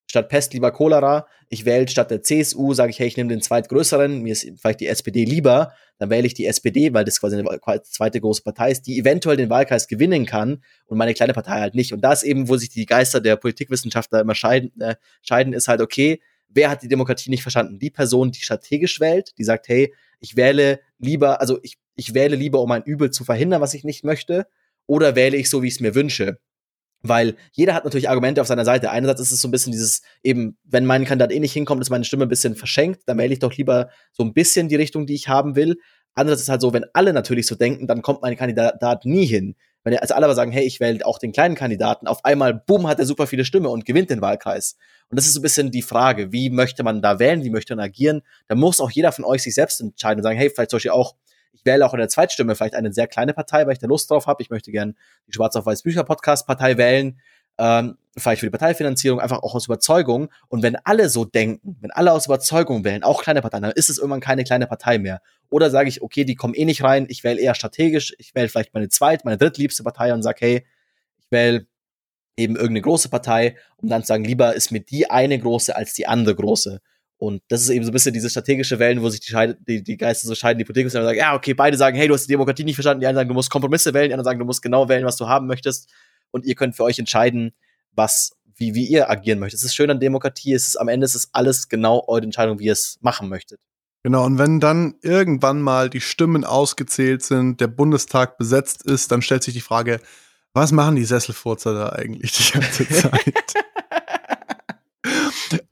statt 0.06 0.30
Pest 0.30 0.54
lieber 0.54 0.72
Cholera, 0.72 1.26
ich 1.50 1.66
wähle 1.66 1.88
statt 1.88 2.12
der 2.12 2.22
CSU, 2.22 2.76
sage 2.76 2.92
ich, 2.92 3.00
hey, 3.00 3.08
ich 3.08 3.18
nehme 3.18 3.32
den 3.32 3.42
zweitgrößeren, 3.42 4.22
mir 4.22 4.34
ist 4.34 4.48
vielleicht 4.62 4.82
die 4.82 4.88
SPD 4.88 5.26
lieber, 5.26 5.74
dann 5.98 6.12
wähle 6.12 6.28
ich 6.28 6.36
die 6.36 6.46
SPD, 6.46 6.94
weil 6.94 7.06
das 7.06 7.20
quasi 7.20 7.38
eine 7.38 7.82
zweite 7.82 8.22
große 8.22 8.44
Partei 8.44 8.70
ist, 8.70 8.84
die 8.84 9.00
eventuell 9.00 9.36
den 9.36 9.50
Wahlkreis 9.50 9.88
gewinnen 9.88 10.28
kann 10.28 10.64
und 10.86 11.00
meine 11.00 11.16
kleine 11.16 11.34
Partei 11.34 11.60
halt 11.60 11.74
nicht. 11.74 11.92
Und 11.92 12.02
das 12.02 12.22
eben, 12.22 12.48
wo 12.48 12.58
sich 12.58 12.70
die 12.70 12.86
Geister 12.86 13.20
der 13.20 13.36
Politikwissenschaftler 13.36 14.22
immer 14.22 14.36
scheiden, 14.36 14.80
äh, 14.80 14.96
scheiden 15.24 15.54
ist 15.54 15.68
halt, 15.68 15.82
okay, 15.82 16.22
wer 16.50 16.70
hat 16.70 16.84
die 16.84 16.88
Demokratie 16.88 17.32
nicht 17.32 17.42
verstanden? 17.42 17.80
Die 17.80 17.90
Person, 17.90 18.32
die 18.32 18.42
strategisch 18.42 19.00
wählt, 19.00 19.34
die 19.40 19.44
sagt, 19.44 19.70
hey, 19.70 19.92
ich 20.20 20.36
wähle 20.36 20.82
lieber, 21.00 21.42
also 21.42 21.58
ich, 21.64 21.80
ich 21.96 22.14
wähle 22.14 22.36
lieber, 22.36 22.62
um 22.62 22.72
ein 22.72 22.84
Übel 22.84 23.10
zu 23.10 23.24
verhindern, 23.24 23.60
was 23.60 23.74
ich 23.74 23.84
nicht 23.84 24.04
möchte, 24.04 24.46
oder 24.88 25.16
wähle 25.16 25.38
ich 25.38 25.50
so, 25.50 25.64
wie 25.64 25.68
ich 25.68 25.76
es 25.76 25.80
mir 25.80 25.96
wünsche? 25.96 26.38
Weil 27.02 27.36
jeder 27.52 27.74
hat 27.74 27.84
natürlich 27.86 28.10
Argumente 28.10 28.42
auf 28.42 28.48
seiner 28.48 28.66
Seite. 28.66 28.90
Einerseits 28.90 29.22
ist 29.22 29.32
es 29.32 29.42
so 29.42 29.48
ein 29.48 29.52
bisschen 29.52 29.72
dieses, 29.72 30.02
eben, 30.24 30.58
wenn 30.64 30.86
mein 30.86 31.06
Kandidat 31.06 31.32
eh 31.32 31.40
nicht 31.40 31.54
hinkommt, 31.54 31.82
ist 31.82 31.90
meine 31.90 32.04
Stimme 32.04 32.26
ein 32.26 32.30
bisschen 32.30 32.56
verschenkt, 32.56 33.04
dann 33.06 33.18
wähle 33.18 33.34
ich 33.34 33.40
doch 33.40 33.54
lieber 33.54 33.90
so 34.12 34.24
ein 34.24 34.34
bisschen 34.34 34.70
die 34.70 34.76
Richtung, 34.76 35.06
die 35.06 35.14
ich 35.14 35.28
haben 35.28 35.56
will. 35.56 35.76
Andererseits 36.16 36.42
ist 36.42 36.48
es 36.48 36.52
halt 36.52 36.62
so, 36.62 36.74
wenn 36.74 36.86
alle 36.94 37.14
natürlich 37.14 37.46
so 37.46 37.56
denken, 37.56 37.88
dann 37.88 38.02
kommt 38.02 38.22
mein 38.22 38.38
Kandidat 38.38 39.06
nie 39.06 39.26
hin. 39.26 39.56
Wenn 39.84 39.96
also 40.00 40.16
alle 40.16 40.26
aber 40.26 40.34
sagen, 40.34 40.52
hey, 40.52 40.66
ich 40.66 40.80
wähle 40.80 41.06
auch 41.06 41.20
den 41.20 41.32
kleinen 41.32 41.54
Kandidaten, 41.54 42.08
auf 42.08 42.26
einmal, 42.26 42.56
boom, 42.56 42.88
hat 42.88 42.98
er 42.98 43.06
super 43.06 43.28
viele 43.28 43.46
Stimme 43.46 43.70
und 43.70 43.86
gewinnt 43.86 44.10
den 44.10 44.20
Wahlkreis. 44.20 44.78
Und 45.10 45.18
das 45.18 45.28
ist 45.28 45.34
so 45.34 45.40
ein 45.40 45.44
bisschen 45.44 45.70
die 45.70 45.84
Frage, 45.84 46.32
wie 46.32 46.50
möchte 46.50 46.82
man 46.82 47.04
da 47.04 47.20
wählen, 47.20 47.44
wie 47.44 47.52
möchte 47.52 47.76
man 47.76 47.86
agieren? 47.86 48.24
Da 48.48 48.56
muss 48.56 48.82
auch 48.82 48.90
jeder 48.90 49.12
von 49.12 49.26
euch 49.26 49.44
sich 49.44 49.54
selbst 49.54 49.80
entscheiden 49.82 50.22
und 50.22 50.24
sagen, 50.24 50.40
hey, 50.40 50.50
vielleicht 50.50 50.72
zum 50.72 50.78
Beispiel 50.78 50.92
auch, 50.92 51.16
ich 51.56 51.66
wähle 51.66 51.86
auch 51.86 51.94
in 51.94 52.00
der 52.00 52.10
Zweitstimme 52.10 52.56
vielleicht 52.56 52.76
eine 52.76 52.94
sehr 52.94 53.08
kleine 53.08 53.34
Partei, 53.34 53.66
weil 53.66 53.74
ich 53.74 53.80
da 53.80 53.88
Lust 53.88 54.12
drauf 54.12 54.28
habe. 54.28 54.44
Ich 54.44 54.50
möchte 54.50 54.72
gern 54.72 54.96
die 55.28 55.34
Schwarz 55.34 55.56
auf 55.56 55.66
Weiß 55.66 55.84
Bücher 55.84 56.04
Podcast 56.04 56.46
Partei 56.46 56.78
wählen. 56.78 57.20
Ähm, 57.58 57.98
vielleicht 58.18 58.42
für 58.42 58.48
die 58.48 58.52
Parteifinanzierung, 58.52 59.20
einfach 59.22 59.42
auch 59.42 59.56
aus 59.56 59.66
Überzeugung. 59.66 60.30
Und 60.50 60.62
wenn 60.62 60.76
alle 60.76 61.10
so 61.10 61.24
denken, 61.24 61.78
wenn 61.80 61.92
alle 61.92 62.12
aus 62.12 62.26
Überzeugung 62.26 62.84
wählen, 62.84 63.04
auch 63.04 63.24
kleine 63.24 63.42
Parteien, 63.42 63.64
dann 63.64 63.72
ist 63.72 63.90
es 63.90 63.98
irgendwann 63.98 64.20
keine 64.20 64.44
kleine 64.44 64.68
Partei 64.68 64.98
mehr. 64.98 65.22
Oder 65.50 65.70
sage 65.70 65.88
ich, 65.88 66.02
okay, 66.02 66.26
die 66.26 66.36
kommen 66.36 66.54
eh 66.54 66.66
nicht 66.66 66.84
rein, 66.84 67.06
ich 67.10 67.24
wähle 67.24 67.40
eher 67.40 67.56
strategisch, 67.56 68.14
ich 68.18 68.36
wähle 68.36 68.50
vielleicht 68.50 68.74
meine 68.74 68.90
zweit, 68.90 69.24
meine 69.24 69.38
drittliebste 69.38 69.84
Partei 69.84 70.14
und 70.14 70.24
sage, 70.24 70.38
hey, 70.42 70.66
ich 71.20 71.28
wähle 71.32 71.68
eben 72.38 72.56
irgendeine 72.56 72.82
große 72.82 73.10
Partei, 73.10 73.56
um 73.78 73.88
dann 73.88 74.02
zu 74.04 74.08
sagen, 74.08 74.26
lieber 74.26 74.54
ist 74.56 74.72
mir 74.72 74.82
die 74.82 75.10
eine 75.10 75.40
große 75.40 75.76
als 75.76 75.94
die 75.94 76.08
andere 76.08 76.36
große. 76.36 76.82
Und 77.18 77.42
das 77.48 77.62
ist 77.62 77.70
eben 77.70 77.86
so 77.86 77.92
ein 77.92 77.94
bisschen 77.94 78.14
diese 78.14 78.30
strategische 78.30 78.78
Wellen, 78.78 79.02
wo 79.02 79.10
sich 79.10 79.22
die, 79.22 79.54
die, 79.68 79.84
die 79.84 79.98
Geister 79.98 80.28
so 80.28 80.36
scheiden, 80.36 80.60
die 80.60 80.66
Politik 80.66 80.86
und 80.86 80.92
sagen, 80.92 81.18
ja, 81.18 81.34
okay, 81.34 81.54
beide 81.54 81.78
sagen, 81.78 81.96
hey, 81.98 82.08
du 82.08 82.14
hast 82.14 82.26
die 82.26 82.32
Demokratie 82.34 82.66
nicht 82.66 82.76
verstanden, 82.76 83.00
die 83.02 83.08
einen 83.08 83.16
sagen, 83.16 83.30
du 83.30 83.36
musst 83.36 83.50
Kompromisse 83.50 83.94
wählen, 83.94 84.10
die 84.10 84.14
anderen 84.14 84.26
sagen, 84.26 84.40
du 84.40 84.46
musst 84.46 84.62
genau 84.62 84.90
wählen, 84.90 85.06
was 85.06 85.16
du 85.16 85.28
haben 85.28 85.48
möchtest. 85.48 85.90
Und 86.32 86.46
ihr 86.46 86.56
könnt 86.56 86.76
für 86.76 86.84
euch 86.84 87.00
entscheiden, 87.00 87.54
was, 87.94 88.34
wie, 88.56 88.76
wie 88.76 88.86
ihr 88.86 89.10
agieren 89.10 89.40
möchtet. 89.40 89.60
Es 89.60 89.66
ist 89.66 89.76
schön 89.76 89.90
an 89.90 90.02
Demokratie, 90.02 90.54
es 90.54 90.68
ist 90.68 90.76
am 90.76 90.90
Ende 90.90 91.06
ist 91.06 91.16
es 91.16 91.30
alles 91.32 91.70
genau 91.70 92.04
eure 92.08 92.24
Entscheidung, 92.24 92.60
wie 92.60 92.66
ihr 92.66 92.74
es 92.74 92.98
machen 93.02 93.30
möchtet. 93.30 93.60
Genau, 94.04 94.26
und 94.26 94.38
wenn 94.38 94.60
dann 94.60 94.96
irgendwann 95.02 95.62
mal 95.62 95.90
die 95.90 96.02
Stimmen 96.02 96.44
ausgezählt 96.44 97.24
sind, 97.24 97.60
der 97.60 97.68
Bundestag 97.68 98.38
besetzt 98.38 98.84
ist, 98.86 99.12
dann 99.12 99.22
stellt 99.22 99.42
sich 99.44 99.54
die 99.54 99.62
Frage, 99.62 100.00
was 100.54 100.72
machen 100.72 100.96
die 100.96 101.06
Sesselfurzer 101.06 101.74
da 101.74 101.90
eigentlich 101.90 102.34
die 102.34 102.52
ganze 102.52 102.88
Zeit? 102.90 103.54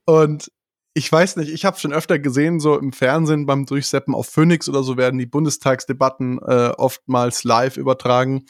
und 0.05 0.51
ich 0.93 1.11
weiß 1.11 1.37
nicht, 1.37 1.49
ich 1.49 1.65
habe 1.65 1.79
schon 1.79 1.93
öfter 1.93 2.19
gesehen, 2.19 2.59
so 2.59 2.77
im 2.77 2.93
Fernsehen 2.93 3.45
beim 3.45 3.65
Durchseppen 3.65 4.13
auf 4.13 4.27
Phoenix 4.27 4.69
oder 4.69 4.83
so 4.83 4.95
werden 4.95 5.17
die 5.17 5.25
Bundestagsdebatten 5.25 6.39
äh, 6.39 6.73
oftmals 6.77 7.43
live 7.43 7.77
übertragen. 7.77 8.45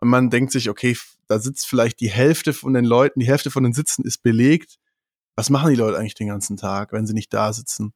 Und 0.00 0.08
man 0.08 0.30
denkt 0.30 0.52
sich, 0.52 0.70
okay, 0.70 0.96
da 1.26 1.40
sitzt 1.40 1.66
vielleicht 1.66 2.00
die 2.00 2.10
Hälfte 2.10 2.52
von 2.52 2.72
den 2.72 2.84
Leuten, 2.84 3.20
die 3.20 3.26
Hälfte 3.26 3.50
von 3.50 3.64
den 3.64 3.72
Sitzen 3.72 4.04
ist 4.04 4.22
belegt. 4.22 4.78
Was 5.34 5.50
machen 5.50 5.70
die 5.70 5.76
Leute 5.76 5.98
eigentlich 5.98 6.14
den 6.14 6.28
ganzen 6.28 6.56
Tag, 6.56 6.92
wenn 6.92 7.06
sie 7.06 7.14
nicht 7.14 7.32
da 7.34 7.52
sitzen? 7.52 7.92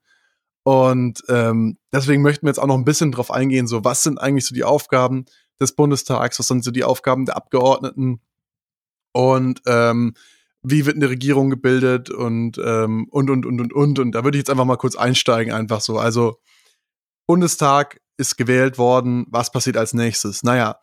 Und 0.64 1.22
ähm, 1.28 1.78
deswegen 1.92 2.22
möchten 2.22 2.46
wir 2.46 2.50
jetzt 2.50 2.58
auch 2.58 2.66
noch 2.66 2.76
ein 2.76 2.84
bisschen 2.84 3.12
drauf 3.12 3.30
eingehen, 3.30 3.66
so 3.66 3.84
was 3.84 4.02
sind 4.02 4.18
eigentlich 4.18 4.46
so 4.46 4.54
die 4.54 4.64
Aufgaben 4.64 5.24
des 5.60 5.72
Bundestags, 5.74 6.38
was 6.38 6.46
sind 6.46 6.62
so 6.64 6.70
die 6.70 6.84
Aufgaben 6.84 7.24
der 7.24 7.36
Abgeordneten 7.36 8.20
und 9.12 9.60
ähm, 9.66 10.14
wie 10.62 10.86
wird 10.86 10.96
eine 10.96 11.10
Regierung 11.10 11.50
gebildet 11.50 12.10
und, 12.10 12.58
ähm, 12.64 13.06
und, 13.10 13.30
und, 13.30 13.46
und, 13.46 13.60
und, 13.60 13.72
und. 13.72 13.98
Und 13.98 14.12
da 14.12 14.24
würde 14.24 14.38
ich 14.38 14.42
jetzt 14.42 14.50
einfach 14.50 14.64
mal 14.64 14.76
kurz 14.76 14.96
einsteigen, 14.96 15.52
einfach 15.52 15.80
so. 15.80 15.98
Also, 15.98 16.38
Bundestag 17.26 18.00
ist 18.16 18.36
gewählt 18.36 18.78
worden. 18.78 19.26
Was 19.28 19.50
passiert 19.50 19.76
als 19.76 19.94
nächstes? 19.94 20.42
Naja, 20.42 20.78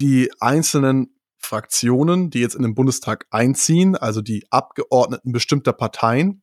die 0.00 0.30
einzelnen 0.40 1.18
Fraktionen, 1.38 2.30
die 2.30 2.40
jetzt 2.40 2.54
in 2.54 2.62
den 2.62 2.74
Bundestag 2.74 3.26
einziehen, 3.30 3.96
also 3.96 4.22
die 4.22 4.44
Abgeordneten 4.50 5.32
bestimmter 5.32 5.72
Parteien, 5.72 6.42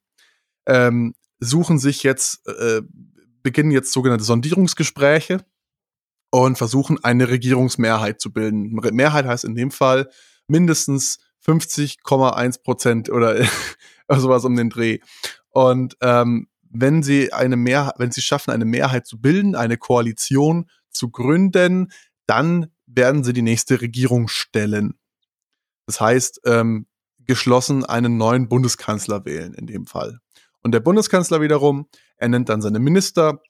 ähm, 0.67 1.15
suchen 1.39 1.79
sich 1.79 2.03
jetzt, 2.03 2.47
äh, 2.47 2.81
beginnen 3.41 3.71
jetzt 3.71 3.91
sogenannte 3.91 4.23
Sondierungsgespräche 4.23 5.45
und 6.31 6.57
versuchen 6.57 7.03
eine 7.03 7.29
Regierungsmehrheit 7.29 8.21
zu 8.21 8.31
bilden. 8.31 8.73
Mehrheit 8.93 9.25
heißt 9.25 9.43
in 9.43 9.55
dem 9.55 9.71
Fall 9.71 10.09
mindestens 10.47 11.19
50,1 11.45 12.63
Prozent 12.63 13.09
oder 13.11 13.45
sowas 14.09 14.45
um 14.45 14.55
den 14.55 14.69
Dreh. 14.69 14.99
Und 15.49 15.97
ähm, 16.01 16.47
wenn 16.69 17.03
sie 17.03 17.31
eine 17.31 17.55
Mehrheit, 17.55 17.95
wenn 17.97 18.11
sie 18.11 18.21
schaffen, 18.21 18.51
eine 18.51 18.65
Mehrheit 18.65 19.05
zu 19.05 19.21
bilden, 19.21 19.55
eine 19.55 19.77
Koalition 19.77 20.69
zu 20.89 21.09
gründen, 21.09 21.91
dann 22.25 22.67
werden 22.87 23.23
sie 23.23 23.33
die 23.33 23.41
nächste 23.41 23.81
Regierung 23.81 24.27
stellen. 24.27 24.95
Das 25.85 26.01
heißt, 26.01 26.41
ähm, 26.45 26.87
geschlossen 27.19 27.85
einen 27.85 28.17
neuen 28.17 28.49
Bundeskanzler 28.49 29.25
wählen 29.25 29.53
in 29.53 29.67
dem 29.67 29.85
Fall. 29.85 30.19
Und 30.61 30.71
der 30.71 30.79
Bundeskanzler 30.79 31.41
wiederum, 31.41 31.87
er 32.17 32.29
nennt 32.29 32.49
dann 32.49 32.61
seine 32.61 32.79
Minister 32.79 33.41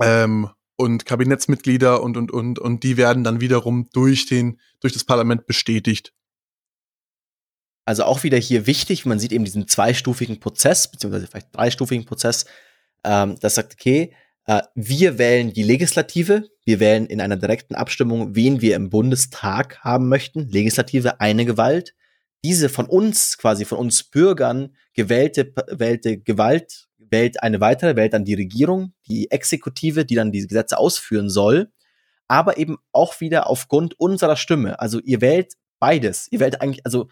ähm, 0.00 0.48
und 0.76 1.04
Kabinettsmitglieder 1.04 2.02
und 2.02 2.16
und 2.16 2.32
und 2.32 2.58
und 2.58 2.82
die 2.82 2.96
werden 2.96 3.22
dann 3.22 3.40
wiederum 3.40 3.88
durch 3.92 4.26
den 4.26 4.58
durch 4.80 4.92
das 4.92 5.04
Parlament 5.04 5.46
bestätigt 5.46 6.12
also 7.84 8.04
auch 8.04 8.22
wieder 8.22 8.38
hier 8.38 8.66
wichtig, 8.66 9.06
man 9.06 9.18
sieht 9.18 9.32
eben 9.32 9.44
diesen 9.44 9.68
zweistufigen 9.68 10.40
Prozess, 10.40 10.90
beziehungsweise 10.90 11.26
vielleicht 11.26 11.54
dreistufigen 11.54 12.04
Prozess, 12.04 12.46
ähm, 13.04 13.36
das 13.40 13.56
sagt, 13.56 13.74
okay, 13.74 14.14
äh, 14.46 14.62
wir 14.74 15.18
wählen 15.18 15.52
die 15.52 15.62
Legislative, 15.62 16.48
wir 16.64 16.80
wählen 16.80 17.06
in 17.06 17.20
einer 17.20 17.36
direkten 17.36 17.74
Abstimmung, 17.74 18.34
wen 18.34 18.60
wir 18.60 18.76
im 18.76 18.90
Bundestag 18.90 19.80
haben 19.80 20.08
möchten. 20.08 20.48
Legislative, 20.48 21.20
eine 21.20 21.44
Gewalt. 21.44 21.94
Diese 22.44 22.68
von 22.68 22.86
uns, 22.86 23.38
quasi 23.38 23.64
von 23.64 23.78
uns 23.78 24.02
Bürgern 24.04 24.74
gewählte, 24.94 25.52
wählte 25.68 26.18
Gewalt 26.18 26.88
wählt 27.12 27.42
eine 27.42 27.60
weitere, 27.60 27.94
wählt 27.94 28.14
dann 28.14 28.24
die 28.24 28.34
Regierung, 28.34 28.94
die 29.06 29.30
Exekutive, 29.30 30.04
die 30.04 30.16
dann 30.16 30.32
diese 30.32 30.48
Gesetze 30.48 30.78
ausführen 30.78 31.28
soll, 31.30 31.70
aber 32.26 32.56
eben 32.56 32.78
auch 32.90 33.20
wieder 33.20 33.48
aufgrund 33.48 34.00
unserer 34.00 34.36
Stimme. 34.36 34.80
Also 34.80 34.98
ihr 35.00 35.20
wählt 35.20 35.52
beides. 35.78 36.26
Ihr 36.30 36.40
wählt 36.40 36.60
eigentlich, 36.60 36.84
also 36.84 37.08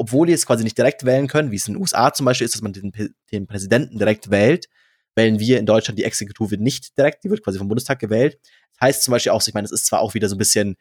obwohl 0.00 0.30
ihr 0.30 0.34
es 0.34 0.46
quasi 0.46 0.64
nicht 0.64 0.78
direkt 0.78 1.04
wählen 1.04 1.26
könnt, 1.26 1.50
wie 1.50 1.56
es 1.56 1.68
in 1.68 1.74
den 1.74 1.82
USA 1.82 2.10
zum 2.10 2.24
Beispiel 2.24 2.46
ist, 2.46 2.54
dass 2.54 2.62
man 2.62 2.72
den, 2.72 2.90
den 3.30 3.46
Präsidenten 3.46 3.98
direkt 3.98 4.30
wählt, 4.30 4.66
wählen 5.14 5.38
wir 5.38 5.58
in 5.58 5.66
Deutschland 5.66 5.98
die 5.98 6.04
Exekutive 6.04 6.56
nicht 6.56 6.96
direkt, 6.96 7.22
die 7.22 7.28
wird 7.28 7.44
quasi 7.44 7.58
vom 7.58 7.68
Bundestag 7.68 7.98
gewählt. 7.98 8.38
Das 8.72 8.80
heißt 8.80 9.02
zum 9.02 9.12
Beispiel 9.12 9.32
auch, 9.32 9.46
ich 9.46 9.52
meine, 9.52 9.66
es 9.66 9.72
ist 9.72 9.84
zwar 9.84 10.00
auch 10.00 10.14
wieder 10.14 10.30
so 10.30 10.36
ein 10.36 10.38
bisschen 10.38 10.76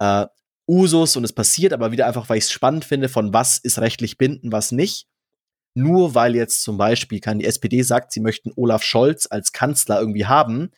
äh, 0.00 0.26
Usus 0.66 1.14
und 1.14 1.22
es 1.22 1.32
passiert, 1.32 1.72
aber 1.72 1.92
wieder 1.92 2.08
einfach, 2.08 2.28
weil 2.28 2.38
ich 2.38 2.44
es 2.44 2.50
spannend 2.50 2.84
finde, 2.84 3.08
von 3.08 3.32
was 3.32 3.58
ist 3.58 3.78
rechtlich 3.78 4.18
binden, 4.18 4.50
was 4.50 4.72
nicht. 4.72 5.06
Nur 5.74 6.16
weil 6.16 6.34
jetzt 6.34 6.64
zum 6.64 6.76
Beispiel 6.76 7.20
kann 7.20 7.38
die 7.38 7.44
SPD 7.44 7.80
sagt, 7.82 8.10
sie 8.10 8.20
möchten 8.20 8.50
Olaf 8.56 8.82
Scholz 8.82 9.28
als 9.30 9.52
Kanzler 9.52 10.00
irgendwie 10.00 10.26
haben, 10.26 10.72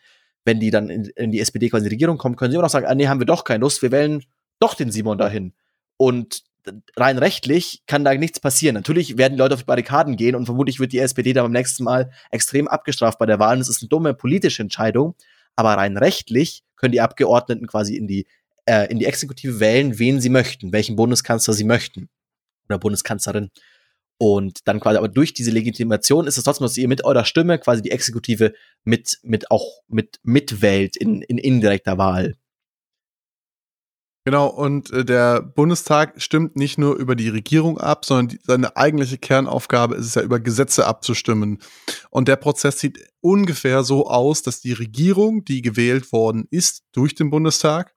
wenn 0.44 0.60
die 0.60 0.70
dann 0.70 0.90
in, 0.90 1.04
in 1.16 1.32
die 1.32 1.40
SPD 1.40 1.70
quasi 1.70 1.86
in 1.86 1.88
die 1.88 1.94
Regierung 1.94 2.18
kommen, 2.18 2.36
können 2.36 2.50
sie 2.50 2.56
immer 2.56 2.64
noch 2.64 2.70
sagen, 2.70 2.84
ah, 2.84 2.94
nee, 2.94 3.08
haben 3.08 3.22
wir 3.22 3.26
doch 3.26 3.44
keine 3.44 3.60
Lust, 3.60 3.80
wir 3.80 3.90
wählen 3.90 4.22
doch 4.60 4.74
den 4.74 4.90
Simon 4.90 5.16
dahin. 5.16 5.54
Und 5.96 6.42
rein 6.96 7.18
rechtlich 7.18 7.82
kann 7.86 8.04
da 8.04 8.14
nichts 8.14 8.40
passieren. 8.40 8.74
Natürlich 8.74 9.18
werden 9.18 9.34
die 9.34 9.38
Leute 9.38 9.54
auf 9.54 9.60
die 9.60 9.66
Barrikaden 9.66 10.16
gehen 10.16 10.34
und 10.34 10.46
vermutlich 10.46 10.80
wird 10.80 10.92
die 10.92 10.98
SPD 10.98 11.32
dann 11.32 11.44
beim 11.44 11.52
nächsten 11.52 11.84
Mal 11.84 12.10
extrem 12.30 12.68
abgestraft 12.68 13.18
bei 13.18 13.26
der 13.26 13.38
Wahl. 13.38 13.58
Das 13.58 13.68
ist 13.68 13.82
eine 13.82 13.88
dumme 13.88 14.14
politische 14.14 14.62
Entscheidung. 14.62 15.14
Aber 15.56 15.74
rein 15.74 15.96
rechtlich 15.96 16.64
können 16.76 16.92
die 16.92 17.00
Abgeordneten 17.00 17.66
quasi 17.66 17.96
in 17.96 18.06
die, 18.06 18.26
äh, 18.66 18.90
in 18.90 18.98
die 18.98 19.06
Exekutive 19.06 19.60
wählen, 19.60 19.98
wen 19.98 20.20
sie 20.20 20.28
möchten, 20.28 20.72
welchen 20.72 20.96
Bundeskanzler 20.96 21.54
sie 21.54 21.64
möchten. 21.64 22.08
Oder 22.68 22.78
Bundeskanzlerin. 22.78 23.50
Und 24.18 24.66
dann 24.66 24.80
quasi, 24.80 24.98
aber 24.98 25.08
durch 25.08 25.34
diese 25.34 25.50
Legitimation 25.50 26.26
ist 26.26 26.38
es 26.38 26.44
trotzdem, 26.44 26.64
dass 26.64 26.76
ihr 26.76 26.88
mit 26.88 27.04
eurer 27.04 27.24
Stimme 27.24 27.58
quasi 27.58 27.82
die 27.82 27.90
Exekutive 27.90 28.54
mit, 28.84 29.18
mit 29.22 29.50
auch 29.50 29.82
mit 29.88 30.20
mitwählt 30.22 30.96
in, 30.96 31.22
in 31.22 31.38
indirekter 31.38 31.98
Wahl. 31.98 32.34
Genau, 34.26 34.48
und 34.48 34.90
äh, 34.90 35.04
der 35.04 35.40
Bundestag 35.40 36.20
stimmt 36.20 36.56
nicht 36.56 36.78
nur 36.78 36.96
über 36.96 37.14
die 37.14 37.28
Regierung 37.28 37.78
ab, 37.78 38.04
sondern 38.04 38.26
die, 38.26 38.40
seine 38.42 38.76
eigentliche 38.76 39.18
Kernaufgabe 39.18 39.94
ist 39.94 40.06
es 40.06 40.16
ja, 40.16 40.22
über 40.22 40.40
Gesetze 40.40 40.84
abzustimmen. 40.84 41.60
Und 42.10 42.26
der 42.26 42.34
Prozess 42.34 42.80
sieht 42.80 42.98
ungefähr 43.20 43.84
so 43.84 44.08
aus, 44.08 44.42
dass 44.42 44.60
die 44.60 44.72
Regierung, 44.72 45.44
die 45.44 45.62
gewählt 45.62 46.10
worden 46.10 46.48
ist 46.50 46.82
durch 46.90 47.14
den 47.14 47.30
Bundestag, 47.30 47.94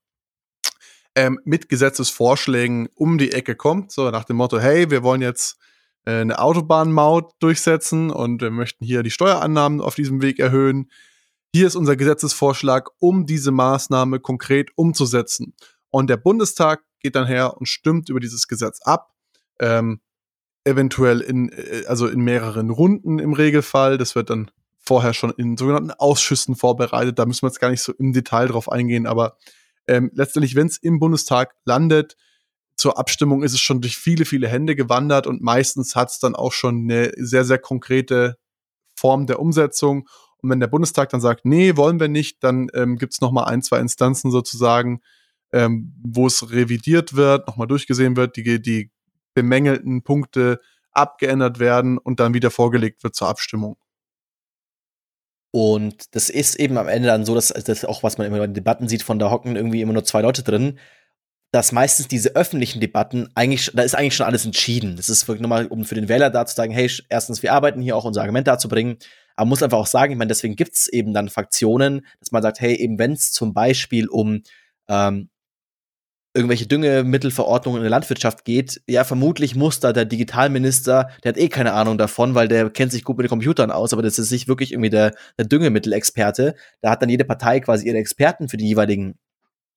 ähm, 1.15 1.39
mit 1.45 1.67
Gesetzesvorschlägen 1.67 2.89
um 2.93 3.17
die 3.17 3.31
Ecke 3.31 3.55
kommt, 3.55 3.91
so 3.91 4.11
nach 4.11 4.25
dem 4.25 4.35
Motto, 4.35 4.59
hey, 4.59 4.91
wir 4.91 5.01
wollen 5.01 5.21
jetzt 5.23 5.57
äh, 6.05 6.21
eine 6.21 6.37
Autobahnmaut 6.37 7.33
durchsetzen 7.39 8.11
und 8.11 8.43
wir 8.43 8.51
möchten 8.51 8.85
hier 8.85 9.01
die 9.01 9.09
Steuerannahmen 9.09 9.81
auf 9.81 9.95
diesem 9.95 10.21
Weg 10.21 10.37
erhöhen. 10.37 10.91
Hier 11.55 11.65
ist 11.65 11.75
unser 11.75 11.95
Gesetzesvorschlag, 11.95 12.91
um 12.99 13.25
diese 13.25 13.49
Maßnahme 13.49 14.19
konkret 14.19 14.69
umzusetzen. 14.75 15.55
Und 15.91 16.09
der 16.09 16.17
Bundestag 16.17 16.83
geht 16.99 17.15
dann 17.15 17.27
her 17.27 17.57
und 17.57 17.67
stimmt 17.67 18.09
über 18.09 18.19
dieses 18.19 18.47
Gesetz 18.47 18.81
ab. 18.81 19.13
Ähm, 19.59 20.01
eventuell 20.63 21.21
in, 21.21 21.49
äh, 21.49 21.85
also 21.87 22.07
in 22.07 22.21
mehreren 22.21 22.69
Runden 22.69 23.19
im 23.19 23.33
Regelfall. 23.33 23.97
Das 23.97 24.15
wird 24.15 24.29
dann 24.29 24.51
vorher 24.77 25.13
schon 25.13 25.31
in 25.31 25.57
sogenannten 25.57 25.91
Ausschüssen 25.91 26.55
vorbereitet. 26.55 27.19
Da 27.19 27.25
müssen 27.25 27.43
wir 27.43 27.49
jetzt 27.49 27.59
gar 27.59 27.69
nicht 27.69 27.83
so 27.83 27.93
im 27.93 28.13
Detail 28.13 28.47
drauf 28.47 28.71
eingehen, 28.71 29.05
aber 29.05 29.37
ähm, 29.87 30.11
letztendlich, 30.13 30.55
wenn 30.55 30.67
es 30.67 30.77
im 30.77 30.99
Bundestag 30.99 31.55
landet, 31.65 32.15
zur 32.75 32.97
Abstimmung 32.97 33.43
ist 33.43 33.53
es 33.53 33.59
schon 33.59 33.81
durch 33.81 33.97
viele, 33.97 34.23
viele 34.23 34.47
Hände 34.47 34.75
gewandert 34.75 35.27
und 35.27 35.41
meistens 35.41 35.95
hat 35.95 36.11
es 36.11 36.19
dann 36.19 36.35
auch 36.35 36.53
schon 36.53 36.83
eine 36.83 37.11
sehr, 37.17 37.43
sehr 37.43 37.57
konkrete 37.57 38.37
Form 38.95 39.27
der 39.27 39.39
Umsetzung. 39.39 40.07
Und 40.37 40.49
wenn 40.49 40.61
der 40.61 40.67
Bundestag 40.67 41.09
dann 41.09 41.19
sagt, 41.19 41.43
nee, 41.43 41.75
wollen 41.75 41.99
wir 41.99 42.07
nicht, 42.07 42.41
dann 42.43 42.69
ähm, 42.73 42.97
gibt 42.97 43.13
es 43.13 43.21
nochmal 43.21 43.45
ein, 43.45 43.61
zwei 43.61 43.79
Instanzen 43.79 44.31
sozusagen, 44.31 45.01
ähm, 45.51 45.93
wo 46.03 46.27
es 46.27 46.51
revidiert 46.51 47.15
wird, 47.15 47.47
nochmal 47.47 47.67
durchgesehen 47.67 48.15
wird, 48.15 48.35
die, 48.35 48.61
die 48.61 48.91
bemängelten 49.33 50.03
Punkte 50.03 50.59
abgeändert 50.91 51.59
werden 51.59 51.97
und 51.97 52.19
dann 52.19 52.33
wieder 52.33 52.51
vorgelegt 52.51 53.03
wird 53.03 53.15
zur 53.15 53.29
Abstimmung. 53.29 53.77
Und 55.51 56.15
das 56.15 56.29
ist 56.29 56.55
eben 56.55 56.77
am 56.77 56.87
Ende 56.87 57.07
dann 57.07 57.25
so, 57.25 57.33
dass 57.33 57.47
das 57.47 57.85
auch, 57.85 58.03
was 58.03 58.17
man 58.17 58.27
immer 58.27 58.43
in 58.43 58.53
Debatten 58.53 58.87
sieht, 58.87 59.01
von 59.01 59.17
da 59.17 59.31
hocken 59.31 59.55
irgendwie 59.55 59.81
immer 59.81 59.93
nur 59.93 60.03
zwei 60.03 60.21
Leute 60.21 60.43
drin, 60.43 60.77
dass 61.51 61.71
meistens 61.71 62.07
diese 62.07 62.35
öffentlichen 62.35 62.79
Debatten 62.79 63.29
eigentlich, 63.33 63.71
da 63.73 63.81
ist 63.81 63.95
eigentlich 63.95 64.15
schon 64.15 64.27
alles 64.27 64.45
entschieden. 64.45 64.95
Das 64.95 65.09
ist 65.09 65.27
wirklich 65.27 65.41
nochmal, 65.41 65.65
um 65.65 65.83
für 65.83 65.95
den 65.95 66.07
Wähler 66.07 66.29
da 66.29 66.45
zu 66.45 66.55
sagen, 66.55 66.71
hey, 66.71 66.91
erstens, 67.09 67.41
wir 67.41 67.53
arbeiten 67.53 67.81
hier 67.81 67.95
auch 67.95 68.05
unser 68.05 68.21
Argument 68.21 68.47
darzubringen, 68.47 68.97
aber 69.35 69.45
man 69.45 69.49
muss 69.49 69.63
einfach 69.63 69.79
auch 69.79 69.87
sagen, 69.87 70.11
ich 70.11 70.17
meine, 70.17 70.27
deswegen 70.27 70.55
gibt's 70.55 70.87
eben 70.87 71.13
dann 71.13 71.29
Fraktionen, 71.29 72.05
dass 72.19 72.31
man 72.31 72.43
sagt, 72.43 72.59
hey, 72.59 72.75
eben 72.75 72.99
wenn 72.99 73.13
es 73.13 73.31
zum 73.31 73.53
Beispiel 73.53 74.07
um 74.07 74.43
ähm, 74.87 75.29
irgendwelche 76.33 76.67
Düngemittelverordnungen 76.67 77.79
in 77.79 77.83
der 77.83 77.89
Landwirtschaft 77.89 78.45
geht, 78.45 78.81
ja, 78.87 79.03
vermutlich 79.03 79.55
muss 79.55 79.79
da 79.79 79.93
der 79.93 80.05
Digitalminister, 80.05 81.09
der 81.23 81.29
hat 81.29 81.37
eh 81.37 81.49
keine 81.49 81.73
Ahnung 81.73 81.97
davon, 81.97 82.35
weil 82.35 82.47
der 82.47 82.69
kennt 82.69 82.91
sich 82.91 83.03
gut 83.03 83.17
mit 83.17 83.25
den 83.25 83.29
Computern 83.29 83.71
aus, 83.71 83.93
aber 83.93 84.03
das 84.03 84.19
ist 84.19 84.31
nicht 84.31 84.47
wirklich 84.47 84.71
irgendwie 84.71 84.91
der, 84.91 85.15
der 85.37 85.45
Düngemittelexperte. 85.45 86.55
Da 86.81 86.91
hat 86.91 87.01
dann 87.01 87.09
jede 87.09 87.25
Partei 87.25 87.59
quasi 87.59 87.87
ihre 87.87 87.97
Experten 87.97 88.47
für 88.47 88.57
die 88.57 88.67
jeweiligen, 88.67 89.15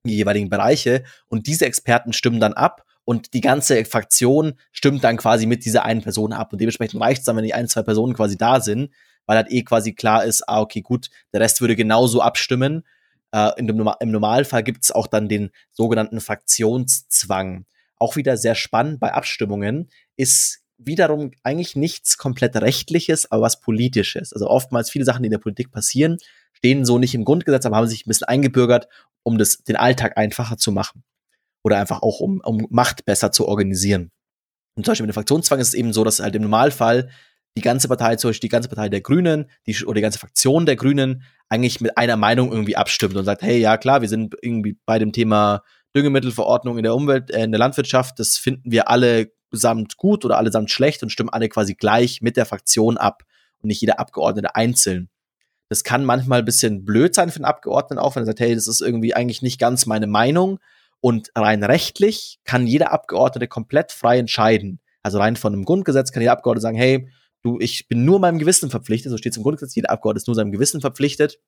die 0.04 0.16
jeweiligen 0.16 0.50
Bereiche 0.50 1.04
und 1.28 1.46
diese 1.46 1.64
Experten 1.64 2.12
stimmen 2.12 2.40
dann 2.40 2.52
ab 2.52 2.84
und 3.04 3.32
die 3.32 3.40
ganze 3.40 3.84
Fraktion 3.86 4.54
stimmt 4.72 5.02
dann 5.04 5.16
quasi 5.16 5.46
mit 5.46 5.64
dieser 5.64 5.84
einen 5.84 6.02
Person 6.02 6.32
ab 6.34 6.52
und 6.52 6.60
dementsprechend 6.60 7.00
reicht 7.00 7.20
es 7.20 7.24
dann, 7.24 7.36
wenn 7.36 7.44
die 7.44 7.54
ein, 7.54 7.68
zwei 7.68 7.82
Personen 7.82 8.14
quasi 8.14 8.36
da 8.36 8.60
sind, 8.60 8.90
weil 9.24 9.36
halt 9.36 9.50
eh 9.50 9.62
quasi 9.62 9.94
klar 9.94 10.24
ist, 10.24 10.46
ah, 10.48 10.60
okay, 10.60 10.82
gut, 10.82 11.08
der 11.32 11.40
Rest 11.40 11.60
würde 11.62 11.76
genauso 11.76 12.20
abstimmen 12.20 12.84
äh, 13.32 13.50
in 13.56 13.66
dem, 13.66 13.90
Im 14.00 14.10
Normalfall 14.10 14.62
gibt 14.62 14.84
es 14.84 14.90
auch 14.90 15.06
dann 15.06 15.28
den 15.28 15.50
sogenannten 15.72 16.20
Fraktionszwang. 16.20 17.66
Auch 17.98 18.16
wieder 18.16 18.36
sehr 18.36 18.54
spannend 18.54 19.00
bei 19.00 19.12
Abstimmungen 19.12 19.90
ist 20.16 20.60
wiederum 20.78 21.30
eigentlich 21.42 21.76
nichts 21.76 22.18
komplett 22.18 22.56
rechtliches, 22.56 23.30
aber 23.30 23.42
was 23.42 23.60
politisches. 23.60 24.32
Also 24.32 24.48
oftmals 24.48 24.90
viele 24.90 25.04
Sachen, 25.04 25.22
die 25.22 25.28
in 25.28 25.32
der 25.32 25.38
Politik 25.38 25.70
passieren, 25.70 26.18
stehen 26.52 26.84
so 26.84 26.98
nicht 26.98 27.14
im 27.14 27.24
Grundgesetz, 27.24 27.66
aber 27.66 27.76
haben 27.76 27.86
sich 27.86 28.06
ein 28.06 28.08
bisschen 28.08 28.28
eingebürgert, 28.28 28.88
um 29.22 29.38
das, 29.38 29.58
den 29.58 29.76
Alltag 29.76 30.16
einfacher 30.16 30.56
zu 30.56 30.72
machen. 30.72 31.04
Oder 31.62 31.78
einfach 31.78 32.02
auch, 32.02 32.20
um, 32.20 32.40
um 32.44 32.66
Macht 32.70 33.04
besser 33.04 33.30
zu 33.30 33.46
organisieren. 33.46 34.10
Und 34.74 34.84
zum 34.84 34.92
Beispiel 34.92 35.06
mit 35.06 35.12
dem 35.12 35.14
Fraktionszwang 35.14 35.60
ist 35.60 35.68
es 35.68 35.74
eben 35.74 35.92
so, 35.92 36.02
dass 36.02 36.20
halt 36.20 36.34
im 36.34 36.42
Normalfall 36.42 37.10
die 37.56 37.62
ganze 37.62 37.88
Partei, 37.88 38.16
zum 38.16 38.30
Beispiel 38.30 38.48
die 38.48 38.52
ganze 38.52 38.68
Partei 38.68 38.88
der 38.88 39.00
Grünen, 39.00 39.50
die, 39.66 39.84
oder 39.84 39.96
die 39.96 40.02
ganze 40.02 40.18
Fraktion 40.18 40.66
der 40.66 40.76
Grünen 40.76 41.22
eigentlich 41.48 41.80
mit 41.80 41.98
einer 41.98 42.16
Meinung 42.16 42.50
irgendwie 42.50 42.76
abstimmt 42.76 43.14
und 43.16 43.24
sagt, 43.24 43.42
hey, 43.42 43.58
ja 43.58 43.76
klar, 43.76 44.00
wir 44.00 44.08
sind 44.08 44.34
irgendwie 44.40 44.78
bei 44.86 44.98
dem 44.98 45.12
Thema 45.12 45.62
Düngemittelverordnung 45.94 46.78
in 46.78 46.82
der 46.82 46.94
Umwelt, 46.94 47.30
äh, 47.30 47.44
in 47.44 47.52
der 47.52 47.58
Landwirtschaft, 47.58 48.18
das 48.18 48.38
finden 48.38 48.70
wir 48.70 48.88
alle 48.88 49.32
gesamt 49.50 49.98
gut 49.98 50.24
oder 50.24 50.38
allesamt 50.38 50.70
schlecht 50.70 51.02
und 51.02 51.10
stimmen 51.10 51.28
alle 51.28 51.48
quasi 51.50 51.74
gleich 51.74 52.22
mit 52.22 52.38
der 52.38 52.46
Fraktion 52.46 52.96
ab 52.96 53.22
und 53.60 53.68
nicht 53.68 53.82
jeder 53.82 54.00
Abgeordnete 54.00 54.54
einzeln. 54.56 55.10
Das 55.68 55.84
kann 55.84 56.04
manchmal 56.04 56.40
ein 56.40 56.44
bisschen 56.44 56.84
blöd 56.84 57.14
sein 57.14 57.30
für 57.30 57.36
einen 57.36 57.44
Abgeordneten 57.44 57.98
auch, 57.98 58.16
wenn 58.16 58.22
er 58.22 58.26
sagt, 58.26 58.40
hey, 58.40 58.54
das 58.54 58.66
ist 58.66 58.80
irgendwie 58.80 59.14
eigentlich 59.14 59.42
nicht 59.42 59.58
ganz 59.58 59.86
meine 59.86 60.06
Meinung. 60.06 60.58
Und 61.00 61.30
rein 61.34 61.64
rechtlich 61.64 62.40
kann 62.44 62.66
jeder 62.66 62.92
Abgeordnete 62.92 63.48
komplett 63.48 63.92
frei 63.92 64.18
entscheiden. 64.18 64.80
Also 65.02 65.18
rein 65.18 65.36
von 65.36 65.52
einem 65.52 65.64
Grundgesetz 65.64 66.12
kann 66.12 66.22
jeder 66.22 66.32
Abgeordnete 66.32 66.62
sagen, 66.62 66.76
hey, 66.76 67.08
du, 67.42 67.58
ich 67.60 67.88
bin 67.88 68.04
nur 68.04 68.20
meinem 68.20 68.38
Gewissen 68.38 68.70
verpflichtet, 68.70 69.10
so 69.10 69.18
steht 69.18 69.32
es 69.32 69.36
im 69.36 69.42
Grundgesetz, 69.42 69.74
jeder 69.74 69.90
Abgeordnete 69.90 70.22
ist 70.22 70.26
nur 70.26 70.36
seinem 70.36 70.52
Gewissen 70.52 70.80
verpflichtet. 70.80 71.38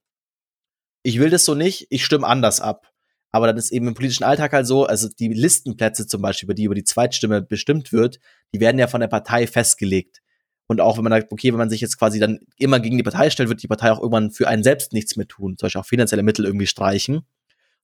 Ich 1.03 1.19
will 1.19 1.31
das 1.31 1.45
so 1.45 1.55
nicht, 1.55 1.87
ich 1.91 2.05
stimme 2.05 2.27
anders 2.27 2.61
ab. 2.61 2.91
Aber 3.31 3.49
dann 3.49 3.57
ist 3.57 3.73
eben 3.73 3.89
im 3.89 3.95
politischen 3.95 4.23
Alltag 4.23 4.53
halt 4.53 4.67
so, 4.67 4.87
also 4.87 5.09
die 5.09 5.29
Listenplätze 5.29 6.07
zum 6.07 6.23
Beispiel, 6.23 6.47
über 6.47 6.55
die 6.55 6.65
über 6.65 6.77
die 6.77 6.85
Zweitstimme 6.85 7.43
bestimmt 7.43 7.93
wird, 7.93 8.21
die 8.55 8.61
werden 8.61 8.79
ja 8.79 8.87
von 8.87 9.01
der 9.01 9.09
Partei 9.09 9.49
festgelegt. 9.49 10.23
Und 10.67 10.81
auch 10.81 10.97
wenn 10.97 11.05
man 11.05 11.13
sagt, 11.13 11.33
okay, 11.33 11.51
wenn 11.51 11.59
man 11.59 11.69
sich 11.69 11.81
jetzt 11.81 11.99
quasi 11.99 12.21
dann 12.21 12.39
immer 12.59 12.81
gegen 12.81 12.97
die 12.97 13.03
Partei 13.03 13.31
stellt, 13.31 13.49
wird 13.49 13.63
die 13.63 13.69
Partei 13.69 13.91
auch 13.91 13.99
irgendwann 13.99 14.31
für 14.31 14.49
einen 14.49 14.63
selbst 14.63 14.93
nichts 14.93 15.17
mehr 15.17 15.27
tun, 15.27 15.59
zum 15.59 15.67
Beispiel 15.67 15.81
auch 15.81 15.87
finanzielle 15.87 16.23
Mittel 16.23 16.45
irgendwie 16.45 16.67
streichen. 16.67 17.27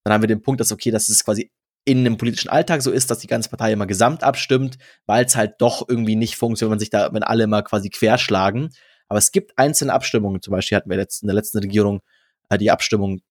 Dann 0.05 0.15
haben 0.15 0.23
wir 0.23 0.29
den 0.29 0.41
Punkt, 0.41 0.61
dass 0.61 0.73
okay, 0.73 0.91
das 0.91 1.09
ist 1.09 1.25
quasi 1.25 1.51
in 1.85 1.99
einem 1.99 2.19
politischen 2.19 2.51
Alltag 2.51 2.83
so 2.83 2.91
ist, 2.91 3.11
dass 3.11 3.21
die 3.21 3.27
ganze 3.27 3.49
Partei 3.49 3.73
immer 3.73 3.87
gesamt 3.87 4.23
abstimmt, 4.23 4.79
weil 5.07 5.25
es 5.25 5.37
halt 5.37 5.55
doch 5.59 5.89
irgendwie 5.89 6.17
nicht 6.17 6.37
funktioniert, 6.37 6.73
wenn 6.73 6.79
sich 6.79 6.91
da, 6.91 7.13
wenn 7.13 7.23
alle 7.23 7.45
immer 7.45 7.63
quasi 7.63 7.91
querschlagen. 7.91 8.71
Aber 9.09 9.19
es 9.19 9.33
gibt 9.33 9.59
einzelne 9.59 9.93
Abstimmungen, 9.93 10.43
zum 10.43 10.53
Beispiel 10.53 10.77
hatten 10.77 10.91
wir 10.91 10.99
in 10.99 11.27
der 11.27 11.35
letzten 11.35 11.59
Regierung 11.59 12.01
äh, 12.49 12.59
die 12.59 12.71
Abstimmung 12.71 13.23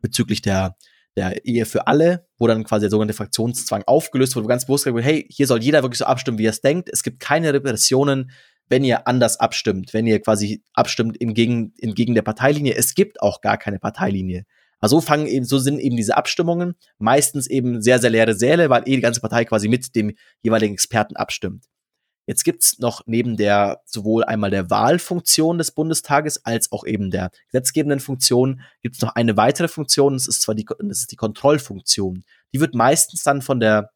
bezüglich 0.00 0.42
der, 0.42 0.76
der 1.16 1.44
Ehe 1.44 1.66
für 1.66 1.86
alle, 1.86 2.26
wo 2.38 2.46
dann 2.46 2.64
quasi 2.64 2.84
der 2.84 2.90
sogenannte 2.90 3.14
Fraktionszwang 3.14 3.84
aufgelöst 3.86 4.34
wurde, 4.34 4.44
wo 4.44 4.48
ganz 4.48 4.66
bewusst 4.66 4.84
gesagt 4.84 4.94
wurde, 4.94 5.06
hey, 5.06 5.26
hier 5.30 5.46
soll 5.46 5.62
jeder 5.62 5.82
wirklich 5.82 5.98
so 5.98 6.06
abstimmen, 6.06 6.38
wie 6.38 6.46
er 6.46 6.50
es 6.50 6.62
denkt. 6.62 6.88
Es 6.92 7.02
gibt 7.02 7.20
keine 7.20 7.52
Repressionen, 7.52 8.30
wenn 8.68 8.82
ihr 8.82 9.06
anders 9.06 9.38
abstimmt, 9.38 9.92
wenn 9.92 10.06
ihr 10.06 10.20
quasi 10.20 10.62
abstimmt 10.72 11.20
entgegen, 11.20 11.74
entgegen 11.80 12.14
der 12.14 12.22
Parteilinie. 12.22 12.74
Es 12.74 12.94
gibt 12.94 13.20
auch 13.20 13.40
gar 13.40 13.58
keine 13.58 13.78
Parteilinie. 13.78 14.44
Aber 14.84 14.90
so 14.90 15.00
fangen 15.00 15.26
eben, 15.26 15.46
so 15.46 15.56
sind 15.56 15.78
eben 15.78 15.96
diese 15.96 16.14
Abstimmungen 16.14 16.74
meistens 16.98 17.46
eben 17.46 17.80
sehr, 17.80 17.98
sehr 18.00 18.10
leere 18.10 18.34
Säle, 18.34 18.68
weil 18.68 18.82
eh 18.82 18.96
die 18.96 19.00
ganze 19.00 19.22
Partei 19.22 19.46
quasi 19.46 19.66
mit 19.66 19.96
dem 19.96 20.14
jeweiligen 20.42 20.74
Experten 20.74 21.16
abstimmt. 21.16 21.64
Jetzt 22.26 22.44
gibt's 22.44 22.78
noch 22.80 23.00
neben 23.06 23.38
der 23.38 23.80
sowohl 23.86 24.24
einmal 24.24 24.50
der 24.50 24.68
Wahlfunktion 24.68 25.56
des 25.56 25.70
Bundestages 25.70 26.44
als 26.44 26.70
auch 26.70 26.84
eben 26.84 27.10
der 27.10 27.30
gesetzgebenden 27.46 27.98
Funktion 27.98 28.60
gibt's 28.82 29.00
noch 29.00 29.14
eine 29.14 29.38
weitere 29.38 29.68
Funktion. 29.68 30.12
Das 30.12 30.28
ist 30.28 30.42
zwar 30.42 30.54
die, 30.54 30.66
das 30.66 30.98
ist 30.98 31.12
die 31.12 31.16
Kontrollfunktion. 31.16 32.22
Die 32.52 32.60
wird 32.60 32.74
meistens 32.74 33.22
dann 33.22 33.40
von 33.40 33.60
der 33.60 33.88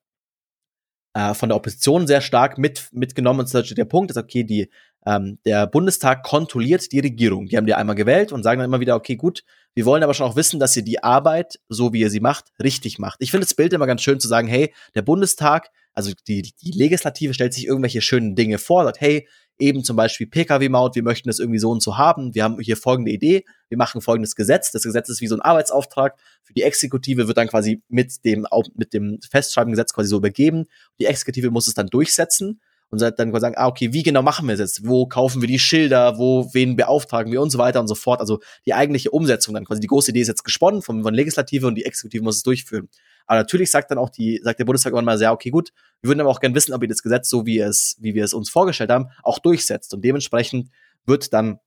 äh, 1.13 1.35
von 1.35 1.51
der 1.51 1.57
Opposition 1.57 2.07
sehr 2.07 2.23
stark 2.23 2.57
mit 2.57 2.89
mitgenommen. 2.93 3.41
Und 3.41 3.49
zum 3.49 3.61
Beispiel 3.61 3.75
der 3.75 3.85
Punkt 3.85 4.11
ist 4.11 4.17
okay, 4.17 4.43
die 4.43 4.71
ähm, 5.07 5.39
der 5.45 5.67
Bundestag 5.67 6.23
kontrolliert 6.23 6.93
die 6.93 7.01
Regierung. 7.01 7.47
Die 7.47 7.57
haben 7.57 7.67
die 7.67 7.75
einmal 7.75 7.97
gewählt 7.97 8.33
und 8.33 8.43
sagen 8.43 8.59
dann 8.59 8.71
immer 8.71 8.81
wieder, 8.81 8.97
okay, 8.97 9.17
gut, 9.17 9.45
wir 9.75 9.85
wollen 9.85 10.03
aber 10.03 10.15
schon 10.15 10.27
auch 10.27 10.37
wissen, 10.37 10.59
dass 10.59 10.77
ihr 10.77 10.83
die 10.83 11.03
Arbeit, 11.03 11.61
so 11.69 11.93
wie 11.93 12.01
ihr 12.01 12.11
sie 12.11 12.21
macht, 12.21 12.47
richtig 12.63 12.99
macht. 12.99 13.19
Ich 13.21 13.31
finde 13.31 13.47
das 13.47 13.55
Bild 13.55 13.73
immer 13.73 13.87
ganz 13.87 14.03
schön 14.03 14.21
zu 14.21 14.29
sagen, 14.29 14.49
hey, 14.49 14.75
der 14.95 15.03
Bundestag, 15.03 15.71
also 15.95 16.13
die, 16.27 16.43
die 16.43 16.73
Legislative 16.73 17.33
stellt 17.33 17.55
sich 17.55 17.67
irgendwelche 17.67 18.01
schönen 18.01 18.35
Dinge 18.35 18.59
vor, 18.59 18.85
sagt, 18.85 19.01
hey, 19.01 19.29
eben 19.59 19.85
zum 19.85 19.97
Beispiel 19.97 20.27
Pkw-Maut, 20.27 20.95
wir 20.95 21.03
möchten 21.03 21.29
das 21.29 21.39
irgendwie 21.39 21.59
so 21.59 21.71
und 21.71 21.83
so 21.83 21.99
haben, 21.99 22.35
wir 22.35 22.45
haben 22.45 22.59
hier 22.61 22.77
folgende 22.77 23.11
Idee, 23.11 23.45
wir 23.69 23.79
machen 23.79 24.01
folgendes 24.01 24.35
Gesetz, 24.35 24.71
das 24.71 24.85
Gesetz 24.85 25.09
ist 25.09 25.21
wie 25.21 25.27
so 25.27 25.35
ein 25.35 25.41
Arbeitsauftrag, 25.41 26.17
für 26.45 26.53
die 26.53 26.63
Exekutive 26.63 27.27
wird 27.27 27.37
dann 27.37 27.49
quasi 27.49 27.83
mit 27.89 28.25
dem, 28.25 28.47
mit 28.75 28.93
dem 28.95 29.19
Festschreibengesetz 29.29 29.93
quasi 29.93 30.09
so 30.09 30.17
übergeben, 30.17 30.67
die 31.01 31.07
Exekutive 31.07 31.51
muss 31.51 31.67
es 31.67 31.75
dann 31.75 31.89
durchsetzen 31.89 32.61
und 32.91 33.01
dann 33.01 33.35
sagen, 33.39 33.55
ah, 33.59 33.67
okay, 33.67 33.93
wie 33.93 34.03
genau 34.03 34.23
machen 34.23 34.47
wir 34.47 34.55
es 34.55 34.61
jetzt? 34.61 34.87
Wo 34.87 35.07
kaufen 35.07 35.43
wir 35.43 35.49
die 35.49 35.59
Schilder? 35.59 36.19
Wo, 36.19 36.49
wen 36.55 36.77
beauftragen 36.77 37.31
wir 37.31 37.43
und 37.43 37.51
so 37.51 37.59
weiter 37.59 37.81
und 37.81 37.89
so 37.89 37.95
fort. 37.95 38.21
Also 38.21 38.41
die 38.65 38.73
eigentliche 38.73 39.11
Umsetzung 39.11 39.55
dann 39.55 39.67
quasi. 39.67 39.81
Die 39.81 39.87
große 39.87 40.11
Idee 40.11 40.21
ist 40.21 40.29
jetzt 40.29 40.45
gesponnen 40.45 40.81
von, 40.81 41.03
von 41.03 41.13
Legislative 41.13 41.67
und 41.67 41.75
die 41.75 41.85
Exekutive 41.85 42.25
muss 42.25 42.37
es 42.37 42.43
durchführen. 42.43 42.89
Aber 43.27 43.41
natürlich 43.41 43.71
sagt 43.71 43.91
dann 43.91 43.99
auch 43.99 44.09
die, 44.09 44.41
sagt 44.43 44.59
der 44.59 44.65
Bundestag 44.65 44.93
irgendwann 44.93 45.17
mal, 45.17 45.21
ja, 45.21 45.33
okay, 45.33 45.51
gut, 45.51 45.73
wir 46.01 46.09
würden 46.09 46.21
aber 46.21 46.31
auch 46.31 46.41
gerne 46.41 46.55
wissen, 46.55 46.73
ob 46.73 46.83
ihr 46.83 46.89
das 46.89 47.03
Gesetz, 47.03 47.29
so 47.29 47.45
wie 47.45 47.59
es, 47.59 47.97
wie 48.01 48.15
wir 48.15 48.25
es 48.25 48.33
uns 48.33 48.49
vorgestellt 48.49 48.91
haben, 48.91 49.09
auch 49.23 49.39
durchsetzt. 49.39 49.93
Und 49.93 50.03
dementsprechend 50.03 50.71
wird 51.05 51.33
dann 51.35 51.59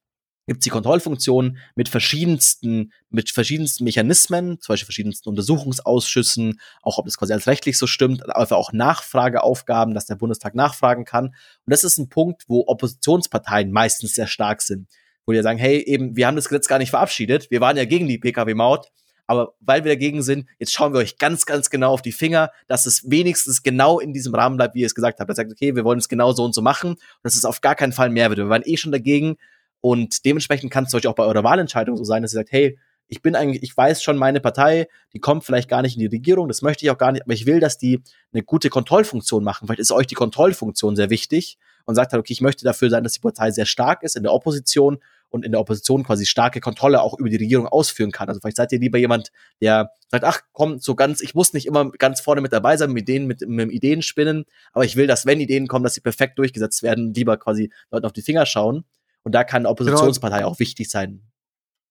gibt 0.52 0.60
es 0.60 0.66
die 0.66 0.70
Kontrollfunktion 0.70 1.58
mit 1.76 1.88
verschiedensten, 1.88 2.91
mit 3.10 3.30
verschiedensten 3.30 3.86
Mechanismen, 3.86 4.60
zum 4.60 4.74
Beispiel 4.74 4.88
verschiedensten 4.88 5.30
Untersuchungsausschüssen, 5.30 6.60
auch 6.82 6.97
ob 6.97 7.06
das 7.06 7.18
quasi 7.18 7.32
als 7.32 7.47
rechtlich 7.47 7.78
so 7.78 7.88
stimmt, 7.88 8.30
aber 8.30 8.58
auch 8.58 8.74
Nachfrageaufgaben, 8.74 9.93
dass 9.93 10.08
der 10.08 10.16
Bundestag 10.16 10.54
nachfragen 10.54 11.06
kann. 11.06 11.28
Und 11.28 11.36
das 11.68 11.86
ist 11.86 11.97
ein 11.99 12.10
Punkt, 12.10 12.43
wo 12.49 12.66
Oppositionsparteien 12.68 13.72
meistens 13.72 14.14
sehr 14.14 14.28
stark 14.28 14.62
sind, 14.62 14.89
wo 15.26 15.32
die 15.32 15.41
sagen, 15.41 15.58
hey, 15.58 15.78
eben, 15.78 16.18
wir 16.18 16.28
haben 16.28 16.36
das 16.36 16.49
Gesetz 16.49 16.68
gar 16.68 16.80
nicht 16.80 16.89
verabschiedet, 16.89 17.49
wir 17.49 17.62
waren 17.62 17.78
ja 17.78 17.86
gegen 17.86 18.10
die 18.10 18.18
Pkw-Maut, 18.18 18.91
aber 19.28 19.54
weil 19.62 19.86
wir 19.86 19.93
dagegen 19.93 20.22
sind, 20.22 20.49
jetzt 20.60 20.74
schauen 20.74 20.91
wir 20.91 20.99
euch 20.99 21.18
ganz, 21.18 21.45
ganz 21.45 21.70
genau 21.70 21.93
auf 21.93 22.02
die 22.02 22.12
Finger, 22.12 22.52
dass 22.68 22.86
es 22.86 23.10
wenigstens 23.10 23.64
genau 23.64 24.02
in 24.02 24.12
diesem 24.12 24.36
Rahmen 24.36 24.58
bleibt, 24.58 24.76
wie 24.76 24.82
ihr 24.82 24.86
es 24.88 24.95
gesagt 24.95 25.22
habt. 25.22 25.30
Er 25.30 25.36
sagt, 25.36 25.49
okay, 25.49 25.78
wir 25.78 25.86
wollen 25.86 25.99
es 25.99 26.10
genau 26.10 26.34
so 26.34 26.43
und 26.43 26.54
so 26.54 26.62
machen 26.62 26.89
und 26.89 26.99
dass 27.24 27.36
es 27.36 27.45
auf 27.45 27.62
gar 27.62 27.76
keinen 27.76 27.93
Fall 27.93 28.10
mehr 28.10 28.28
wird. 28.28 28.39
Wir 28.39 28.49
waren 28.49 28.64
eh 28.66 28.76
schon 28.76 28.91
dagegen, 28.91 29.38
und 29.82 30.26
dementsprechend 30.26 30.72
kann 30.72 30.86
es 30.86 30.94
euch 30.94 31.08
auch 31.08 31.16
bei 31.16 31.24
eurer 31.24 31.44
Wahlentscheidung 31.44 31.98
so 31.98 32.04
sein, 32.04 32.22
dass 32.22 32.34
ihr 32.34 32.40
sagt, 32.40 32.52
hey, 32.52 32.78
ich 33.08 33.22
bin 33.22 33.36
eigentlich, 33.36 33.62
ich 33.62 33.76
weiß 33.76 34.02
schon, 34.02 34.16
meine 34.16 34.40
Partei, 34.40 34.88
die 35.14 35.20
kommt 35.20 35.44
vielleicht 35.44 35.70
gar 35.70 35.82
nicht 35.82 35.96
in 35.96 36.00
die 36.00 36.16
Regierung, 36.16 36.48
das 36.48 36.62
möchte 36.62 36.86
ich 36.86 36.92
auch 36.92 36.98
gar 36.98 37.12
nicht, 37.12 37.24
aber 37.24 37.34
ich 37.34 37.46
will, 37.46 37.60
dass 37.60 37.78
die 37.78 38.02
eine 38.32 38.42
gute 38.42 38.70
Kontrollfunktion 38.70 39.44
machen. 39.44 39.68
Vielleicht 39.68 39.82
ist 39.82 39.92
euch 39.92 40.08
die 40.08 40.16
Kontrollfunktion 40.16 40.96
sehr 40.96 41.10
wichtig 41.10 41.58
und 41.86 41.96
sagt 41.96 42.14
halt, 42.14 42.22
okay, 42.22 42.32
ich 42.32 42.40
möchte 42.40 42.64
dafür 42.64 42.90
sein, 42.90 43.04
dass 43.04 43.12
die 43.12 43.20
Partei 43.20 43.52
sehr 43.52 43.66
stark 43.66 44.04
ist 44.04 44.16
in 44.16 44.24
der 44.24 44.32
Opposition 44.32 45.00
und 45.32 45.44
in 45.44 45.52
der 45.52 45.60
Opposition 45.60 46.04
quasi 46.04 46.26
starke 46.26 46.60
Kontrolle 46.60 47.02
auch 47.02 47.18
über 47.18 47.30
die 47.30 47.38
Regierung 47.38 47.68
ausführen 47.68 48.12
kann. 48.12 48.30
Also 48.30 48.40
vielleicht 48.40 48.58
seid 48.58 48.72
ihr 48.72 48.80
lieber 48.80 48.98
jemand, 48.98 49.32
der 49.62 49.92
sagt, 50.10 50.24
ach 50.24 50.42
komm, 50.54 50.80
so 50.80 50.96
ganz, 50.96 51.22
ich 51.22 51.36
muss 51.36 51.54
nicht 51.54 51.66
immer 51.66 51.92
ganz 51.92 52.22
vorne 52.22 52.42
mit 52.42 52.54
dabei 52.54 52.78
sein, 52.78 52.92
mit 52.92 53.04
Ideen, 53.04 53.28
mit, 53.28 53.42
mit 53.48 53.72
Ideen 53.72 54.02
spinnen, 54.04 54.46
aber 54.74 54.86
ich 54.86 54.96
will, 54.96 55.08
dass 55.08 55.26
wenn 55.26 55.40
Ideen 55.40 55.68
kommen, 55.68 55.84
dass 55.84 55.96
sie 55.96 56.02
perfekt 56.02 56.38
durchgesetzt 56.38 56.84
werden, 56.84 57.14
lieber 57.14 57.38
quasi 57.38 57.72
Leuten 57.92 58.06
auf 58.06 58.14
die 58.14 58.22
Finger 58.22 58.46
schauen. 58.46 58.86
Und 59.24 59.34
da 59.34 59.44
kann 59.44 59.62
eine 59.62 59.70
Oppositionspartei 59.70 60.40
genau. 60.40 60.50
auch 60.50 60.60
wichtig 60.60 60.90
sein. 60.90 61.22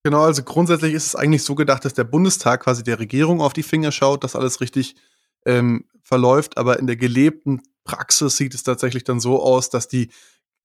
Genau, 0.03 0.23
also 0.23 0.43
grundsätzlich 0.43 0.95
ist 0.95 1.07
es 1.07 1.17
eigentlich 1.17 1.43
so 1.43 1.55
gedacht, 1.55 1.85
dass 1.85 1.95
der 1.95 2.05
Bundestag 2.05 2.65
quasi 2.65 2.83
der 2.83 2.99
Regierung 2.99 3.41
auf 3.41 3.53
die 3.53 3.63
Finger 3.63 3.93
schaut, 3.93 4.25
dass 4.25 4.35
alles 4.35 4.61
richtig 4.61 4.97
ähm, 5.45 5.85
verläuft, 6.03 6.57
aber 6.57 6.79
in 6.79 6.87
der 6.87 6.97
gelebten 6.97 7.63
Praxis 7.85 8.37
sieht 8.37 8.55
es 8.55 8.63
tatsächlich 8.63 9.05
dann 9.05 9.21
so 9.21 9.43
aus, 9.43 9.69
dass 9.69 9.89
die 9.89 10.11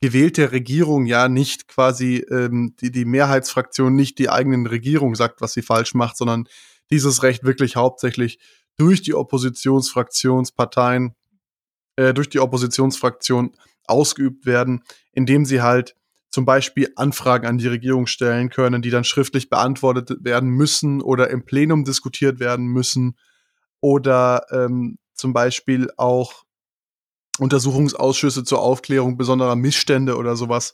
gewählte 0.02 0.52
Regierung 0.52 1.06
ja 1.06 1.28
nicht 1.28 1.68
quasi 1.68 2.26
ähm, 2.30 2.76
die, 2.80 2.92
die 2.92 3.06
Mehrheitsfraktion 3.06 3.96
nicht 3.96 4.20
die 4.20 4.30
eigenen 4.30 4.68
Regierung 4.68 5.16
sagt, 5.16 5.42
was 5.42 5.54
sie 5.54 5.62
falsch 5.62 5.94
macht, 5.94 6.18
sondern 6.18 6.48
dieses 6.92 7.24
Recht 7.24 7.44
wirklich 7.44 7.76
hauptsächlich 7.76 8.40
durch 8.78 9.02
die 9.02 9.14
Oppositionsfraktionsparteien, 9.14 11.16
äh, 11.96 12.14
durch 12.14 12.30
die 12.30 12.40
Oppositionsfraktion 12.40 13.56
ausgeübt 13.88 14.46
werden, 14.46 14.84
indem 15.14 15.46
sie 15.46 15.62
halt 15.62 15.96
zum 16.36 16.44
Beispiel 16.44 16.92
Anfragen 16.98 17.48
an 17.48 17.58
die 17.58 17.70
Regierung 17.70 18.08
stellen 18.08 18.50
können, 18.50 18.82
die 18.82 18.90
dann 18.90 19.06
schriftlich 19.06 19.50
beantwortet 19.50 20.18
werden 20.20 20.50
müssen 20.50 21.02
oder 21.02 21.30
im 21.30 21.46
Plenum 21.46 21.86
diskutiert 21.86 22.42
werden 22.42 22.66
müssen 22.66 23.18
oder 23.80 24.46
ähm, 24.52 24.98
zum 25.14 25.32
Beispiel 25.32 25.90
auch 25.96 26.44
Untersuchungsausschüsse 27.40 28.44
zur 28.44 28.60
Aufklärung 28.60 29.16
besonderer 29.16 29.56
Missstände 29.56 30.18
oder 30.18 30.36
sowas 30.36 30.74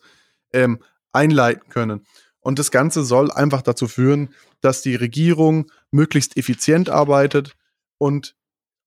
ähm, 0.52 0.82
einleiten 1.12 1.70
können. 1.70 2.08
Und 2.40 2.58
das 2.58 2.72
Ganze 2.72 3.04
soll 3.04 3.30
einfach 3.30 3.62
dazu 3.62 3.88
führen, 3.88 4.34
dass 4.62 4.82
die 4.82 4.96
Regierung 4.96 5.72
möglichst 5.92 6.38
effizient 6.38 6.90
arbeitet 6.90 7.56
und 8.00 8.36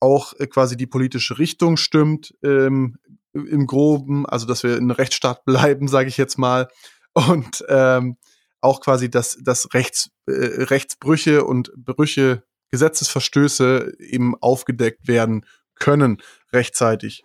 auch 0.01 0.33
äh, 0.41 0.49
quasi 0.49 0.77
die 0.77 0.89
politische 0.89 1.39
Richtung 1.39 1.77
stimmt, 1.77 2.35
ähm, 2.43 2.99
im 3.35 3.67
Groben, 3.67 4.27
also 4.27 4.47
dass 4.47 4.63
wir 4.63 4.77
in 4.77 4.91
Rechtsstaat 4.91 5.45
bleiben, 5.45 5.89
sage 5.89 6.09
ich 6.09 6.17
jetzt 6.17 6.39
mal, 6.39 6.69
und 7.13 7.65
ähm, 7.69 8.17
auch 8.61 8.81
quasi, 8.81 9.11
dass, 9.11 9.37
dass 9.43 9.75
Rechts, 9.75 10.11
äh, 10.27 10.33
Rechtsbrüche 10.33 11.45
und 11.45 11.73
Brüche, 11.77 12.45
Gesetzesverstöße 12.71 13.95
eben 14.01 14.35
aufgedeckt 14.41 15.07
werden 15.07 15.47
können 15.77 16.21
rechtzeitig. 16.53 17.23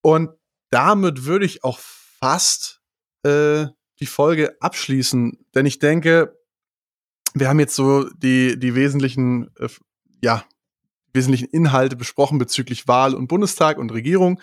Und 0.00 0.30
damit 0.70 1.24
würde 1.24 1.44
ich 1.44 1.62
auch 1.62 1.78
fast 1.78 2.80
äh, 3.22 3.66
die 4.00 4.06
Folge 4.06 4.56
abschließen, 4.60 5.44
denn 5.54 5.66
ich 5.66 5.78
denke, 5.78 6.36
wir 7.34 7.48
haben 7.48 7.60
jetzt 7.60 7.76
so 7.76 8.08
die, 8.10 8.58
die 8.58 8.74
wesentlichen, 8.74 9.50
äh, 9.56 9.68
ja, 10.22 10.44
wesentlichen 11.12 11.48
Inhalte 11.48 11.96
besprochen 11.96 12.38
bezüglich 12.38 12.88
Wahl 12.88 13.14
und 13.14 13.28
Bundestag 13.28 13.78
und 13.78 13.92
Regierung 13.92 14.40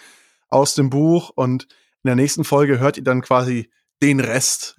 aus 0.50 0.76
dem 0.76 0.90
Buch 0.90 1.32
und 1.36 1.64
in 2.04 2.10
der 2.10 2.16
nächsten 2.16 2.44
Folge 2.44 2.80
hört 2.80 2.98
ihr 2.98 3.04
dann 3.04 3.22
quasi 3.22 3.70
den 4.02 4.20
Rest. 4.20 4.76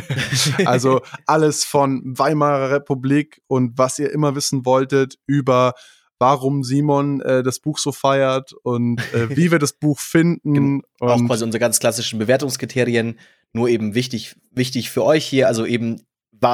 also 0.64 1.00
alles 1.26 1.64
von 1.64 2.02
Weimarer 2.04 2.70
Republik 2.70 3.40
und 3.46 3.78
was 3.78 3.98
ihr 3.98 4.12
immer 4.12 4.34
wissen 4.34 4.66
wolltet 4.66 5.16
über 5.26 5.74
warum 6.18 6.64
Simon 6.64 7.20
äh, 7.20 7.42
das 7.42 7.60
Buch 7.60 7.78
so 7.78 7.92
feiert 7.92 8.52
und 8.62 9.00
äh, 9.14 9.36
wie 9.36 9.50
wir 9.50 9.58
das 9.58 9.72
Buch 9.72 10.00
finden. 10.00 10.54
Genau. 10.54 10.82
Auch 10.98 11.24
quasi 11.24 11.44
unsere 11.44 11.60
ganz 11.60 11.78
klassischen 11.78 12.18
Bewertungskriterien. 12.18 13.18
Nur 13.52 13.68
eben 13.68 13.94
wichtig, 13.94 14.36
wichtig 14.50 14.90
für 14.90 15.04
euch 15.04 15.24
hier, 15.24 15.48
also 15.48 15.64
eben 15.64 16.02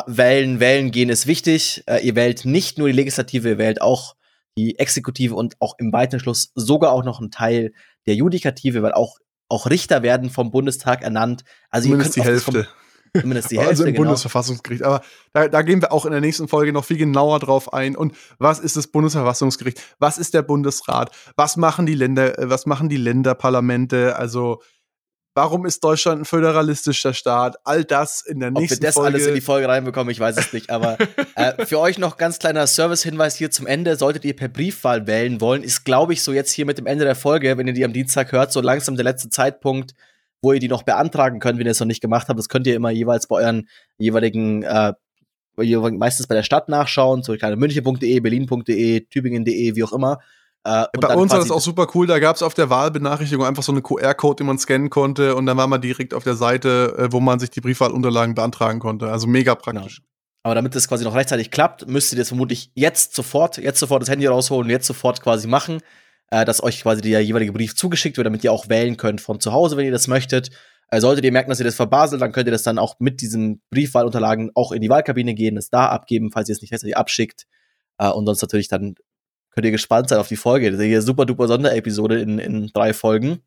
wählen, 0.07 0.61
wählen 0.61 0.91
gehen 0.91 1.09
ist 1.09 1.27
wichtig. 1.27 1.83
Äh, 1.87 2.07
ihr 2.07 2.15
wählt 2.15 2.45
nicht 2.45 2.79
nur 2.79 2.89
die 2.89 2.95
Legislative, 2.95 3.49
ihr 3.49 3.59
wählt 3.59 3.81
auch 3.81 4.15
die 4.57 4.79
Exekutive 4.79 5.35
und 5.35 5.57
auch 5.61 5.75
im 5.79 5.93
weiteren 5.93 6.21
Schluss 6.21 6.53
sogar 6.55 6.93
auch 6.93 7.05
noch 7.05 7.21
ein 7.21 7.31
Teil 7.31 7.73
der 8.07 8.15
Judikative, 8.15 8.83
weil 8.83 8.93
auch, 8.93 9.19
auch 9.49 9.69
Richter 9.69 10.03
werden 10.03 10.31
vom 10.31 10.51
Bundestag 10.51 11.03
ernannt. 11.03 11.45
Also 11.71 11.89
zumindest 11.89 12.17
die 12.17 12.23
Hälfte. 12.23 12.69
Zumindest 13.17 13.51
die 13.51 13.59
Hälfte. 13.59 13.71
Also 13.71 13.85
im 13.85 13.93
genau. 13.93 14.07
Bundesverfassungsgericht. 14.07 14.83
Aber 14.83 15.03
da, 15.33 15.49
da 15.49 15.63
gehen 15.63 15.81
wir 15.81 15.93
auch 15.93 16.05
in 16.05 16.13
der 16.13 16.21
nächsten 16.21 16.49
Folge 16.49 16.73
noch 16.73 16.85
viel 16.85 16.97
genauer 16.97 17.39
drauf 17.39 17.73
ein. 17.73 17.95
Und 17.97 18.17
was 18.39 18.59
ist 18.59 18.77
das 18.77 18.89
Bundesverfassungsgericht? 18.89 19.81
Was 19.99 20.19
ist 20.19 20.35
der 20.35 20.43
Bundesrat? 20.43 21.11
Was 21.37 21.57
machen 21.57 21.87
die 21.87 21.95
Länder, 21.95 22.39
äh, 22.39 22.51
was 22.51 22.67
machen 22.67 22.89
die 22.89 22.97
Länderparlamente? 22.97 24.17
Also 24.17 24.61
Warum 25.37 25.67
ist 25.67 25.83
Deutschland 25.83 26.23
ein 26.23 26.25
föderalistischer 26.25 27.13
Staat? 27.13 27.57
All 27.65 27.83
das 27.83 28.23
in 28.23 28.39
der 28.39 28.53
nächsten 28.53 28.69
Folge. 28.69 28.75
Ob 28.75 28.81
wir 28.81 28.87
das 28.87 28.95
Folge. 28.95 29.09
alles 29.09 29.27
in 29.27 29.35
die 29.35 29.41
Folge 29.41 29.69
reinbekommen, 29.69 30.13
ich 30.13 30.21
weiß 30.21 30.37
es 30.39 30.53
nicht. 30.53 30.71
Aber 30.71 30.97
äh, 31.35 31.67
für 31.67 31.81
euch 31.81 31.99
noch 31.99 32.17
ganz 32.17 32.39
kleiner 32.39 32.69
Service-Hinweis 32.69 33.35
hier 33.35 33.51
zum 33.51 33.67
Ende. 33.67 33.97
Solltet 33.97 34.25
ihr 34.25 34.37
per 34.37 34.47
Briefwahl 34.47 35.09
wählen 35.09 35.41
wollen, 35.41 35.65
ist, 35.65 35.85
glaube 35.85 36.13
ich, 36.13 36.23
so 36.23 36.33
jetzt 36.33 36.53
hier 36.53 36.67
mit 36.67 36.79
dem 36.79 36.87
Ende 36.87 37.05
der 37.05 37.17
Folge, 37.17 37.59
wenn 37.59 37.67
ihr 37.67 37.73
die 37.73 37.85
am 37.85 37.93
Dienstag 37.93 38.31
hört, 38.31 38.53
so 38.53 38.61
langsam 38.61 38.95
der 38.95 39.03
letzte 39.03 39.29
Zeitpunkt, 39.29 39.95
wo 40.41 40.53
ihr 40.53 40.61
die 40.61 40.69
noch 40.69 40.85
beantragen 40.85 41.41
könnt, 41.41 41.59
wenn 41.59 41.67
ihr 41.67 41.73
es 41.73 41.81
noch 41.81 41.89
nicht 41.89 42.01
gemacht 42.01 42.29
habt. 42.29 42.39
Das 42.39 42.49
könnt 42.49 42.69
ihr 42.69 42.77
immer 42.77 42.91
jeweils 42.91 43.27
bei 43.27 43.37
euren 43.37 43.69
jeweiligen, 43.99 44.63
äh, 44.63 44.93
meistens 45.57 46.29
bei 46.29 46.37
der 46.37 46.45
Stadt 46.45 46.69
nachschauen, 46.69 47.25
so 47.25 47.35
kleine 47.35 47.57
münchen.de, 47.57 48.21
berlin.de, 48.21 49.01
tübingen.de, 49.01 49.75
wie 49.75 49.83
auch 49.83 49.93
immer. 49.93 50.21
Äh, 50.65 50.87
Bei 50.99 51.15
uns 51.15 51.31
war 51.31 51.39
das 51.39 51.51
auch 51.51 51.61
super 51.61 51.89
cool. 51.95 52.07
Da 52.07 52.19
gab 52.19 52.37
es 52.37 52.43
auf 52.43 52.55
der 52.55 52.71
Wahlbenachrichtigung 52.71 53.45
einfach 53.45 53.63
so 53.63 53.73
eine 53.73 53.83
QR-Code, 53.83 54.37
den 54.37 54.47
man 54.47 54.59
scannen 54.59 54.89
konnte 54.89 55.37
und 55.37 55.47
dann 55.47 55.57
war 55.57 55.67
man 55.67 55.81
direkt 55.81 56.15
auf 56.15 56.25
der 56.25 56.37
Seite, 56.37 56.95
äh, 56.99 57.13
wo 57.13 57.21
man 57.21 57.39
sich 57.39 57.51
die 57.51 57.61
Briefwahlunterlagen 57.61 58.35
beantragen 58.35 58.81
konnte. 58.81 59.11
Also 59.11 59.27
mega 59.27 59.55
praktisch. 59.55 59.97
Genau. 59.97 60.09
Aber 60.43 60.55
damit 60.55 60.75
das 60.75 60.89
quasi 60.89 61.05
noch 61.05 61.15
rechtzeitig 61.15 61.51
klappt, 61.51 61.87
müsst 61.87 62.13
ihr 62.13 62.19
das 62.19 62.29
vermutlich 62.29 62.71
jetzt 62.75 63.15
sofort, 63.15 63.59
jetzt 63.59 63.79
sofort 63.79 64.03
das 64.03 64.11
Handy 64.11 64.27
rausholen 64.27 64.65
und 64.65 64.71
jetzt 64.71 64.87
sofort 64.87 65.23
quasi 65.23 65.47
machen, 65.49 65.81
äh, 66.31 66.45
dass 66.47 66.63
euch 66.63 66.83
quasi 66.83 67.03
der 67.03 67.23
jeweilige 67.23 67.53
Brief 67.53 67.75
zugeschickt 67.75 68.17
wird, 68.17 68.27
damit 68.27 68.43
ihr 68.43 68.53
auch 68.53 68.69
wählen 68.69 68.97
könnt 68.97 69.21
von 69.21 69.41
zu 69.41 69.53
Hause, 69.53 69.77
wenn 69.77 69.87
ihr 69.87 69.93
das 69.93 70.09
möchtet. 70.09 70.51
Äh, 70.91 71.01
solltet 71.01 71.25
ihr 71.27 71.33
merken, 71.33 71.51
dass 71.51 71.61
ihr 71.61 71.65
das 71.65 71.75
verbaselt, 71.75 72.23
dann 72.23 72.33
könnt 72.33 72.49
ihr 72.49 72.53
das 72.53 72.63
dann 72.63 72.79
auch 72.79 72.97
mit 73.01 73.21
diesen 73.21 73.63
Briefwahlunterlagen 73.71 74.51
auch 74.55 74.73
in 74.73 74.81
die 74.81 74.89
Wahlkabine 74.89 75.35
gehen, 75.35 75.57
es 75.59 75.69
da 75.69 75.89
abgeben, 75.89 76.31
falls 76.31 76.49
ihr 76.49 76.55
es 76.55 76.63
nicht 76.63 76.73
rechtzeitig 76.73 76.97
abschickt. 76.97 77.45
Äh, 77.99 78.09
und 78.09 78.27
sonst 78.27 78.41
natürlich 78.43 78.69
dann 78.69 78.95
könnt 79.55 79.67
ihr 79.67 79.73
gespannt 79.73 80.09
sein 80.09 80.19
auf 80.19 80.29
die 80.29 80.37
Folge. 80.37 80.71
Das 80.71 80.81
ist 80.81 80.87
hier 80.87 81.03
super 81.03 81.27
duper 81.27 81.49
Sonderepisode 81.49 82.21
in, 82.21 82.39
in 82.39 82.67
drei 82.69 82.93
Folgen. 82.93 83.43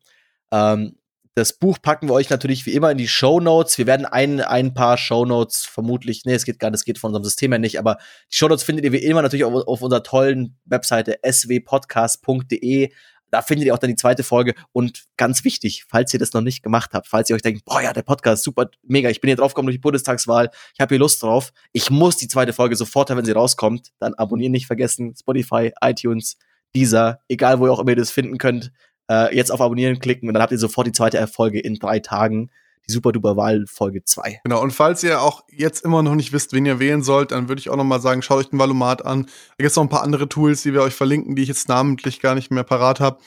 Ähm, 0.50 0.96
das 1.34 1.52
Buch 1.52 1.78
packen 1.80 2.08
wir 2.08 2.14
euch 2.14 2.30
natürlich 2.30 2.66
wie 2.66 2.72
immer 2.72 2.90
in 2.90 2.98
die 2.98 3.06
Show 3.06 3.38
Notes. 3.38 3.78
Wir 3.78 3.86
werden 3.86 4.06
ein, 4.06 4.40
ein 4.40 4.74
paar 4.74 4.98
Show 4.98 5.24
Notes 5.24 5.64
vermutlich, 5.64 6.24
nee, 6.24 6.34
es 6.34 6.44
geht 6.44 6.58
gar 6.58 6.70
nicht, 6.70 6.80
es 6.80 6.84
geht 6.84 6.98
von 6.98 7.10
unserem 7.10 7.24
System 7.24 7.52
her 7.52 7.60
nicht, 7.60 7.78
aber 7.78 7.98
die 8.32 8.36
Show 8.36 8.48
Notes 8.48 8.64
findet 8.64 8.84
ihr 8.84 8.92
wie 8.92 8.98
immer 8.98 9.22
natürlich 9.22 9.44
auf, 9.44 9.54
auf 9.54 9.82
unserer 9.82 10.02
tollen 10.02 10.58
Webseite 10.64 11.20
swpodcast.de. 11.24 12.90
Da 13.30 13.42
findet 13.42 13.66
ihr 13.66 13.74
auch 13.74 13.78
dann 13.78 13.90
die 13.90 13.96
zweite 13.96 14.22
Folge. 14.22 14.54
Und 14.72 15.04
ganz 15.16 15.44
wichtig, 15.44 15.84
falls 15.88 16.12
ihr 16.14 16.20
das 16.20 16.32
noch 16.32 16.40
nicht 16.40 16.62
gemacht 16.62 16.90
habt, 16.92 17.06
falls 17.06 17.28
ihr 17.30 17.36
euch 17.36 17.42
denkt, 17.42 17.64
boah, 17.64 17.80
ja, 17.80 17.92
der 17.92 18.02
Podcast, 18.02 18.44
super, 18.44 18.70
mega, 18.82 19.10
ich 19.10 19.20
bin 19.20 19.28
hier 19.28 19.36
drauf 19.36 19.54
gekommen 19.54 19.66
durch 19.66 19.76
die 19.76 19.82
Bundestagswahl, 19.82 20.50
ich 20.74 20.80
habe 20.80 20.94
hier 20.94 21.00
Lust 21.00 21.22
drauf, 21.22 21.52
ich 21.72 21.90
muss 21.90 22.16
die 22.16 22.28
zweite 22.28 22.52
Folge 22.52 22.76
sofort 22.76 23.10
haben, 23.10 23.18
wenn 23.18 23.24
sie 23.24 23.32
rauskommt, 23.32 23.90
dann 23.98 24.14
abonnieren 24.14 24.52
nicht 24.52 24.66
vergessen, 24.66 25.14
Spotify, 25.18 25.72
iTunes, 25.80 26.36
dieser, 26.74 27.20
egal 27.28 27.60
wo 27.60 27.66
ihr 27.66 27.72
auch 27.72 27.80
immer 27.80 27.90
ihr 27.90 27.96
das 27.96 28.10
finden 28.10 28.38
könnt, 28.38 28.72
äh, 29.10 29.34
jetzt 29.34 29.50
auf 29.50 29.60
Abonnieren 29.60 29.98
klicken 29.98 30.28
und 30.28 30.34
dann 30.34 30.42
habt 30.42 30.52
ihr 30.52 30.58
sofort 30.58 30.86
die 30.86 30.92
zweite 30.92 31.26
Folge 31.26 31.60
in 31.60 31.74
drei 31.74 31.98
Tagen. 31.98 32.50
Die 32.88 32.94
Super 32.94 33.12
Duper 33.12 33.36
Wahl 33.36 33.64
Folge 33.66 34.02
2. 34.04 34.40
Genau, 34.44 34.62
und 34.62 34.72
falls 34.72 35.02
ihr 35.02 35.20
auch 35.20 35.44
jetzt 35.50 35.84
immer 35.84 36.02
noch 36.02 36.14
nicht 36.14 36.32
wisst, 36.32 36.52
wen 36.52 36.66
ihr 36.66 36.78
wählen 36.78 37.02
sollt, 37.02 37.32
dann 37.32 37.48
würde 37.48 37.60
ich 37.60 37.70
auch 37.70 37.76
noch 37.76 37.84
mal 37.84 38.00
sagen, 38.00 38.22
schaut 38.22 38.38
euch 38.38 38.50
den 38.50 38.58
Valomat 38.58 39.04
an. 39.04 39.24
Da 39.24 39.54
gibt 39.58 39.70
es 39.70 39.76
noch 39.76 39.82
ein 39.82 39.88
paar 39.88 40.02
andere 40.02 40.28
Tools, 40.28 40.62
die 40.62 40.72
wir 40.72 40.82
euch 40.82 40.94
verlinken, 40.94 41.36
die 41.36 41.42
ich 41.42 41.48
jetzt 41.48 41.68
namentlich 41.68 42.20
gar 42.20 42.34
nicht 42.34 42.50
mehr 42.50 42.64
parat 42.64 43.00
habe. 43.00 43.20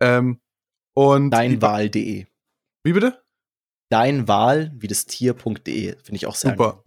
Ähm, 0.00 0.40
und 0.94 1.30
Deinwahl.de. 1.30 2.26
Wie 2.84 2.92
bitte? 2.92 3.22
Deinwahl, 3.90 4.72
wie 4.76 4.88
das 4.88 5.06
Tier.de, 5.06 5.96
finde 5.96 6.16
ich 6.16 6.26
auch 6.26 6.34
sehr 6.34 6.52
Super. 6.52 6.82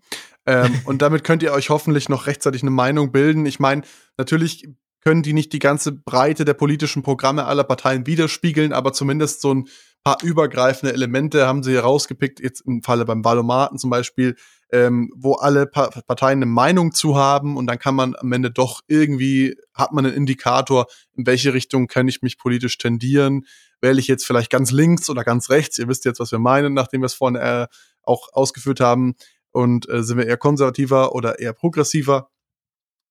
Ähm, 0.46 0.82
und 0.86 1.02
damit 1.02 1.24
könnt 1.24 1.44
ihr 1.44 1.54
euch 1.54 1.70
hoffentlich 1.70 2.10
noch 2.10 2.28
rechtzeitig 2.28 2.62
eine 2.62 2.72
Meinung 2.72 3.12
bilden. 3.12 3.46
Ich 3.46 3.60
meine, 3.60 3.84
natürlich 4.18 4.68
können 5.02 5.24
die 5.24 5.34
nicht 5.34 5.54
die 5.54 5.60
ganze 5.60 5.92
Breite 5.92 6.46
der 6.46 6.54
politischen 6.54 7.04
Programme 7.04 7.46
aller 7.46 7.64
Parteien 7.64 8.06
widerspiegeln, 8.06 8.74
aber 8.74 8.94
zumindest 8.94 9.42
so 9.42 9.54
ein 9.54 9.68
paar 10.10 10.24
übergreifende 10.24 10.94
Elemente 10.94 11.46
haben 11.46 11.62
sie 11.62 11.74
herausgepickt, 11.74 12.40
jetzt 12.40 12.62
im 12.62 12.82
Falle 12.82 13.06
beim 13.06 13.24
Valomaten 13.24 13.78
zum 13.78 13.92
Beispiel, 13.92 14.36
ähm, 14.72 15.12
wo 15.16 15.34
alle 15.34 15.68
pa 15.68 15.90
Parteien 16.08 16.40
eine 16.40 16.48
Meinung 16.48 16.94
zu 16.94 17.16
haben 17.16 17.58
und 17.58 17.68
dann 17.68 17.78
kann 17.78 17.94
man 17.94 18.16
am 18.16 18.32
Ende 18.32 18.50
doch 18.50 18.82
irgendwie, 18.88 19.56
hat 19.74 19.92
man 19.92 20.06
einen 20.06 20.16
Indikator, 20.16 20.88
in 21.16 21.28
welche 21.28 21.54
Richtung 21.54 21.88
kann 21.88 22.08
ich 22.08 22.24
mich 22.24 22.40
politisch 22.40 22.80
tendieren, 22.80 23.46
wähle 23.82 24.00
ich 24.00 24.08
jetzt 24.08 24.26
vielleicht 24.26 24.50
ganz 24.50 24.72
links 24.72 25.12
oder 25.12 25.24
ganz 25.24 25.52
rechts, 25.52 25.78
ihr 25.78 25.88
wisst 25.88 26.06
jetzt, 26.06 26.20
was 26.20 26.32
wir 26.32 26.40
meinen, 26.40 26.74
nachdem 26.74 27.02
wir 27.02 27.06
es 27.06 27.14
vorhin 27.14 27.36
äh, 27.36 27.68
auch 28.02 28.30
ausgeführt 28.34 28.80
haben. 28.80 29.16
Und 29.52 29.88
äh, 29.90 30.04
sind 30.04 30.18
wir 30.18 30.28
eher 30.28 30.38
konservativer 30.38 31.14
oder 31.14 31.40
eher 31.40 31.54
progressiver? 31.54 32.30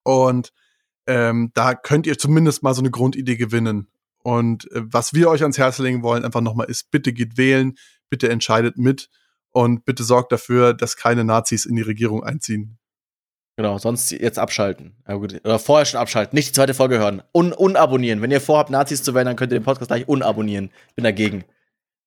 Und 0.02 0.52
ähm, 1.06 1.50
da 1.54 1.74
könnt 1.74 2.06
ihr 2.06 2.18
zumindest 2.18 2.62
mal 2.62 2.74
so 2.74 2.82
eine 2.82 2.90
Grundidee 2.90 3.36
gewinnen. 3.36 3.88
Und 4.22 4.70
äh, 4.72 4.82
was 4.84 5.14
wir 5.14 5.28
euch 5.28 5.42
ans 5.42 5.58
Herz 5.58 5.78
legen 5.78 6.02
wollen, 6.02 6.24
einfach 6.24 6.40
nochmal 6.40 6.68
ist, 6.68 6.90
bitte 6.90 7.12
geht 7.12 7.36
wählen, 7.36 7.76
bitte 8.10 8.28
entscheidet 8.28 8.76
mit 8.76 9.10
und 9.50 9.84
bitte 9.84 10.04
sorgt 10.04 10.32
dafür, 10.32 10.74
dass 10.74 10.96
keine 10.96 11.24
Nazis 11.24 11.66
in 11.66 11.76
die 11.76 11.82
Regierung 11.82 12.22
einziehen. 12.22 12.78
Genau, 13.56 13.76
sonst 13.78 14.12
jetzt 14.12 14.38
abschalten. 14.38 14.94
Oder 15.08 15.58
vorher 15.58 15.84
schon 15.84 15.98
abschalten, 15.98 16.36
nicht 16.36 16.50
die 16.50 16.52
zweite 16.52 16.74
Folge 16.74 16.98
hören. 16.98 17.22
Un 17.34 17.52
unabonnieren. 17.52 18.22
Wenn 18.22 18.30
ihr 18.30 18.40
vorhabt, 18.40 18.70
Nazis 18.70 19.02
zu 19.02 19.14
werden, 19.14 19.26
dann 19.26 19.36
könnt 19.36 19.50
ihr 19.50 19.58
den 19.58 19.64
Podcast 19.64 19.88
gleich 19.88 20.06
unabonnieren. 20.06 20.70
Bin 20.94 21.02
dagegen. 21.02 21.44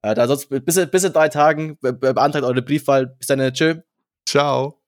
Äh, 0.02 0.16
da 0.16 0.28
sonst 0.28 0.48
bis, 0.48 0.90
bis 0.90 1.04
in 1.04 1.12
drei 1.12 1.28
Tagen 1.28 1.78
be 1.82 1.92
beantragt 1.94 2.46
eure 2.46 2.62
Briefwahl. 2.62 3.08
Bis 3.08 3.28
dann, 3.28 3.54
tschö. 3.54 3.82
Ciao. 4.26 4.81